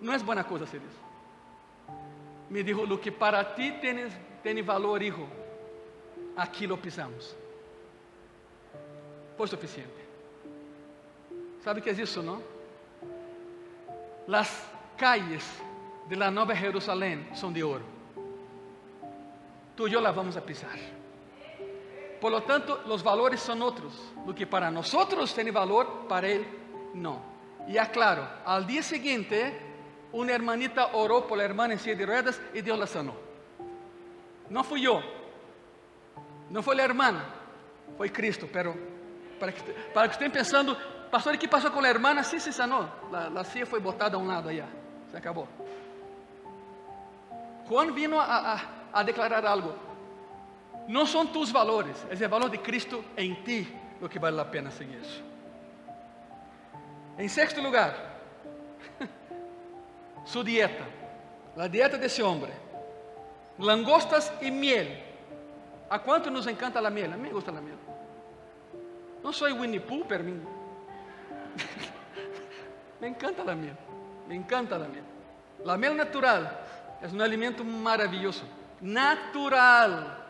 Não 0.00 0.12
é 0.12 0.18
boa 0.18 0.44
coisa 0.44 0.66
ser 0.66 0.78
isso. 0.78 1.00
Me 2.50 2.62
disse: 2.62 2.80
Lo 2.80 2.98
que 2.98 3.10
para 3.10 3.44
ti 3.44 3.72
tem, 3.80 4.08
tem 4.42 4.62
valor, 4.62 5.02
hijo, 5.02 5.26
aqui 6.36 6.66
lo 6.66 6.76
pisamos. 6.76 7.34
Foi 9.36 9.48
suficiente. 9.48 10.04
¿Sabe 11.62 11.80
qué 11.80 11.90
es 11.90 11.98
eso, 11.98 12.22
no? 12.22 12.42
Las 14.26 14.68
calles 14.96 15.44
de 16.08 16.16
la 16.16 16.30
Nueva 16.30 16.54
Jerusalén 16.54 17.28
son 17.34 17.52
de 17.52 17.64
oro. 17.64 17.84
Tú 19.74 19.86
y 19.88 19.90
yo 19.90 20.00
las 20.00 20.14
vamos 20.14 20.36
a 20.36 20.40
pisar. 20.40 20.78
Por 22.20 22.30
lo 22.30 22.42
tanto, 22.42 22.82
los 22.86 23.02
valores 23.02 23.40
son 23.40 23.62
otros. 23.62 23.92
Lo 24.26 24.34
que 24.34 24.46
para 24.46 24.70
nosotros 24.70 25.34
tiene 25.34 25.50
valor, 25.50 26.06
para 26.08 26.28
él 26.28 26.46
no. 26.94 27.20
Y 27.68 27.76
aclaro, 27.76 28.26
al 28.44 28.66
día 28.66 28.82
siguiente, 28.82 29.58
una 30.12 30.32
hermanita 30.32 30.90
oró 30.94 31.26
por 31.26 31.38
la 31.38 31.44
hermana 31.44 31.74
en 31.74 31.80
silla 31.80 31.96
de 31.96 32.06
ruedas 32.06 32.40
y 32.52 32.60
Dios 32.60 32.78
la 32.78 32.86
sanó. 32.86 33.14
No 34.48 34.62
fui 34.62 34.82
yo, 34.82 35.00
no 36.50 36.62
fue 36.62 36.76
la 36.76 36.84
hermana, 36.84 37.24
fue 37.96 38.12
Cristo, 38.12 38.46
pero 38.52 38.74
para 39.40 39.52
que, 39.52 39.60
para 39.92 40.08
que 40.08 40.12
estén 40.12 40.30
pensando, 40.30 40.76
Pastor, 41.10 41.36
¿y 41.36 41.38
qué 41.38 41.46
pasó 41.46 41.72
con 41.72 41.82
la 41.82 41.90
hermana? 41.90 42.24
Sí, 42.24 42.40
se 42.40 42.52
sanó. 42.52 42.88
La, 43.12 43.30
la 43.30 43.44
fue 43.44 43.78
botada 43.78 44.16
a 44.16 44.18
un 44.18 44.26
lado 44.26 44.48
allá. 44.48 44.66
Se 45.10 45.16
acabó. 45.16 45.46
Juan 47.68 47.94
vino 47.94 48.20
a, 48.20 48.54
a, 48.54 48.60
a 48.94 49.04
declarar 49.04 49.44
algo. 49.46 49.74
No 50.88 51.06
son 51.06 51.32
tus 51.32 51.52
valores, 51.52 52.06
es 52.10 52.20
el 52.20 52.28
valor 52.28 52.50
de 52.50 52.60
Cristo 52.60 53.04
en 53.16 53.42
ti 53.42 53.66
lo 54.00 54.08
que 54.08 54.18
vale 54.18 54.36
la 54.36 54.50
pena 54.50 54.70
seguir 54.70 54.98
eso. 54.98 55.22
En 57.16 57.28
sexto 57.28 57.62
lugar, 57.62 57.94
su 60.24 60.42
dieta, 60.42 60.84
la 61.56 61.68
dieta 61.68 61.96
de 61.96 62.06
ese 62.06 62.22
hombre, 62.22 62.52
langostas 63.58 64.32
y 64.40 64.50
miel. 64.50 65.02
¿A 65.88 65.98
cuánto 66.00 66.30
nos 66.30 66.46
encanta 66.46 66.80
la 66.80 66.90
miel? 66.90 67.12
A 67.12 67.16
mí 67.16 67.22
me 67.22 67.32
gusta 67.32 67.52
la 67.52 67.60
miel. 67.60 67.76
No 69.22 69.32
soy 69.32 69.52
Winnie 69.52 69.80
Pooh, 69.80 70.04
pero 70.08 70.24
me 70.24 70.32
me 73.00 73.08
encanta 73.08 73.44
la 73.44 73.54
miel, 73.54 73.76
me 74.28 74.34
encanta 74.34 74.78
la 74.78 74.88
miel. 74.88 75.04
La 75.64 75.76
miel 75.76 75.96
natural 75.96 76.60
es 77.00 77.12
un 77.12 77.22
alimento 77.22 77.64
maravilloso, 77.64 78.44
natural. 78.84 80.20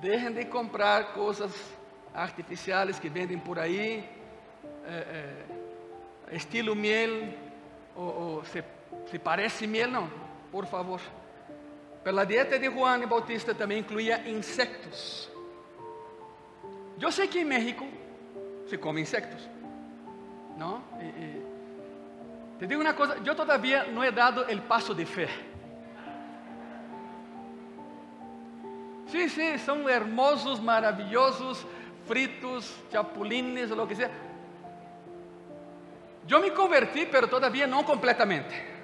Dejen 0.00 0.34
de 0.34 0.48
comprar 0.48 1.12
cosas 1.12 1.52
artificiales 2.14 2.98
que 2.98 3.10
venden 3.10 3.38
por 3.40 3.58
ahí, 3.58 4.02
eh, 4.86 5.44
eh, 6.30 6.36
estilo 6.36 6.74
miel, 6.74 7.36
o, 7.94 8.02
o 8.40 8.42
se, 8.46 9.18
parece 9.18 9.66
miel, 9.66 9.90
não, 9.90 10.10
por 10.50 10.66
favor. 10.66 11.00
Pero 12.02 12.16
la 12.16 12.24
dieta 12.24 12.58
de 12.58 12.68
Juan 12.68 13.06
Bautista 13.06 13.54
também 13.54 13.80
incluía 13.80 14.26
insectos. 14.26 15.30
Eu 16.98 17.12
sei 17.12 17.28
que 17.28 17.40
em 17.40 17.44
México 17.44 17.86
se 18.68 18.78
come 18.78 19.02
insectos. 19.02 19.48
¿no? 20.56 20.82
Y, 21.00 21.04
y, 21.04 21.42
te 22.58 22.66
digo 22.66 22.80
una 22.80 22.94
cosa, 22.94 23.22
yo 23.22 23.34
todavía 23.36 23.84
no 23.84 24.02
he 24.02 24.12
dado 24.12 24.46
el 24.46 24.62
paso 24.62 24.94
de 24.94 25.04
fe. 25.04 25.49
Sí, 29.10 29.28
sí, 29.28 29.58
son 29.58 29.88
hermosos, 29.88 30.62
maravillosos, 30.62 31.66
fritos, 32.06 32.74
chapulines, 32.92 33.70
lo 33.70 33.86
que 33.86 33.96
sea. 33.96 34.10
Yo 36.26 36.40
me 36.40 36.52
convertí, 36.52 37.06
pero 37.10 37.28
todavía 37.28 37.66
no 37.66 37.84
completamente. 37.84 38.68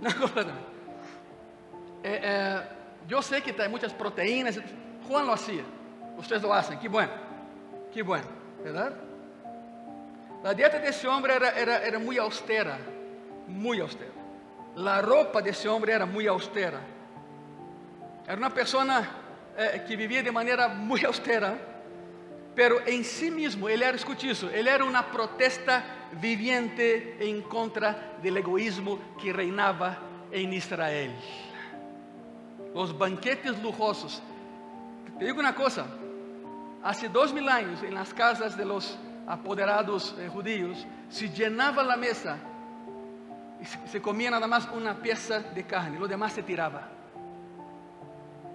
No 0.00 0.14
completamente. 0.16 0.68
Eh, 2.04 2.20
eh, 2.22 2.60
yo 3.08 3.20
sé 3.20 3.42
que 3.42 3.52
hay 3.60 3.68
muchas 3.68 3.92
proteínas. 3.92 4.60
Juan 5.08 5.26
lo 5.26 5.32
hacía. 5.32 5.64
Ustedes 6.16 6.40
lo 6.42 6.54
hacen. 6.54 6.78
Qué 6.78 6.88
bueno. 6.88 7.10
Qué 7.92 8.02
bueno. 8.02 8.26
¿Verdad? 8.62 8.92
A 10.44 10.54
dieta 10.54 10.78
desse 10.78 11.06
homem 11.08 11.32
era, 11.32 11.50
era, 11.50 11.82
era 11.82 11.98
muito 11.98 12.22
austera, 12.22 12.78
muito 13.48 13.82
austera. 13.82 14.12
A 14.76 15.00
roupa 15.00 15.42
desse 15.42 15.66
homem 15.66 15.90
era 15.90 16.06
muito 16.06 16.30
austera. 16.30 16.80
Era 18.28 18.36
uma 18.36 18.50
pessoa 18.50 19.08
eh, 19.56 19.78
que 19.78 19.96
vivia 19.96 20.22
de 20.22 20.30
maneira 20.30 20.68
muito 20.68 21.06
austera, 21.06 21.58
pero 22.54 22.86
em 22.86 23.02
si 23.02 23.30
mesmo 23.30 23.70
ele 23.70 23.82
era, 23.82 23.96
escute 23.96 24.28
isso, 24.28 24.50
ele 24.52 24.68
era 24.68 24.84
uma 24.84 25.02
protesta 25.02 25.82
viviente 26.12 27.16
em 27.20 27.40
contra 27.40 28.18
do 28.22 28.28
egoísmo 28.36 29.00
que 29.16 29.32
reinava 29.32 29.96
em 30.30 30.52
Israel. 30.52 31.10
Os 32.74 32.92
banquetes 32.92 33.58
lujosos. 33.62 34.22
Te 35.18 35.24
digo 35.24 35.40
uma 35.40 35.54
coisa, 35.54 35.86
há 36.82 36.92
dois 37.08 37.32
mil 37.32 37.48
anos, 37.48 37.82
em 37.82 37.92
las 37.92 38.12
casas 38.12 38.54
de 38.54 38.64
los 38.66 38.98
apoderados 39.26 40.14
eh, 40.18 40.28
judíos, 40.28 40.86
se 41.08 41.30
llenaba 41.30 41.82
la 41.82 41.96
mesa 41.96 42.36
y 43.58 43.88
se 43.88 44.02
comía 44.02 44.30
nada 44.30 44.46
más 44.46 44.68
una 44.74 44.96
pieza 45.00 45.40
de 45.40 45.64
carne, 45.64 45.98
lo 45.98 46.06
demás 46.06 46.34
se 46.34 46.42
tiraba. 46.42 46.97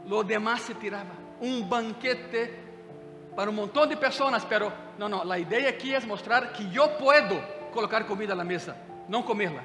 Lo 0.08 0.24
demás 0.24 0.62
se 0.62 0.76
tiraba. 0.76 1.14
Un 1.40 1.68
banquete 1.70 2.64
para 3.36 3.50
un 3.50 3.56
montón 3.56 3.90
de 3.90 3.98
personas, 3.98 4.46
pero 4.46 4.72
no, 4.98 5.10
no, 5.10 5.24
la 5.24 5.40
idea 5.40 5.70
aquí 5.70 5.94
es 5.94 6.06
mostrar 6.06 6.54
que 6.54 6.70
yo 6.70 6.98
puedo 6.98 7.42
colocar 7.74 8.06
comida 8.06 8.34
a 8.34 8.36
la 8.36 8.44
mesa, 8.44 8.76
no 9.08 9.26
comerla. 9.26 9.64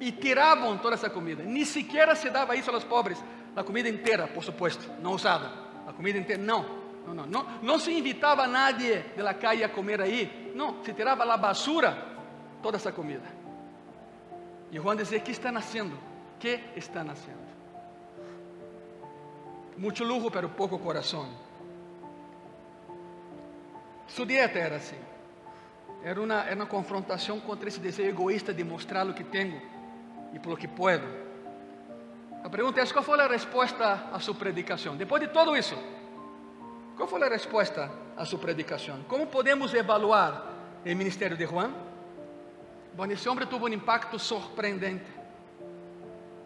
Y 0.00 0.12
tiraban 0.12 0.80
toda 0.82 0.96
esa 0.96 1.10
comida, 1.10 1.42
ni 1.44 1.64
siquiera 1.64 2.14
se 2.14 2.30
daba 2.30 2.54
eso 2.54 2.70
a 2.70 2.74
los 2.74 2.84
pobres, 2.84 3.18
la 3.54 3.64
comida 3.64 3.88
entera, 3.88 4.26
por 4.26 4.44
supuesto, 4.44 4.84
no 5.00 5.12
usada, 5.12 5.50
la 5.86 5.92
comida 5.92 6.18
entera, 6.18 6.42
no. 6.42 6.84
Não, 7.06 7.26
não, 7.26 7.46
não 7.60 7.78
se 7.78 7.92
invitava 7.92 8.44
a 8.44 8.46
nadie 8.46 9.04
de 9.14 9.22
la 9.22 9.34
calle 9.34 9.62
a 9.62 9.68
comer 9.68 10.00
aí. 10.00 10.52
Não, 10.54 10.82
se 10.82 10.94
tirava 10.94 11.22
a 11.22 11.36
basura 11.36 11.98
toda 12.62 12.78
essa 12.78 12.90
comida. 12.90 13.26
E 14.72 14.78
Juan 14.78 14.96
dizia: 14.96 15.20
que 15.20 15.30
está 15.30 15.52
nascendo? 15.52 15.98
Que 16.40 16.60
está 16.74 17.04
nascendo? 17.04 17.43
Muito 19.76 20.04
lujo, 20.04 20.30
pero 20.30 20.48
pouco 20.48 20.78
coração. 20.78 21.28
Sua 24.06 24.26
dieta 24.26 24.58
era 24.58 24.76
assim. 24.76 24.98
Era 26.02 26.20
uma, 26.20 26.44
era 26.44 26.54
uma 26.54 26.66
confrontação 26.66 27.40
contra 27.40 27.68
esse 27.68 27.80
desejo 27.80 28.08
egoísta 28.08 28.52
de 28.52 28.62
mostrar 28.62 29.06
o 29.06 29.14
que 29.14 29.24
tenho 29.24 29.60
e 30.32 30.38
por 30.38 30.50
lo 30.50 30.56
que 30.56 30.68
puedo. 30.68 31.06
A 32.44 32.48
pergunta 32.48 32.80
é: 32.80 32.86
qual 32.86 33.02
foi 33.02 33.20
a 33.20 33.26
resposta 33.26 34.10
a 34.12 34.18
sua 34.20 34.34
predicação? 34.34 34.96
Depois 34.96 35.22
de 35.22 35.28
tudo 35.28 35.56
isso, 35.56 35.76
qual 36.96 37.08
foi 37.08 37.22
a 37.22 37.28
resposta 37.28 37.90
a 38.16 38.24
sua 38.24 38.38
predicação? 38.38 39.02
Como 39.08 39.26
podemos 39.26 39.72
evaluar 39.72 40.52
o 40.84 40.88
ministério 40.88 41.36
de 41.36 41.46
Juan? 41.46 41.72
Bom, 42.94 43.06
esse 43.06 43.28
homem 43.28 43.46
teve 43.46 43.64
um 43.64 43.68
impacto 43.68 44.18
surpreendente. 44.18 45.04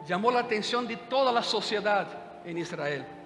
Chamou 0.07 0.35
a 0.35 0.41
atenção 0.41 0.87
de 0.87 0.97
toda 0.97 1.39
a 1.39 1.43
sociedade 1.43 2.17
em 2.47 2.57
Israel. 2.59 3.18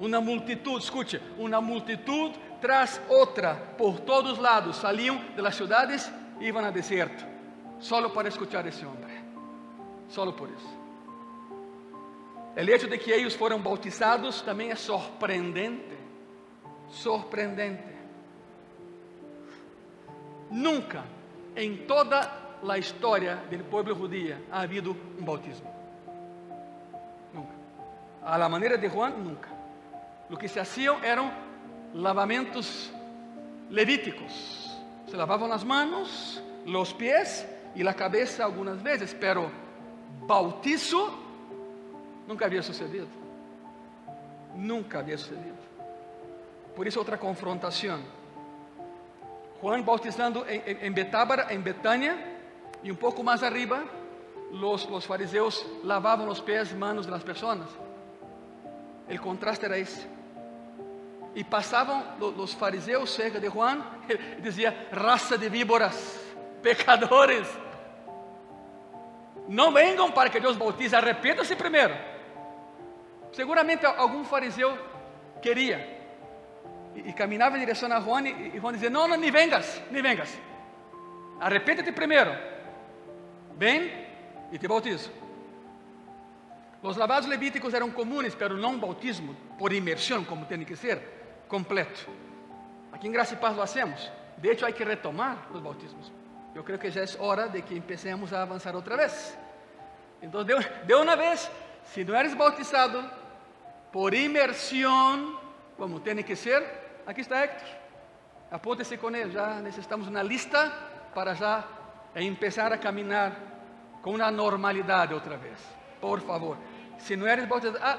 Uma 0.00 0.20
multitud, 0.20 0.82
escute, 0.82 1.20
uma 1.38 1.60
multitud 1.60 2.34
tras 2.60 3.00
outra, 3.08 3.54
por 3.78 4.00
todos 4.00 4.32
os 4.32 4.38
lados, 4.38 4.76
saliam 4.76 5.20
das 5.36 5.54
cidades 5.54 6.10
e 6.40 6.46
iam 6.46 6.64
ao 6.64 6.72
deserto, 6.72 7.24
solo 7.78 8.10
para 8.10 8.28
escuchar 8.28 8.66
esse 8.66 8.84
homem. 8.84 9.24
Solo 10.08 10.32
por 10.32 10.48
isso. 10.50 10.76
O 12.56 12.60
hecho 12.60 12.88
de 12.88 12.98
que 12.98 13.10
eles 13.10 13.34
foram 13.34 13.60
bautizados 13.60 14.40
também 14.40 14.70
é 14.70 14.74
surpreendente 14.74 15.96
sorprendente. 16.88 17.96
Nunca 20.50 21.04
em 21.54 21.86
toda 21.86 22.58
la 22.62 22.78
historia 22.78 23.36
del 23.50 23.64
pueblo 23.64 23.94
judío 23.94 24.36
ha 24.52 24.60
habido 24.60 24.92
un 24.92 25.24
bautismo. 25.24 25.70
Nunca. 27.32 27.52
A 28.24 28.38
la 28.38 28.48
manera 28.48 28.76
de 28.76 28.88
Juan, 28.88 29.24
nunca. 29.24 29.55
Lo 30.28 30.36
que 30.36 30.48
se 30.48 30.60
hacían 30.60 31.04
eran 31.04 31.32
lavamentos 31.94 32.90
levíticos. 33.70 34.76
Se 35.08 35.16
lavavam 35.16 35.48
las 35.48 35.64
manos, 35.64 36.42
los 36.64 36.92
pies 36.94 37.46
y 37.74 37.82
la 37.82 37.94
cabeza 37.94 38.44
algunas 38.44 38.82
veces, 38.82 39.16
pero 39.18 39.50
bautizo 40.26 41.14
nunca 42.26 42.46
había 42.46 42.62
sucedido. 42.62 43.06
Nunca 44.54 44.98
había 44.98 45.18
sucedido. 45.18 45.54
Por 46.74 46.86
isso, 46.86 46.98
outra 46.98 47.18
confrontação. 47.18 48.00
Juan 49.60 49.82
bautizando 49.82 50.44
em, 50.46 50.92
Betábara, 50.92 51.52
em 51.54 51.60
Betânia, 51.60 52.16
e 52.82 52.92
um 52.92 52.94
pouco 52.94 53.22
mais 53.24 53.42
arriba, 53.42 53.84
os, 54.52 54.84
os 54.84 55.04
fariseus 55.04 55.64
lavavam 55.82 56.28
os 56.28 56.40
pés 56.40 56.72
manos 56.72 57.06
das 57.06 57.22
pessoas. 57.22 57.60
O 59.08 59.18
contraste 59.18 59.64
era 59.64 59.78
esse. 59.78 60.15
E 61.36 61.44
passavam 61.44 62.02
os 62.18 62.54
fariseus 62.54 63.10
cerca 63.12 63.38
de 63.38 63.50
Juan 63.50 63.84
e 64.38 64.40
dizia: 64.40 64.88
raça 64.90 65.36
de 65.36 65.50
víboras, 65.50 66.18
pecadores. 66.62 67.46
Não 69.46 69.70
venham 69.70 70.10
para 70.10 70.30
que 70.30 70.40
Deus 70.40 70.56
bautize, 70.56 70.96
arrependa-se 70.96 71.54
primeiro. 71.54 71.94
Seguramente 73.32 73.84
algum 73.84 74.24
fariseu 74.24 74.78
queria. 75.42 75.94
E, 76.94 77.10
e 77.10 77.12
caminhava 77.12 77.58
em 77.58 77.60
direção 77.60 77.92
a 77.92 78.00
Juan 78.00 78.26
e, 78.26 78.52
e 78.54 78.58
Juan 78.58 78.72
dizia: 78.72 78.88
Não, 78.88 79.06
não, 79.06 79.18
nem 79.18 79.30
vengas, 79.30 79.82
nem 79.90 80.00
vengas. 80.00 80.34
Arrependa-te 81.38 81.92
primeiro. 81.92 82.34
Vem 83.58 83.92
e 84.50 84.56
te 84.56 84.66
bautizo. 84.66 85.12
Os 86.82 86.96
lavados 86.96 87.28
levíticos 87.28 87.74
eram 87.74 87.90
comuns, 87.90 88.34
pero 88.34 88.56
não 88.56 88.78
bautismo 88.78 89.36
por 89.58 89.70
imersão, 89.70 90.24
como 90.24 90.46
tem 90.46 90.64
que 90.64 90.76
ser, 90.76 91.15
completo. 91.48 92.08
Aqui 92.92 93.08
em 93.08 93.12
Graça 93.12 93.34
e 93.34 93.36
Paz 93.36 93.56
lo 93.56 93.62
hacemos. 93.62 94.10
De 94.38 94.50
hecho, 94.50 94.66
hay 94.66 94.72
que 94.72 94.84
retomar 94.84 95.46
os 95.52 95.60
bautismos. 95.60 96.12
Eu 96.54 96.64
creio 96.64 96.78
que 96.78 96.90
já 96.90 97.02
é 97.02 97.06
hora 97.18 97.48
de 97.48 97.62
que 97.62 97.74
empecemos 97.74 98.32
a 98.32 98.42
avançar 98.42 98.74
outra 98.74 98.96
vez. 98.96 99.36
Então, 100.22 100.42
de, 100.44 100.94
uma 100.94 101.16
vez, 101.16 101.50
se 101.84 102.04
não 102.04 102.14
eres 102.14 102.34
bautizado 102.34 103.04
por 103.92 104.14
imersão, 104.14 105.38
como 105.76 106.00
tem 106.00 106.22
que 106.22 106.34
ser, 106.34 106.62
aqui 107.06 107.20
está 107.20 107.40
Héctor. 107.40 107.68
Aponte-se 108.50 108.96
com 108.96 109.14
ele, 109.14 109.32
já 109.32 109.60
necessitamos 109.60 110.08
uma 110.08 110.22
lista 110.22 110.70
para 111.14 111.34
já 111.34 111.64
começar 112.14 112.72
a 112.72 112.78
caminhar 112.78 113.36
com 114.02 114.14
uma 114.14 114.30
normalidade 114.30 115.12
outra 115.12 115.36
vez. 115.36 115.58
Por 116.00 116.20
favor. 116.20 116.56
Se 116.98 117.16
não 117.16 117.26
eres 117.26 117.44
bautizado, 117.44 117.78
ah, 117.82 117.98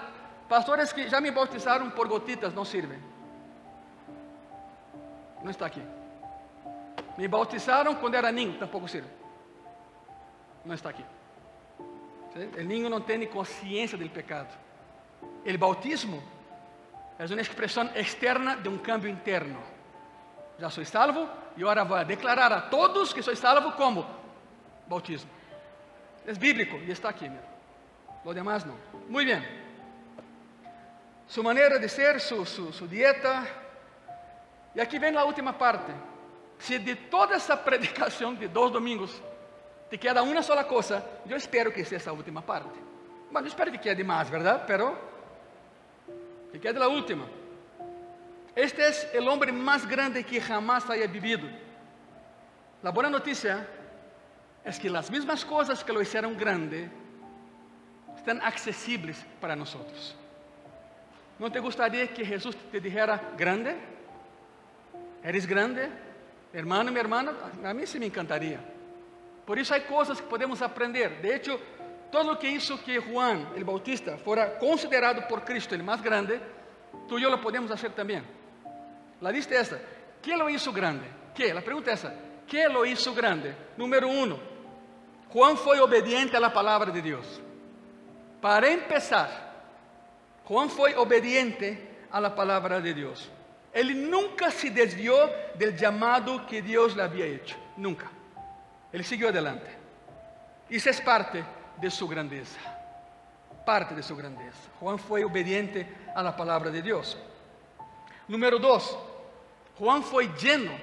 pastores 0.50 0.91
que 0.91 1.08
já 1.08 1.22
me 1.22 1.30
bautizaram 1.30 1.89
por 1.91 2.08
gotitas 2.08 2.54
não 2.54 2.66
servem. 2.66 3.00
Não 5.44 5.52
está 5.52 5.66
aqui. 5.66 5.82
Me 7.18 7.28
bautizaram 7.28 7.96
quando 7.96 8.16
era 8.16 8.32
ninho, 8.32 8.58
tampouco 8.60 8.88
serve. 8.88 9.10
Não 10.66 10.76
está 10.76 10.90
aqui. 10.90 11.04
O 12.58 12.64
ninho 12.64 12.90
não 12.90 13.02
tem 13.02 13.26
consciência 13.28 13.98
do 13.98 14.08
pecado. 14.10 14.54
O 15.22 15.58
bautismo 15.58 16.22
é 17.18 17.26
uma 17.26 17.42
expressão 17.42 17.90
externa 17.96 18.56
de 18.58 18.70
um 18.70 18.78
cambio 18.78 19.10
interno. 19.10 19.60
Já 20.60 20.70
sou 20.70 20.86
salvo 20.86 21.28
e 21.56 21.62
agora 21.62 21.84
vou 21.84 22.04
declarar 22.06 22.52
a 22.52 22.62
todos 22.62 23.14
que 23.14 23.22
sou 23.24 23.36
salvo 23.36 23.72
como 23.74 24.06
bautismo. 24.88 25.30
É 26.26 26.34
bíblico 26.34 26.78
e 26.78 26.92
está 26.92 27.10
aqui. 27.10 27.30
Meu. 27.30 27.42
Lo 28.26 28.34
demás 28.34 28.66
não. 28.66 28.76
Muito 29.08 29.28
bem. 29.32 29.44
Sua 31.28 31.44
maneira 31.44 31.80
de 31.80 31.88
ser, 31.88 32.20
sua 32.20 32.88
dieta. 32.88 33.66
E 34.76 34.82
aqui 34.82 34.99
vem 34.99 35.15
a 35.15 35.24
última 35.24 35.53
parte. 35.53 35.91
Se 36.59 36.80
de 36.80 36.95
toda 36.95 37.36
essa 37.36 37.55
predicação 37.57 38.34
de 38.34 38.47
dois 38.47 38.72
domingos 38.72 39.22
te 39.89 39.97
queda 39.97 40.24
uma 40.24 40.41
sola 40.41 40.63
coisa, 40.63 41.03
eu 41.28 41.38
espero 41.38 41.72
que 41.72 41.84
seja 41.84 41.95
essa 41.97 42.13
última 42.13 42.41
parte. 42.41 42.80
Mas 43.32 43.43
eu 43.43 43.47
espero 43.47 43.72
que 43.72 43.78
quede 43.78 44.03
mais, 44.03 44.30
verdade? 44.30 44.63
Pero 44.68 44.97
que 46.51 46.59
quede 46.59 46.82
a 46.82 46.88
última. 46.88 47.28
Este 48.55 48.82
é 48.82 49.20
o 49.20 49.30
homem 49.30 49.51
mais 49.51 49.86
grande 49.86 50.24
que 50.24 50.39
jamás 50.39 50.89
haya 50.89 51.07
vivido. 51.07 51.47
A 52.84 52.91
boa 52.91 53.09
notícia 53.09 53.68
é 54.63 54.72
que 54.72 54.88
as 54.95 55.09
mesmas 55.09 55.43
coisas 55.43 55.84
que 55.84 55.91
lo 55.91 56.01
hicieron 56.01 56.34
grande 56.36 56.89
estão 58.15 58.39
acessíveis 58.41 59.26
para 59.39 59.55
nós. 59.55 59.76
¿Não 61.39 61.49
te 61.49 61.59
gostaria 61.59 62.07
que 62.07 62.24
Jesus 62.24 62.55
te 62.72 62.80
dijera 62.80 63.18
grande? 63.38 63.76
¿Eres 65.24 65.45
grande? 65.45 65.89
Hermano, 66.53 66.91
minha 66.91 67.01
irmã, 67.01 67.26
a 67.63 67.74
mim 67.74 67.86
sim 67.86 67.99
me 67.99 68.07
encantaria. 68.07 68.59
Por 69.45 69.57
isso 69.57 69.74
há 69.74 69.80
coisas 69.80 70.20
que 70.20 70.28
podemos 70.28 70.61
aprender. 70.61 71.22
De 71.22 71.36
hecho, 71.36 71.59
todo 72.11 72.38
que 72.38 72.49
hizo 72.49 72.82
que 72.84 72.99
Juan, 72.99 73.53
el 73.55 73.63
Bautista, 73.63 74.18
fora 74.18 74.57
considerado 74.57 75.28
por 75.28 75.43
Cristo 75.43 75.76
el 75.76 75.84
mais 75.84 76.01
grande, 76.01 76.39
tú 77.07 77.18
e 77.20 77.24
eu 77.24 77.30
lo 77.30 77.39
podemos 77.39 77.70
fazer 77.70 77.91
também. 77.91 78.24
La 79.22 79.32
lista 79.32 79.53
é 79.53 79.57
esta. 79.57 79.80
¿Qué 80.22 80.36
lo 80.36 80.49
hizo 80.49 80.72
grande? 80.72 81.07
¿Qué? 81.34 81.53
La 81.53 81.61
pregunta 81.61 81.91
es 81.91 81.99
esa. 81.99 82.13
¿Qué 82.47 82.68
lo 82.70 82.86
hizo 82.86 83.13
grande? 83.13 83.55
Número 83.78 84.07
uno, 84.07 84.39
Juan 85.30 85.57
foi 85.57 85.80
obediente 85.80 86.38
a 86.38 86.39
la 86.39 86.53
palabra 86.53 86.91
de 86.91 87.01
Deus. 87.01 87.41
Para 88.41 88.70
empezar, 88.70 89.30
Juan 90.45 90.70
foi 90.70 90.95
obediente 90.95 92.05
a 92.11 92.20
la 92.20 92.34
palabra 92.34 92.80
de 92.80 92.93
Deus. 92.93 93.30
Ele 93.78 93.94
nunca 93.94 94.50
se 94.50 94.72
desviou 94.72 95.30
del 95.54 95.78
chamado 95.78 96.48
que 96.48 96.64
Deus 96.64 96.94
lhe 96.94 97.02
havia 97.02 97.28
hecho. 97.28 97.56
Nunca. 97.78 98.10
Ele 98.92 99.04
seguiu 99.04 99.28
adelante. 99.28 99.70
Isso 100.68 100.90
é 100.90 100.94
parte 100.94 101.46
de 101.78 101.88
sua 101.92 102.08
grandeza. 102.08 102.58
Parte 103.64 103.94
de 103.94 104.02
sua 104.02 104.18
grandeza. 104.18 104.58
Juan 104.82 104.98
foi 104.98 105.24
obediente 105.24 105.86
a 106.16 106.24
la 106.24 106.32
palavra 106.32 106.72
de 106.72 106.82
Deus. 106.82 107.16
Número 108.28 108.58
dois, 108.58 108.98
Juan 109.78 110.02
foi 110.02 110.26
lleno 110.42 110.76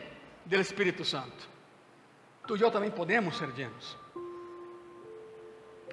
do 0.45 0.55
Espírito 0.61 1.05
Santo. 1.05 1.49
Tu 2.47 2.57
e 2.57 2.63
eu 2.63 2.71
também 2.71 2.93
podemos 2.93 3.37
ser 3.37 3.51
llenos. 3.55 3.99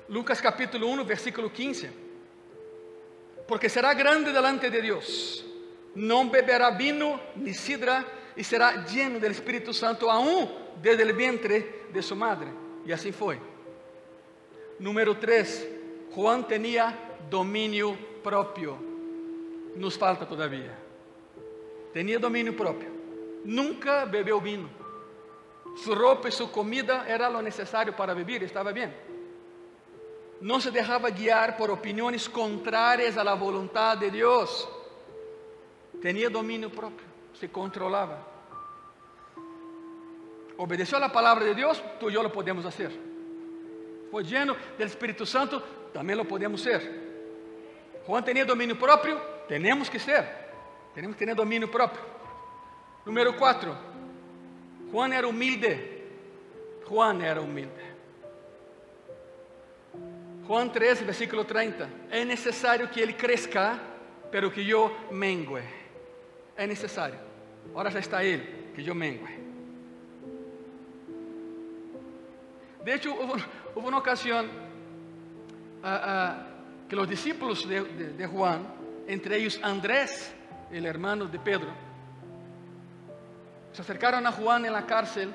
Lucas 0.08 0.39
capítulo 0.39 0.88
1, 0.88 1.04
versículo 1.04 1.49
15. 1.49 1.89
Porque 3.47 3.70
será 3.70 3.91
grande 3.95 4.32
delante 4.32 4.70
de 4.70 4.82
Deus 4.84 5.49
não 5.95 6.27
beberá 6.27 6.69
vinho 6.69 7.19
ni 7.35 7.53
sidra 7.53 8.05
e 8.35 8.43
será 8.43 8.71
lleno 8.71 9.19
do 9.19 9.27
Espírito 9.27 9.73
Santo 9.73 10.09
aún 10.09 10.47
desde 10.77 11.03
o 11.03 11.15
vientre 11.15 11.87
de 11.91 12.01
sua 12.01 12.17
madre. 12.17 12.49
E 12.85 12.93
assim 12.93 13.11
foi. 13.11 13.39
Número 14.79 15.15
3. 15.15 15.67
Juan 16.15 16.43
tinha 16.43 16.97
domínio 17.29 17.97
próprio. 18.23 18.79
Nos 19.75 19.95
falta 19.95 20.25
todavia. 20.25 20.77
Tinha 21.93 22.19
domínio 22.19 22.53
próprio. 22.53 22.91
Nunca 23.43 24.05
bebeu 24.05 24.39
vinho. 24.39 24.69
Sua 25.77 25.95
roupa 25.95 26.27
e 26.27 26.31
sua 26.31 26.47
comida 26.47 27.03
era 27.07 27.27
lo 27.27 27.41
necessário 27.41 27.93
para 27.93 28.15
beber, 28.15 28.41
estava 28.43 28.73
bem. 28.73 28.93
Não 30.39 30.59
se 30.59 30.71
deixava 30.71 31.09
guiar 31.09 31.55
por 31.55 31.69
opiniões 31.69 32.27
contrárias 32.27 33.17
à 33.17 33.35
vontade 33.35 34.05
de 34.05 34.11
Deus 34.11 34.67
tinha 36.02 36.30
domínio 36.30 36.70
próprio, 36.70 37.08
se 37.34 37.47
controlava. 37.47 38.28
Obedeceu 40.58 41.04
a 41.04 41.10
palavra 41.10 41.45
de 41.45 41.56
Deus, 41.56 41.82
tu 41.99 42.10
e 42.10 42.16
eu 42.16 42.24
lo 42.24 42.30
podemos 42.30 42.64
fazer. 42.64 42.91
Foi 44.10 44.24
lleno 44.24 44.56
do 44.78 44.84
Espírito 44.84 45.26
Santo, 45.26 45.62
também 45.93 46.16
lo 46.16 46.26
podemos 46.26 46.62
ser. 46.62 46.82
Juan 48.06 48.24
tinha 48.24 48.45
domínio 48.45 48.76
próprio, 48.76 49.20
temos 49.47 49.89
que 49.89 49.99
ser. 49.99 50.26
Temos 50.93 51.16
que 51.16 51.26
ter 51.26 51.36
domínio 51.36 51.68
próprio. 51.70 52.04
Número 53.06 53.34
4. 53.36 53.78
Juan 54.91 55.14
era 55.14 55.28
humilde. 55.28 56.04
Juan 56.88 57.22
era 57.22 57.41
humilde. 57.41 57.91
Juan 60.45 60.70
13, 60.70 61.06
versículo 61.06 61.45
30. 61.45 61.89
É 62.10 62.26
necessário 62.26 62.89
que 62.89 62.99
ele 62.99 63.14
cresça, 63.14 63.80
pero 64.30 64.52
que 64.52 64.70
eu 64.70 64.95
mengue 65.10 65.80
é 66.62 66.68
necessário. 66.68 67.20
Agora 67.70 67.89
já 67.89 67.99
está 67.99 68.24
Ele, 68.24 68.72
que 68.76 68.86
eu 68.86 68.95
mengue. 68.95 69.41
De 72.84 72.93
hecho, 72.93 73.14
hubo, 73.14 73.88
una 73.88 73.97
ocasión 73.97 74.45
uh, 75.84 75.88
uh, 75.88 76.88
que 76.88 76.95
los 76.95 77.07
discípulos 77.07 77.68
de, 77.68 78.28
Juan, 78.28 78.68
entre 79.07 79.38
ellos 79.38 79.59
Andrés, 79.64 80.34
el 80.72 80.86
hermano 80.86 81.26
de 81.26 81.39
Pedro, 81.39 81.70
se 83.72 83.82
acercaron 83.82 84.26
a 84.28 84.32
Juan 84.32 84.66
en 84.66 84.74
la 84.74 84.86
cárcel 84.86 85.34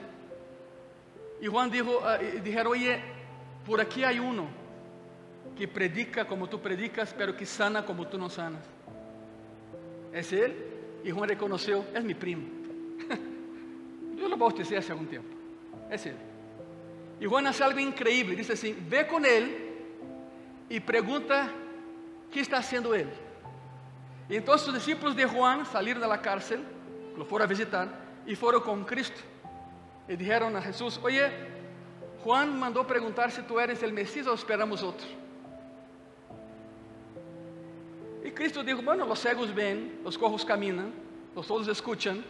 Y 1.41 1.49
Juan 1.49 1.71
dijo, 1.71 2.01
ah, 2.03 2.19
dijeron, 2.19 2.73
oye, 2.73 3.01
por 3.67 3.81
aquí 3.81 4.05
hay 4.05 4.19
uno 4.19 4.49
que 5.57 5.69
predica 5.69 6.27
como 6.27 6.49
tú 6.49 6.61
predicas, 6.61 7.15
pero 7.17 7.37
que 7.37 7.45
sana 7.45 7.85
como 7.85 8.07
tú 8.07 8.19
no 8.19 8.31
sanas. 8.31 8.65
¿Es 10.13 10.33
él? 10.33 10.76
Y 11.07 11.13
Juan 11.13 11.29
reconoció, 11.29 11.85
es 11.95 12.03
mi 12.03 12.15
primo. 12.15 12.43
Yo 14.19 14.29
lo 14.29 14.37
bauticé 14.37 14.77
hace 14.77 14.91
algún 14.91 15.07
tiempo. 15.07 15.29
Es 15.89 16.05
él. 16.05 16.17
Y 17.21 17.27
Juan 17.27 17.47
hace 17.47 17.63
algo 17.63 17.79
increíble. 17.79 18.35
Dice 18.35 18.55
así, 18.55 18.77
ve 18.91 19.07
con 19.07 19.25
él 19.25 19.57
y 20.69 20.81
pregunta 20.81 21.49
qué 22.33 22.41
está 22.41 22.57
haciendo 22.57 22.93
él. 22.93 23.09
Entonces 24.29 24.67
los 24.67 24.77
discípulos 24.85 25.15
de 25.15 25.27
Juan 25.27 25.65
salieron 25.65 26.03
de 26.03 26.09
la 26.09 26.21
cárcel, 26.21 26.65
lo 27.17 27.25
fueron 27.25 27.47
a 27.47 27.51
visitar 27.51 27.89
y 28.27 28.35
fueron 28.35 28.63
con 28.63 28.85
Cristo. 28.85 29.21
Y 30.09 30.17
dijeron 30.17 30.57
a 30.57 30.61
Jesús, 30.61 30.99
oye, 31.05 31.31
Juan 32.25 32.59
mandó 32.59 32.85
preguntar 32.85 33.31
si 33.31 33.43
tú 33.43 33.61
eres 33.61 33.81
el 33.85 33.93
Mesías 33.93 34.27
o 34.27 34.35
esperamos 34.35 34.83
otro. 34.83 35.07
Y 38.27 38.33
Cristo 38.33 38.65
dijo, 38.65 38.83
bueno, 38.83 39.07
los 39.07 39.21
cegos 39.21 39.55
ven, 39.55 40.01
los 40.03 40.19
cojos 40.19 40.45
caminan, 40.45 40.93
los 41.33 41.47
todos 41.47 41.69
escuchan, 41.69 42.25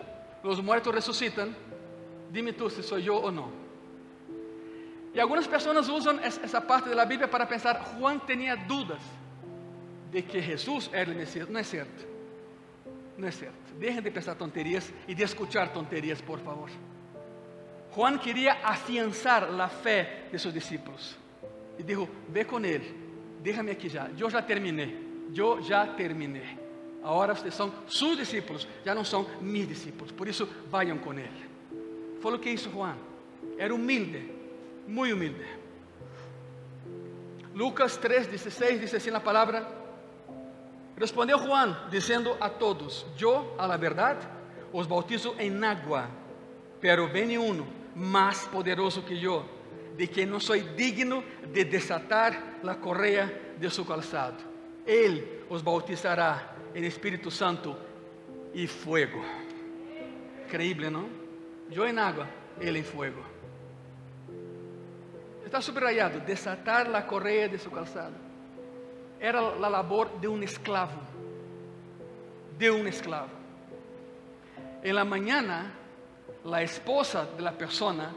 los 0.44 0.62
muertos 0.62 0.94
resucitan. 0.94 1.57
Dime 2.30 2.53
tú 2.53 2.68
si 2.68 2.82
soy 2.82 3.05
yo 3.05 3.16
o 3.16 3.30
no. 3.30 3.49
Y 5.14 5.18
algunas 5.18 5.49
personas 5.49 5.88
usan 5.88 6.20
esa 6.22 6.66
parte 6.66 6.90
de 6.90 6.97
la 6.97 7.07
Biblia 7.07 7.30
para 7.30 7.49
pensar, 7.49 7.80
Juan 7.80 8.20
tenía 8.26 8.57
dudas 8.57 9.01
de 10.12 10.22
que 10.22 10.42
Jesús 10.42 10.90
era 10.92 11.11
el 11.11 11.16
Mesías. 11.16 11.49
No 11.49 11.59
es 11.59 11.70
cierto. 11.70 12.03
No 13.16 13.26
es 13.26 13.38
cierto. 13.38 13.57
Dejen 13.80 14.05
de 14.05 14.11
pensar 14.11 14.36
tonterías 14.36 14.92
y 15.09 15.14
de 15.14 15.24
escuchar 15.24 15.72
tonterías, 15.72 16.20
por 16.20 16.40
favor. 16.40 16.68
Juan 17.92 18.18
quería 18.18 18.59
afianzar 18.62 19.49
la 19.49 19.70
fe 19.70 20.28
de 20.30 20.38
sus 20.38 20.53
discípulos. 20.53 21.16
Y 21.78 21.82
dijo, 21.82 22.07
ve 22.28 22.47
con 22.47 22.66
él, 22.66 22.82
déjame 23.42 23.72
aquí 23.72 23.88
ya, 23.88 24.11
yo 24.14 24.28
ya 24.28 24.44
terminé, 24.44 25.05
yo 25.32 25.60
ya 25.60 25.94
terminé. 25.96 26.58
Ahora 27.02 27.34
ustedes 27.34 27.54
son 27.54 27.72
sus 27.86 28.18
discípulos, 28.18 28.66
ya 28.84 28.94
no 28.94 29.04
son 29.04 29.26
mis 29.40 29.68
discípulos. 29.68 30.12
Por 30.12 30.28
eso 30.28 30.48
vayan 30.70 30.98
con 30.98 31.18
él. 31.18 31.30
Fue 32.20 32.32
lo 32.32 32.40
que 32.40 32.50
hizo 32.50 32.70
Juan. 32.70 32.96
Era 33.58 33.72
humilde, 33.72 34.28
muy 34.88 35.12
humilde. 35.12 35.46
Lucas 37.54 37.98
3, 38.02 38.28
16 38.28 38.80
dice 38.80 38.96
así 38.96 39.10
la 39.10 39.22
palabra. 39.22 39.66
Respondió 40.96 41.38
Juan 41.38 41.78
diciendo 41.90 42.36
a 42.40 42.50
todos, 42.50 43.06
yo 43.16 43.54
a 43.58 43.66
la 43.66 43.76
verdad 43.76 44.16
os 44.72 44.88
bautizo 44.88 45.36
en 45.38 45.62
agua, 45.62 46.08
pero 46.80 47.08
viene 47.08 47.38
uno 47.38 47.64
más 47.94 48.46
poderoso 48.46 49.04
que 49.04 49.18
yo, 49.18 49.44
de 49.96 50.08
que 50.08 50.26
no 50.26 50.40
soy 50.40 50.60
digno 50.76 51.22
de 51.52 51.64
desatar 51.64 52.58
la 52.62 52.80
correa 52.80 53.54
de 53.58 53.70
su 53.70 53.86
calzado. 53.86 54.55
Él 54.87 55.43
os 55.51 55.62
bautizará 55.62 56.55
en 56.72 56.84
Espíritu 56.84 57.30
Santo 57.30 57.76
y 58.55 58.66
fuego. 58.66 59.20
Increíble, 60.45 60.91
¿no? 60.91 61.09
Yo 61.70 61.84
en 61.84 61.99
agua, 61.99 62.26
Él 62.61 62.76
en 62.76 62.84
fuego. 62.84 63.22
Está 65.45 65.61
subrayado, 65.61 66.20
desatar 66.20 66.89
la 66.89 67.07
correa 67.07 67.49
de 67.49 67.59
su 67.59 67.70
calzado. 67.70 68.14
Era 69.18 69.57
la 69.57 69.70
labor 69.70 70.20
de 70.20 70.28
un 70.28 70.43
esclavo. 70.43 71.01
De 72.59 72.70
un 72.70 72.87
esclavo. 72.87 73.28
En 74.82 74.95
la 74.95 75.05
mañana, 75.05 75.72
la 76.45 76.62
esposa 76.62 77.26
de 77.37 77.43
la 77.43 77.53
persona 77.53 78.12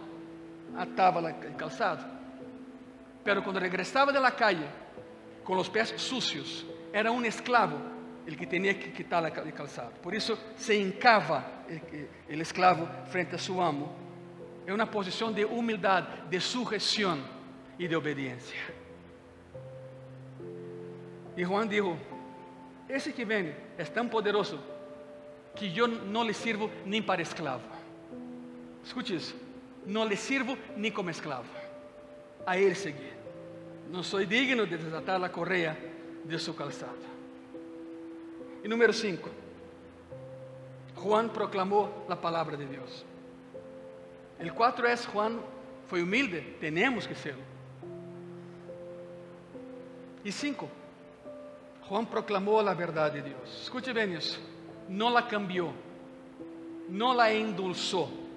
ataba 0.78 1.30
el 1.30 1.56
calzado. 1.56 2.06
Pero 3.24 3.44
cuando 3.44 3.60
regresaba 3.60 4.12
de 4.12 4.20
la 4.20 4.32
calle 4.32 4.66
con 5.50 5.58
los 5.58 5.68
pies 5.68 5.96
sucios, 5.98 6.64
era 6.94 7.10
un 7.10 7.26
esclavo 7.26 7.76
el 8.28 8.38
que 8.38 8.46
tenía 8.46 8.78
que 8.78 8.94
quitar 8.94 9.26
el 9.26 9.52
calzado. 9.52 9.90
Por 10.00 10.14
eso 10.14 10.38
se 10.56 10.80
el, 10.80 10.94
el 12.28 12.42
esclavo 12.42 12.88
frente 13.10 13.36
a 13.36 13.40
su 13.40 13.60
amo. 13.60 13.92
Es 14.64 14.72
una 14.72 14.92
posición 14.92 15.34
de 15.34 15.44
humildad, 15.44 16.04
de 16.30 16.40
sujeción 16.40 17.24
y 17.80 17.88
de 17.88 17.96
obediencia. 17.96 18.60
Y 21.36 21.44
Juan 21.44 21.68
dijo, 21.68 21.98
ese 22.88 23.12
que 23.12 23.26
viene 23.26 23.56
es 23.76 23.92
tan 23.92 24.08
poderoso 24.08 24.60
que 25.56 25.72
yo 25.72 25.88
no 25.88 26.24
le 26.24 26.36
sirvo 26.36 26.70
ni 26.86 27.02
para 27.02 27.24
esclavo. 27.24 27.64
Escute 28.86 29.16
isso. 29.16 29.36
Não 29.84 30.06
lhe 30.06 30.16
sirvo 30.16 30.56
nem 30.78 30.92
como 30.92 31.10
esclavo. 31.10 31.50
A 32.46 32.56
ele 32.56 32.76
seguir. 32.76 33.19
Não 33.90 34.04
sou 34.04 34.24
digno 34.26 34.66
de 34.66 34.78
desatar 34.78 35.22
a 35.24 35.30
correia 35.30 35.78
de 36.26 36.38
sua 36.38 36.54
calçada. 36.54 37.10
E 38.64 38.68
número 38.68 38.94
5. 38.94 39.30
Juan 40.96 41.30
proclamou 41.30 42.06
a 42.08 42.16
palavra 42.16 42.56
de 42.56 42.66
Deus. 42.66 43.06
El 44.38 44.54
4 44.54 44.88
é 44.88 44.96
Juan 44.96 45.40
foi 45.88 46.04
humilde, 46.04 46.42
temos 46.60 47.08
que 47.08 47.16
ser. 47.16 47.36
E 50.24 50.32
5. 50.32 50.70
Juan 51.88 52.06
proclamou 52.06 52.60
a 52.60 52.74
verdade 52.74 53.22
de 53.22 53.30
Deus. 53.30 53.64
Escute 53.64 53.92
bem 53.94 54.14
isso. 54.14 54.40
Não 54.88 55.10
la 55.10 55.24
cambiou. 55.24 55.74
Não 56.88 57.14
la 57.14 57.34
endulçou 57.34 58.30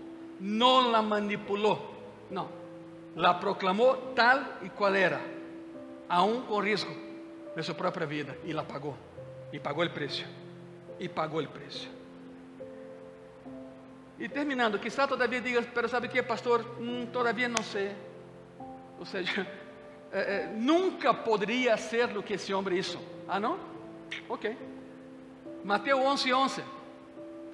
no 0.43 0.91
la 0.91 1.03
manipuló, 1.03 1.79
no, 2.31 2.49
la 3.15 3.39
proclamó 3.39 3.95
tal 4.15 4.59
y 4.63 4.69
cual 4.71 4.97
era, 4.97 5.21
aún 6.13 6.43
con 6.43 6.63
riesgo 6.63 6.95
de 7.57 7.63
su 7.63 7.75
propia 7.75 8.05
vida, 8.05 8.37
y 8.45 8.53
la 8.53 8.69
pagó, 8.69 8.95
y 9.51 9.59
pagó 9.59 9.83
el 9.83 9.91
precio, 9.91 10.27
y 10.99 11.09
pagó 11.09 11.41
el 11.41 11.49
precio. 11.49 11.89
Y 14.19 14.29
terminando, 14.29 14.79
quizá 14.79 15.09
todavía 15.09 15.41
digas, 15.41 15.67
pero 15.75 15.89
¿sabe 15.89 16.11
qué, 16.11 16.23
pastor? 16.23 16.79
Mm, 16.79 17.07
todavía 17.07 17.49
no 17.49 17.63
sé. 17.63 17.93
O 19.01 19.07
sea, 19.07 19.21
yo, 19.23 19.43
eh, 20.13 20.53
nunca 20.55 21.25
podría 21.25 21.75
hacer 21.75 22.13
lo 22.13 22.23
que 22.23 22.35
ese 22.35 22.53
hombre 22.53 22.77
hizo. 22.77 23.01
¿Ah, 23.27 23.41
no? 23.41 23.57
Ok. 24.29 24.45
Mateo 25.65 25.97
11, 25.97 26.31
11. 26.31 26.63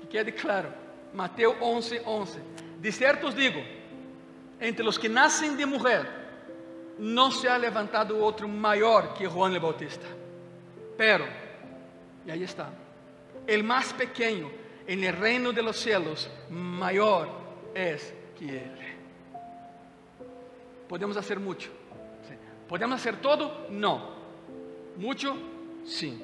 Que 0.01 0.09
quede 0.09 0.35
claro. 0.35 0.71
Mateo 1.15 1.55
11, 1.61 2.03
11. 2.05 2.41
De 2.81 2.91
certo 2.91 3.29
os 3.29 3.37
digo: 3.37 3.61
entre 4.61 4.87
os 4.87 4.99
que 4.99 5.09
nascem 5.09 5.57
de 5.57 5.65
mulher, 5.65 6.18
não 6.99 7.31
se 7.31 7.47
ha 7.47 7.57
levantado 7.57 8.19
outro 8.19 8.49
maior 8.49 9.15
que 9.15 9.27
Juan 9.27 9.55
el 9.55 9.61
Bautista. 9.61 10.07
Pero, 10.97 11.27
e 12.27 12.31
aí 12.33 12.43
está, 12.43 12.71
el 13.47 13.63
mais 13.63 13.93
pequeno 13.93 14.51
en 14.87 15.05
el 15.05 15.15
reino 15.17 15.53
de 15.53 15.63
los 15.63 15.77
cielos, 15.77 16.31
maior 16.51 17.29
es 17.75 18.13
que 18.37 18.45
ele. 18.45 18.99
Podemos 20.89 21.17
fazer 21.17 21.39
muito. 21.39 21.71
Podemos 22.67 23.01
fazer 23.01 23.17
todo? 23.21 23.71
Não. 23.71 24.17
Muito? 24.97 25.37
Sim. 25.85 26.21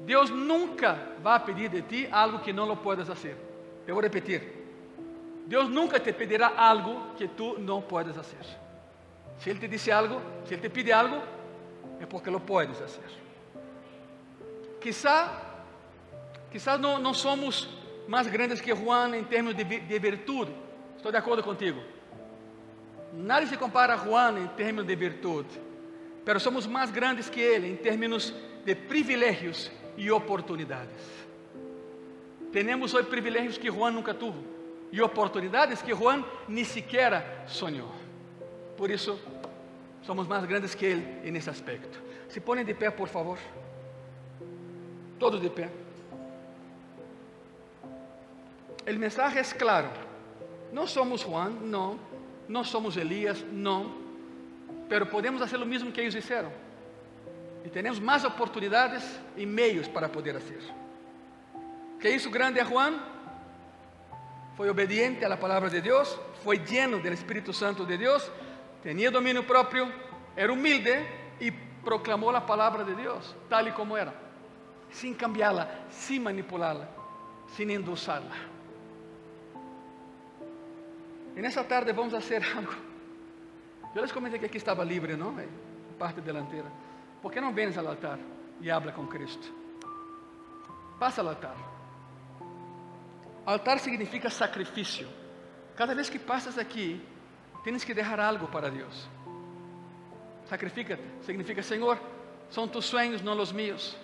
Deus 0.00 0.30
nunca 0.30 1.16
vai 1.22 1.40
pedir 1.44 1.68
de 1.68 1.82
ti 1.82 2.08
algo 2.10 2.38
que 2.38 2.52
não 2.52 2.64
lo 2.64 2.76
puedas 2.76 3.08
fazer. 3.08 3.36
Eu 3.86 3.94
vou 3.94 4.02
repetir. 4.02 4.42
Deus 5.46 5.68
nunca 5.68 6.00
te 6.00 6.12
pedirá 6.12 6.52
algo 6.56 7.14
que 7.16 7.28
tu 7.28 7.58
não 7.58 7.82
puedes 7.82 8.14
fazer. 8.14 8.65
Se 9.38 9.50
Ele 9.50 9.58
te 9.58 9.68
disse 9.68 9.90
algo, 9.90 10.20
se 10.46 10.54
Ele 10.54 10.62
te 10.62 10.68
pide 10.68 10.92
algo, 10.92 11.22
é 12.00 12.06
porque 12.06 12.30
lo 12.30 12.40
puedes 12.40 12.78
fazer. 12.78 13.02
Quizá, 14.80 15.42
quizás 16.50 16.80
não, 16.80 17.12
somos 17.14 17.68
mais 18.06 18.26
grandes 18.26 18.60
que 18.60 18.74
Juan 18.74 19.16
em 19.16 19.24
termos 19.24 19.54
de, 19.54 19.64
de. 19.64 20.08
Estou 20.96 21.10
de 21.10 21.18
acordo 21.18 21.42
contigo. 21.42 21.80
Nada 23.12 23.46
se 23.46 23.56
compara 23.56 23.94
a 23.94 23.96
Juan 23.96 24.38
em 24.38 24.46
termos 24.48 24.86
de 24.86 24.94
virtude. 24.94 25.48
Mas 26.24 26.42
somos 26.42 26.66
mais 26.66 26.90
grandes 26.90 27.30
que 27.30 27.40
ele 27.40 27.68
em 27.68 27.76
termos 27.76 28.34
de 28.64 28.74
privilégios 28.74 29.70
e 29.96 30.10
oportunidades. 30.10 31.26
Temos 32.52 32.94
hoje 32.94 33.08
privilégios 33.08 33.58
que 33.58 33.70
Juan 33.70 33.92
nunca 33.92 34.12
tuvo 34.12 34.42
e 34.90 35.00
oportunidades 35.00 35.82
que 35.82 35.94
Juan 35.94 36.24
nem 36.48 36.64
sequer 36.64 37.44
sonhou. 37.46 38.05
Por 38.76 38.90
isso, 38.90 39.18
somos 40.02 40.26
mais 40.26 40.44
grandes 40.44 40.74
que 40.74 40.86
ele 40.86 41.30
nesse 41.30 41.50
aspecto. 41.50 42.00
Se 42.28 42.40
põem 42.40 42.64
de 42.64 42.74
pé, 42.74 42.90
por 42.90 43.08
favor. 43.08 43.38
Todos 45.18 45.40
de 45.40 45.48
pé. 45.48 45.70
O 48.86 48.98
mensagem 48.98 49.38
é 49.38 49.44
claro. 49.44 49.88
Não 50.72 50.86
somos 50.86 51.22
Juan, 51.22 51.50
não. 51.50 51.98
Não 52.48 52.62
somos 52.62 52.96
Elias, 52.96 53.44
não. 53.50 53.94
Pero 54.88 55.06
podemos 55.06 55.40
fazer 55.40 55.56
o 55.56 55.66
mesmo 55.66 55.90
que 55.90 56.00
eles 56.00 56.14
fizeram. 56.14 56.52
E 57.64 57.68
temos 57.68 57.98
mais 57.98 58.24
oportunidades 58.24 59.02
e 59.36 59.44
meios 59.44 59.88
para 59.88 60.08
poder 60.08 60.38
fazer. 60.38 60.62
Que 62.00 62.10
isso 62.10 62.30
grande 62.30 62.60
é 62.60 62.64
Juan? 62.64 63.00
Foi 64.56 64.70
obediente 64.70 65.24
a 65.24 65.28
la 65.28 65.36
palabra 65.36 65.68
de 65.68 65.80
Dios, 65.80 66.18
fue 66.44 66.58
lleno 66.58 66.98
del 66.98 67.14
Espíritu 67.14 67.52
Santo 67.52 67.84
de 67.84 67.98
Dios, 67.98 68.30
tenía 68.82 69.10
dominio 69.10 69.46
propio, 69.46 69.88
era 70.36 70.52
humilde 70.52 71.06
y 71.40 71.50
proclamó 71.50 72.32
la 72.32 72.44
palabra 72.44 72.84
de 72.84 72.94
Dios 72.94 73.34
tal 73.48 73.68
y 73.68 73.72
como 73.72 73.96
era, 73.96 74.12
sin 74.90 75.14
cambiarla, 75.14 75.86
sin 75.90 76.22
manipularla, 76.22 76.88
sin 77.54 77.70
endulzarla. 77.70 78.34
En 81.36 81.44
esa 81.44 81.66
tarde 81.68 81.92
vamos 81.92 82.14
a 82.14 82.18
hacer 82.18 82.42
algo. 82.56 82.72
Yo 83.94 84.02
les 84.02 84.12
comenté 84.12 84.38
que 84.38 84.46
aquí 84.46 84.58
estaba 84.58 84.84
libre, 84.84 85.16
¿no? 85.16 85.38
En 85.38 85.48
parte 85.98 86.20
delantera. 86.20 86.68
¿Por 87.22 87.32
qué 87.32 87.40
no 87.40 87.52
vienes 87.52 87.76
al 87.78 87.86
altar 87.86 88.18
y 88.60 88.68
habla 88.68 88.92
con 88.92 89.06
Cristo? 89.06 89.46
Pasa 90.98 91.20
al 91.20 91.28
altar. 91.28 91.54
Altar 93.46 93.78
significa 93.78 94.28
sacrificio. 94.28 95.08
Cada 95.76 95.94
vez 95.94 96.10
que 96.10 96.18
pasas 96.18 96.58
aquí, 96.58 97.00
tienes 97.66 97.84
que 97.84 97.92
dejar 97.92 98.20
algo 98.20 98.46
para 98.46 98.70
Dios. 98.70 99.08
Sacrifícate. 100.48 101.02
Significa, 101.22 101.64
Senhor, 101.64 101.98
são 102.48 102.68
tus 102.68 102.86
sueños, 102.86 103.22
não 103.22 103.36
os 103.40 103.50
míos. 103.50 103.96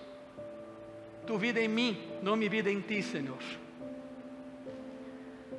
Tu 1.25 1.37
vida 1.37 1.61
em 1.61 1.69
mim, 1.69 1.97
não 2.21 2.35
mi 2.35 2.49
vida 2.49 2.69
em 2.69 2.81
ti, 2.81 3.01
Senhor. 3.01 3.39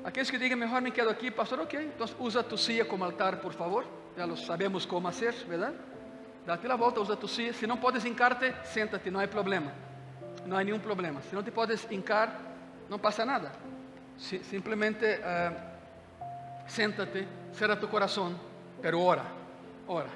Aqueles 0.04 0.30
que 0.30 0.36
digam, 0.36 0.58
mejor 0.58 0.82
me 0.82 0.90
quedo 0.90 1.08
aqui, 1.08 1.30
pastor, 1.30 1.60
ok. 1.60 1.80
Então 1.80 2.06
usa 2.18 2.42
tu 2.42 2.58
silla 2.58 2.84
como 2.84 3.04
altar, 3.04 3.38
por 3.38 3.54
favor. 3.54 3.86
Já 4.14 4.36
sabemos 4.36 4.84
como 4.84 5.10
fazer, 5.10 5.32
verdade? 5.48 5.78
Dá-te 6.44 6.70
a 6.70 6.76
volta, 6.76 7.00
usa 7.00 7.16
tu 7.16 7.26
silla. 7.26 7.54
Não 7.66 7.78
podes 7.78 8.04
hincarte, 8.04 8.54
senta-te, 8.64 9.10
não 9.10 9.18
há 9.18 9.26
problema. 9.26 9.72
Não 10.44 10.58
há 10.58 10.62
nenhum 10.62 10.78
problema. 10.78 11.22
Se 11.22 11.34
não 11.34 11.42
te 11.42 11.50
podes 11.50 11.90
hincar, 11.90 12.38
não 12.86 12.98
passa 12.98 13.24
nada. 13.24 13.50
Si 14.18 14.44
simplesmente 14.44 15.06
uh, 15.06 15.56
senta-te, 16.66 17.26
cierra 17.54 17.76
tu 17.76 17.88
coração, 17.88 18.38
pero 18.82 19.00
ora, 19.00 19.24
ora. 19.86 20.10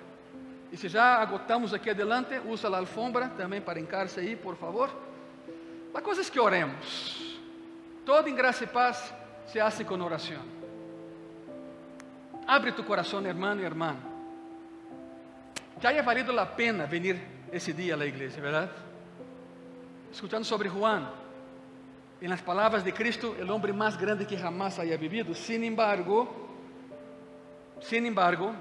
E 0.71 0.77
se 0.77 0.89
já 0.89 1.17
agotamos 1.17 1.73
aqui 1.73 1.91
adelante, 1.91 2.39
usa 2.47 2.69
a 2.69 2.79
alfombra 2.79 3.29
também 3.31 3.61
para 3.61 3.81
hincar-se 3.81 4.21
aí, 4.21 4.37
por 4.37 4.57
favor. 4.57 4.91
A 5.95 6.01
coisa 6.01 6.21
é 6.21 6.25
que 6.25 6.39
oremos. 6.39 7.39
Todo 8.05 8.29
em 8.29 8.35
graça 8.35 8.65
e 8.65 8.67
paz 8.67 9.13
se 9.47 9.59
hace 9.59 9.85
com 9.85 9.95
oração. 10.01 10.43
Abre 12.47 12.73
tu 12.73 12.85
coração, 12.85 13.25
hermano 13.25 13.63
e 13.63 13.65
irmã. 13.65 13.97
Já 15.81 15.91
haya 15.91 16.03
valido 16.03 16.39
a 16.39 16.47
pena 16.47 16.87
venir 16.87 17.21
esse 17.53 17.73
dia 17.73 17.95
à 17.95 18.07
igreja, 18.07 18.41
verdade? 18.41 18.73
Escutando 20.13 20.45
sobre 20.45 20.69
Juan, 20.69 21.09
em 22.21 22.27
las 22.27 22.41
palavras 22.41 22.83
de 22.83 22.93
Cristo, 22.93 23.37
o 23.39 23.53
homem 23.53 23.73
mais 23.73 23.97
grande 23.97 24.25
que 24.25 24.37
jamás 24.37 24.79
haya 24.79 24.97
vivido. 24.97 25.35
Sin 25.35 25.63
embargo, 25.65 26.48
sin 27.81 28.07
embargo, 28.07 28.55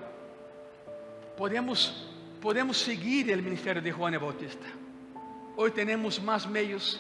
podemos, 1.38 2.08
podemos 2.42 2.78
seguir 2.78 3.34
o 3.34 3.38
ministério 3.38 3.82
de 3.82 3.92
Juan 3.92 4.14
el 4.14 4.20
Bautista. 4.20 4.66
Hoje 5.56 5.86
temos 5.86 6.20
mais 6.20 6.46
meios 6.46 7.00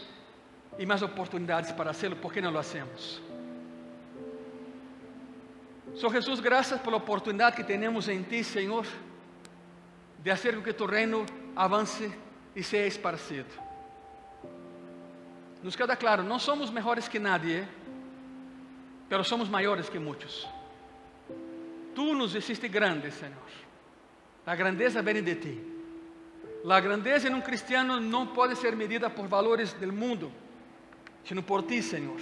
e 0.78 0.86
mais 0.86 1.02
oportunidades 1.02 1.72
para 1.72 1.92
hacerlo, 1.92 2.18
¿por 2.18 2.32
que 2.32 2.42
não 2.42 2.52
lo 2.52 2.60
hacemos? 2.60 3.22
So 5.96 6.10
Jesús, 6.10 6.42
gracias 6.42 6.80
por 6.80 6.92
la 6.92 6.98
oportunidad 6.98 7.56
que 7.56 7.64
tenemos 7.64 8.08
en 8.08 8.24
ti, 8.24 8.44
Señor, 8.44 8.86
de 10.24 10.32
hacer 10.32 10.62
que 10.62 10.74
tu 10.74 10.86
reino 10.86 11.26
avance 11.56 12.12
y 12.54 12.62
sea 12.62 12.86
esparcido. 12.86 13.46
Nos 15.64 15.76
queda 15.76 15.96
claro, 15.96 16.22
não 16.24 16.38
somos 16.38 16.72
melhores 16.72 17.10
que 17.10 17.20
nadie, 17.20 17.68
pero 19.10 19.24
somos 19.24 19.50
maiores 19.50 19.90
que 19.90 19.98
muitos. 19.98 20.48
Tu 21.98 22.14
nos 22.14 22.36
hiciste 22.36 22.68
grandes, 22.68 23.16
Senhor. 23.16 23.50
A 24.46 24.56
grandeza 24.56 25.02
vem 25.02 25.24
de 25.24 25.36
ti. 25.36 25.56
A 26.70 26.80
grandeza 26.80 27.28
em 27.28 27.34
um 27.34 27.42
cristiano 27.42 28.00
não 28.00 28.28
pode 28.28 28.56
ser 28.56 28.76
medida 28.76 29.10
por 29.10 29.28
valores 29.28 29.74
do 29.74 29.92
mundo, 29.92 30.32
sino 31.26 31.42
por 31.42 31.64
ti, 31.64 31.82
Senhor. 31.82 32.22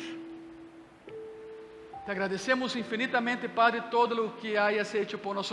Te 2.06 2.12
agradecemos 2.12 2.74
infinitamente, 2.78 3.50
Padre, 3.50 3.82
todo 3.92 4.26
o 4.26 4.32
que 4.38 4.56
hayas 4.56 4.96
hecho 4.96 5.18
por 5.18 5.36
nós. 5.36 5.52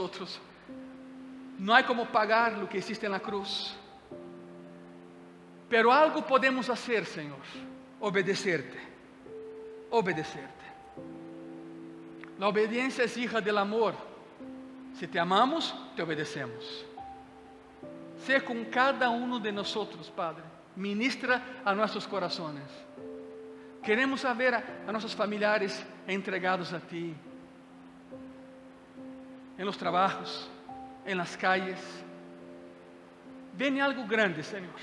Não 1.59 1.75
há 1.75 1.83
como 1.83 2.07
pagar 2.07 2.63
o 2.63 2.69
que 2.69 2.77
existe 2.77 3.09
na 3.09 3.19
cruz. 3.19 3.77
Pero 5.69 5.91
algo 5.91 6.23
podemos 6.23 6.69
fazer, 6.69 7.05
Senhor 7.07 7.43
obedecerte. 8.03 8.79
Obedecerte. 9.91 10.65
La 12.39 12.49
obediencia 12.49 13.05
es 13.05 13.17
hija 13.17 13.41
del 13.41 13.59
amor. 13.59 14.12
Si 14.95 15.07
te 15.07 15.19
amamos, 15.19 15.75
te 15.97 16.03
obedecemos. 16.03 16.85
Sé 18.25 18.43
con 18.43 18.65
cada 18.67 19.09
uno 19.11 19.39
de 19.39 19.51
nosotros, 19.51 20.11
Padre. 20.11 20.45
Ministra 20.77 21.61
a 21.65 21.75
nuestros 21.75 22.07
corazones. 22.07 22.65
Queremos 23.83 24.25
ver 24.37 24.55
a, 24.55 24.65
a 24.87 24.93
nuestros 24.93 25.15
familiares 25.15 25.85
entregados 26.07 26.73
a 26.73 26.81
ti. 26.81 27.15
En 29.59 29.67
los 29.67 29.77
trabajos, 29.77 30.49
en 31.05 31.19
las 31.19 31.37
calles. 31.37 31.81
Ven 33.57 33.81
algo 33.81 34.07
grande, 34.07 34.43
Señor. 34.43 34.79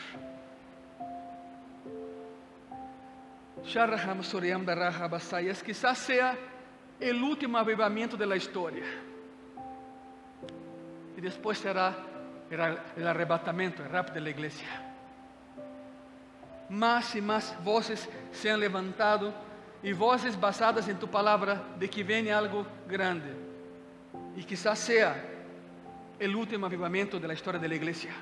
quizás 5.63 5.97
sea 5.97 6.37
el 6.99 7.21
último 7.23 7.57
avivamiento 7.57 8.17
de 8.17 8.25
la 8.25 8.35
historia. 8.35 8.83
Y 11.19 11.21
después 11.21 11.57
será 11.57 11.97
el 12.49 13.05
arrebatamiento, 13.05 13.83
el 13.83 13.89
rap 13.89 14.11
de 14.13 14.21
la 14.21 14.29
iglesia. 14.29 14.69
Más 16.69 17.13
y 17.13 17.19
más 17.19 17.61
voces 17.61 18.07
se 18.31 18.49
han 18.49 18.57
levantado 18.57 19.33
y 19.83 19.91
voces 19.91 20.39
basadas 20.39 20.87
en 20.87 20.97
tu 20.97 21.09
palabra 21.09 21.61
de 21.77 21.89
que 21.89 22.05
viene 22.05 22.31
algo 22.31 22.65
grande. 22.87 23.33
Y 24.37 24.45
quizás 24.45 24.79
sea 24.79 25.21
el 26.17 26.33
último 26.33 26.67
avivamiento 26.67 27.19
de 27.19 27.27
la 27.27 27.33
historia 27.33 27.59
de 27.59 27.67
la 27.67 27.75
iglesia. 27.75 28.13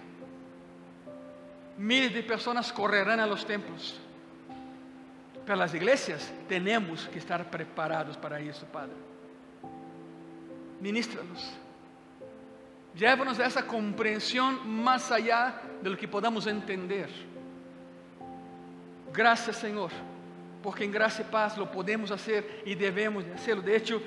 Miles 1.77 2.15
de 2.15 2.23
personas 2.23 2.73
correrán 2.73 3.19
a 3.19 3.27
los 3.27 3.45
templos 3.45 3.99
pelas 5.45 5.71
igrejas, 5.75 6.33
temos 6.49 7.07
que 7.09 7.19
estar 7.19 7.47
preparados 7.47 8.17
para 8.17 8.41
isso, 8.41 8.65
Padre. 8.65 8.95
Ministra-nos. 10.81 11.66
Llévanos 12.97 13.39
a 13.39 13.43
essa 13.43 13.61
compreensão 13.61 14.63
mais 14.65 15.11
allá 15.11 15.61
de 15.83 15.87
lo 15.87 15.95
que 15.95 16.07
podamos 16.07 16.47
entender. 16.47 17.07
Graças, 19.13 19.55
Senhor, 19.57 19.91
porque 20.63 20.83
em 20.83 20.89
graça 20.89 21.21
e 21.21 21.25
paz 21.25 21.55
lo 21.55 21.67
podemos 21.67 22.09
fazer 22.09 22.63
e 22.65 22.73
devemos 22.73 23.23
hacerlo. 23.35 23.61
De 23.61 23.71
hecho, 23.71 24.01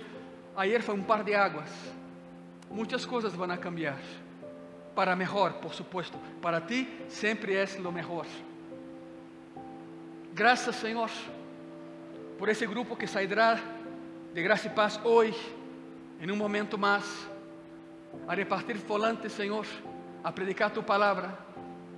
ayer 0.56 0.82
foi 0.82 0.96
um 0.96 1.04
par 1.04 1.22
de 1.22 1.36
águas. 1.36 1.70
Muitas 2.68 3.06
coisas 3.06 3.32
vão 3.32 3.48
a 3.48 3.56
cambiar. 3.56 4.00
Para 4.92 5.14
melhor, 5.14 5.52
por 5.54 5.72
supuesto. 5.72 6.18
Para 6.42 6.60
ti 6.60 6.88
sempre 7.08 7.54
é 7.54 7.66
lo 7.78 7.92
melhor. 7.92 8.26
Graças, 10.34 10.74
Senhor, 10.74 11.10
por 12.36 12.48
esse 12.48 12.66
grupo 12.66 12.96
que 12.96 13.06
sairá 13.06 13.56
de 14.34 14.42
graça 14.42 14.66
e 14.66 14.70
paz 14.70 14.98
hoje, 15.04 15.56
em 16.20 16.28
um 16.28 16.36
momento 16.36 16.76
mais, 16.76 17.29
a 18.26 18.34
repartir 18.34 18.76
volantes, 18.78 19.32
Senhor, 19.32 19.66
a 20.22 20.32
predicar 20.32 20.70
tu 20.72 20.82
palavra. 20.82 21.38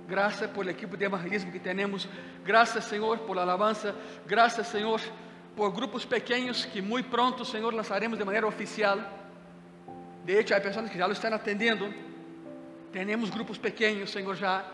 Graças 0.07 0.49
por 0.49 0.65
el 0.65 0.71
equipo 0.71 0.97
de 0.97 1.05
evangelismo 1.05 1.51
que 1.51 1.59
temos. 1.59 2.07
Graças, 2.45 2.83
Senhor, 2.85 3.19
por 3.19 3.35
la 3.35 3.43
alabanza. 3.43 3.95
Graças, 4.25 4.67
Senhor, 4.67 4.99
por 5.55 5.71
grupos 5.71 6.05
pequenos 6.05 6.65
que 6.65 6.81
muito 6.81 7.09
pronto, 7.09 7.45
Senhor, 7.45 7.73
lançaremos 7.73 8.17
de 8.17 8.25
maneira 8.25 8.47
oficial. 8.47 8.99
De 10.25 10.37
hecho, 10.39 10.53
há 10.53 10.61
pessoas 10.61 10.89
que 10.89 10.97
já 10.97 11.05
lo 11.05 11.13
estão 11.13 11.33
atendendo. 11.33 11.93
Temos 12.91 13.29
grupos 13.29 13.57
pequenos, 13.57 14.11
Senhor, 14.11 14.35
já. 14.35 14.65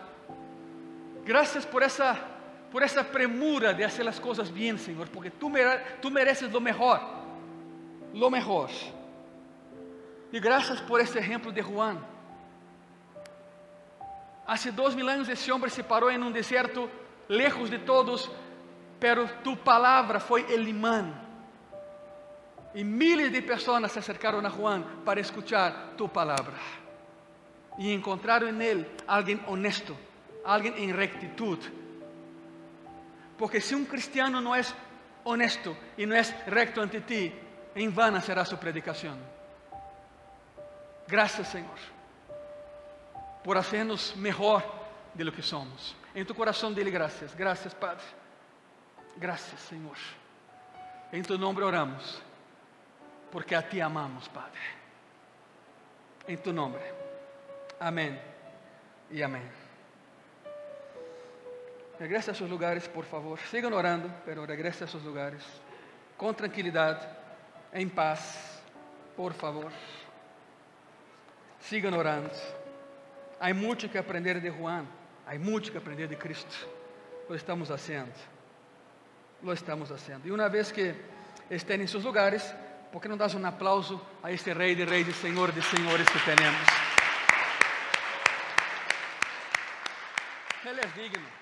Graças 1.24 1.64
por 1.64 1.82
essa 1.82 2.38
por 2.70 2.82
essa 2.82 3.02
premura 3.02 3.74
de 3.74 3.82
fazer 3.82 4.06
as 4.06 4.18
coisas 4.18 4.48
bem, 4.48 4.76
Senhor, 4.78 5.08
porque 5.08 5.30
tu, 5.30 5.50
tu 6.00 6.10
mereces 6.10 6.50
lo 6.52 6.60
melhor, 6.60 7.00
lo 8.14 8.30
melhor. 8.30 8.70
E 10.32 10.38
graças 10.38 10.80
por 10.80 11.00
esse 11.00 11.18
exemplo 11.18 11.52
de 11.52 11.62
Juan. 11.62 11.98
Há 14.46 14.56
dois 14.72 14.94
mil 14.94 15.08
anos 15.08 15.28
esse 15.28 15.50
homem 15.50 15.70
se 15.70 15.82
parou 15.82 16.10
em 16.10 16.22
um 16.22 16.30
deserto, 16.30 16.90
lejos 17.28 17.70
de 17.70 17.78
todos, 17.78 18.30
pero 18.98 19.28
tu 19.44 19.56
palavra 19.56 20.20
foi 20.20 20.42
el 20.52 20.68
imán. 20.68 21.12
E 22.74 22.84
miles 22.84 23.32
de 23.32 23.42
pessoas 23.42 23.90
se 23.90 23.98
acercaram 23.98 24.44
a 24.44 24.48
Juan 24.48 24.84
para 25.04 25.20
escuchar 25.20 25.94
tu 25.96 26.08
palavra. 26.08 26.54
E 27.78 27.92
encontraram 27.92 28.48
em 28.48 28.62
ele 28.62 28.86
alguém 29.06 29.40
honesto, 29.46 29.96
alguém 30.44 30.74
em 30.78 30.92
rectitud, 30.92 31.60
porque 33.36 33.60
se 33.60 33.74
um 33.74 33.84
cristiano 33.84 34.40
não 34.40 34.54
é 34.54 34.62
honesto 35.24 35.76
e 35.96 36.04
não 36.06 36.14
é 36.14 36.22
recto 36.46 36.80
ante 36.80 37.00
ti, 37.00 37.32
en 37.74 37.90
vana 37.90 38.20
será 38.20 38.44
su 38.44 38.58
predicación. 38.58 39.39
Gracias, 41.10 41.48
Señor, 41.48 41.78
por 43.42 43.58
hacernos 43.58 44.14
mejor 44.16 44.62
de 45.14 45.24
lo 45.24 45.32
que 45.32 45.42
somos. 45.42 45.96
En 46.14 46.26
tu 46.26 46.34
corazón 46.34 46.74
dile 46.74 46.90
gracias. 46.90 47.36
Gracias, 47.36 47.74
Padre. 47.74 48.04
Gracias, 49.16 49.60
Señor. 49.62 49.96
En 51.10 51.24
tu 51.24 51.36
nombre 51.36 51.64
oramos, 51.64 52.22
porque 53.32 53.56
a 53.56 53.68
ti 53.68 53.80
amamos, 53.80 54.28
Padre. 54.28 54.60
En 56.26 56.40
tu 56.40 56.52
nombre. 56.52 56.82
Amén 57.80 58.20
y 59.10 59.20
amén. 59.22 59.50
Regrese 61.98 62.30
a 62.30 62.34
sus 62.34 62.48
lugares, 62.48 62.88
por 62.88 63.04
favor. 63.04 63.38
Sigan 63.50 63.72
orando, 63.72 64.08
pero 64.24 64.46
regrese 64.46 64.84
a 64.84 64.86
sus 64.86 65.02
lugares. 65.02 65.42
Com 66.16 66.32
tranquilidade, 66.32 67.06
em 67.72 67.88
paz, 67.88 68.62
por 69.16 69.32
favor. 69.32 69.72
Sigan 71.60 71.94
orando. 71.94 72.30
Há 73.38 73.54
muito 73.54 73.88
que 73.88 73.98
aprender 73.98 74.40
de 74.40 74.50
Juan. 74.50 74.86
Há 75.26 75.38
muito 75.38 75.70
que 75.70 75.78
aprender 75.78 76.08
de 76.08 76.16
Cristo. 76.16 76.54
Lo 77.28 77.34
estamos 77.34 77.68
fazendo. 77.68 78.12
Lo 79.42 79.52
estamos 79.52 79.88
fazendo. 79.88 80.26
E 80.26 80.32
uma 80.32 80.48
vez 80.48 80.72
que 80.72 80.94
estén 81.50 81.80
em 81.80 81.86
seus 81.86 82.04
lugares, 82.04 82.42
por 82.92 83.00
que 83.00 83.08
não 83.08 83.16
das 83.16 83.34
um 83.34 83.46
aplauso 83.46 84.00
a 84.22 84.32
este 84.32 84.52
Rei 84.52 84.74
de 84.74 84.84
Reis 84.84 85.08
e 85.08 85.12
Senhor 85.12 85.52
de 85.52 85.62
Senhores 85.62 86.08
que 86.08 86.18
temos? 86.24 86.66
Ele 90.64 90.80
é 90.80 90.86
digno. 90.94 91.39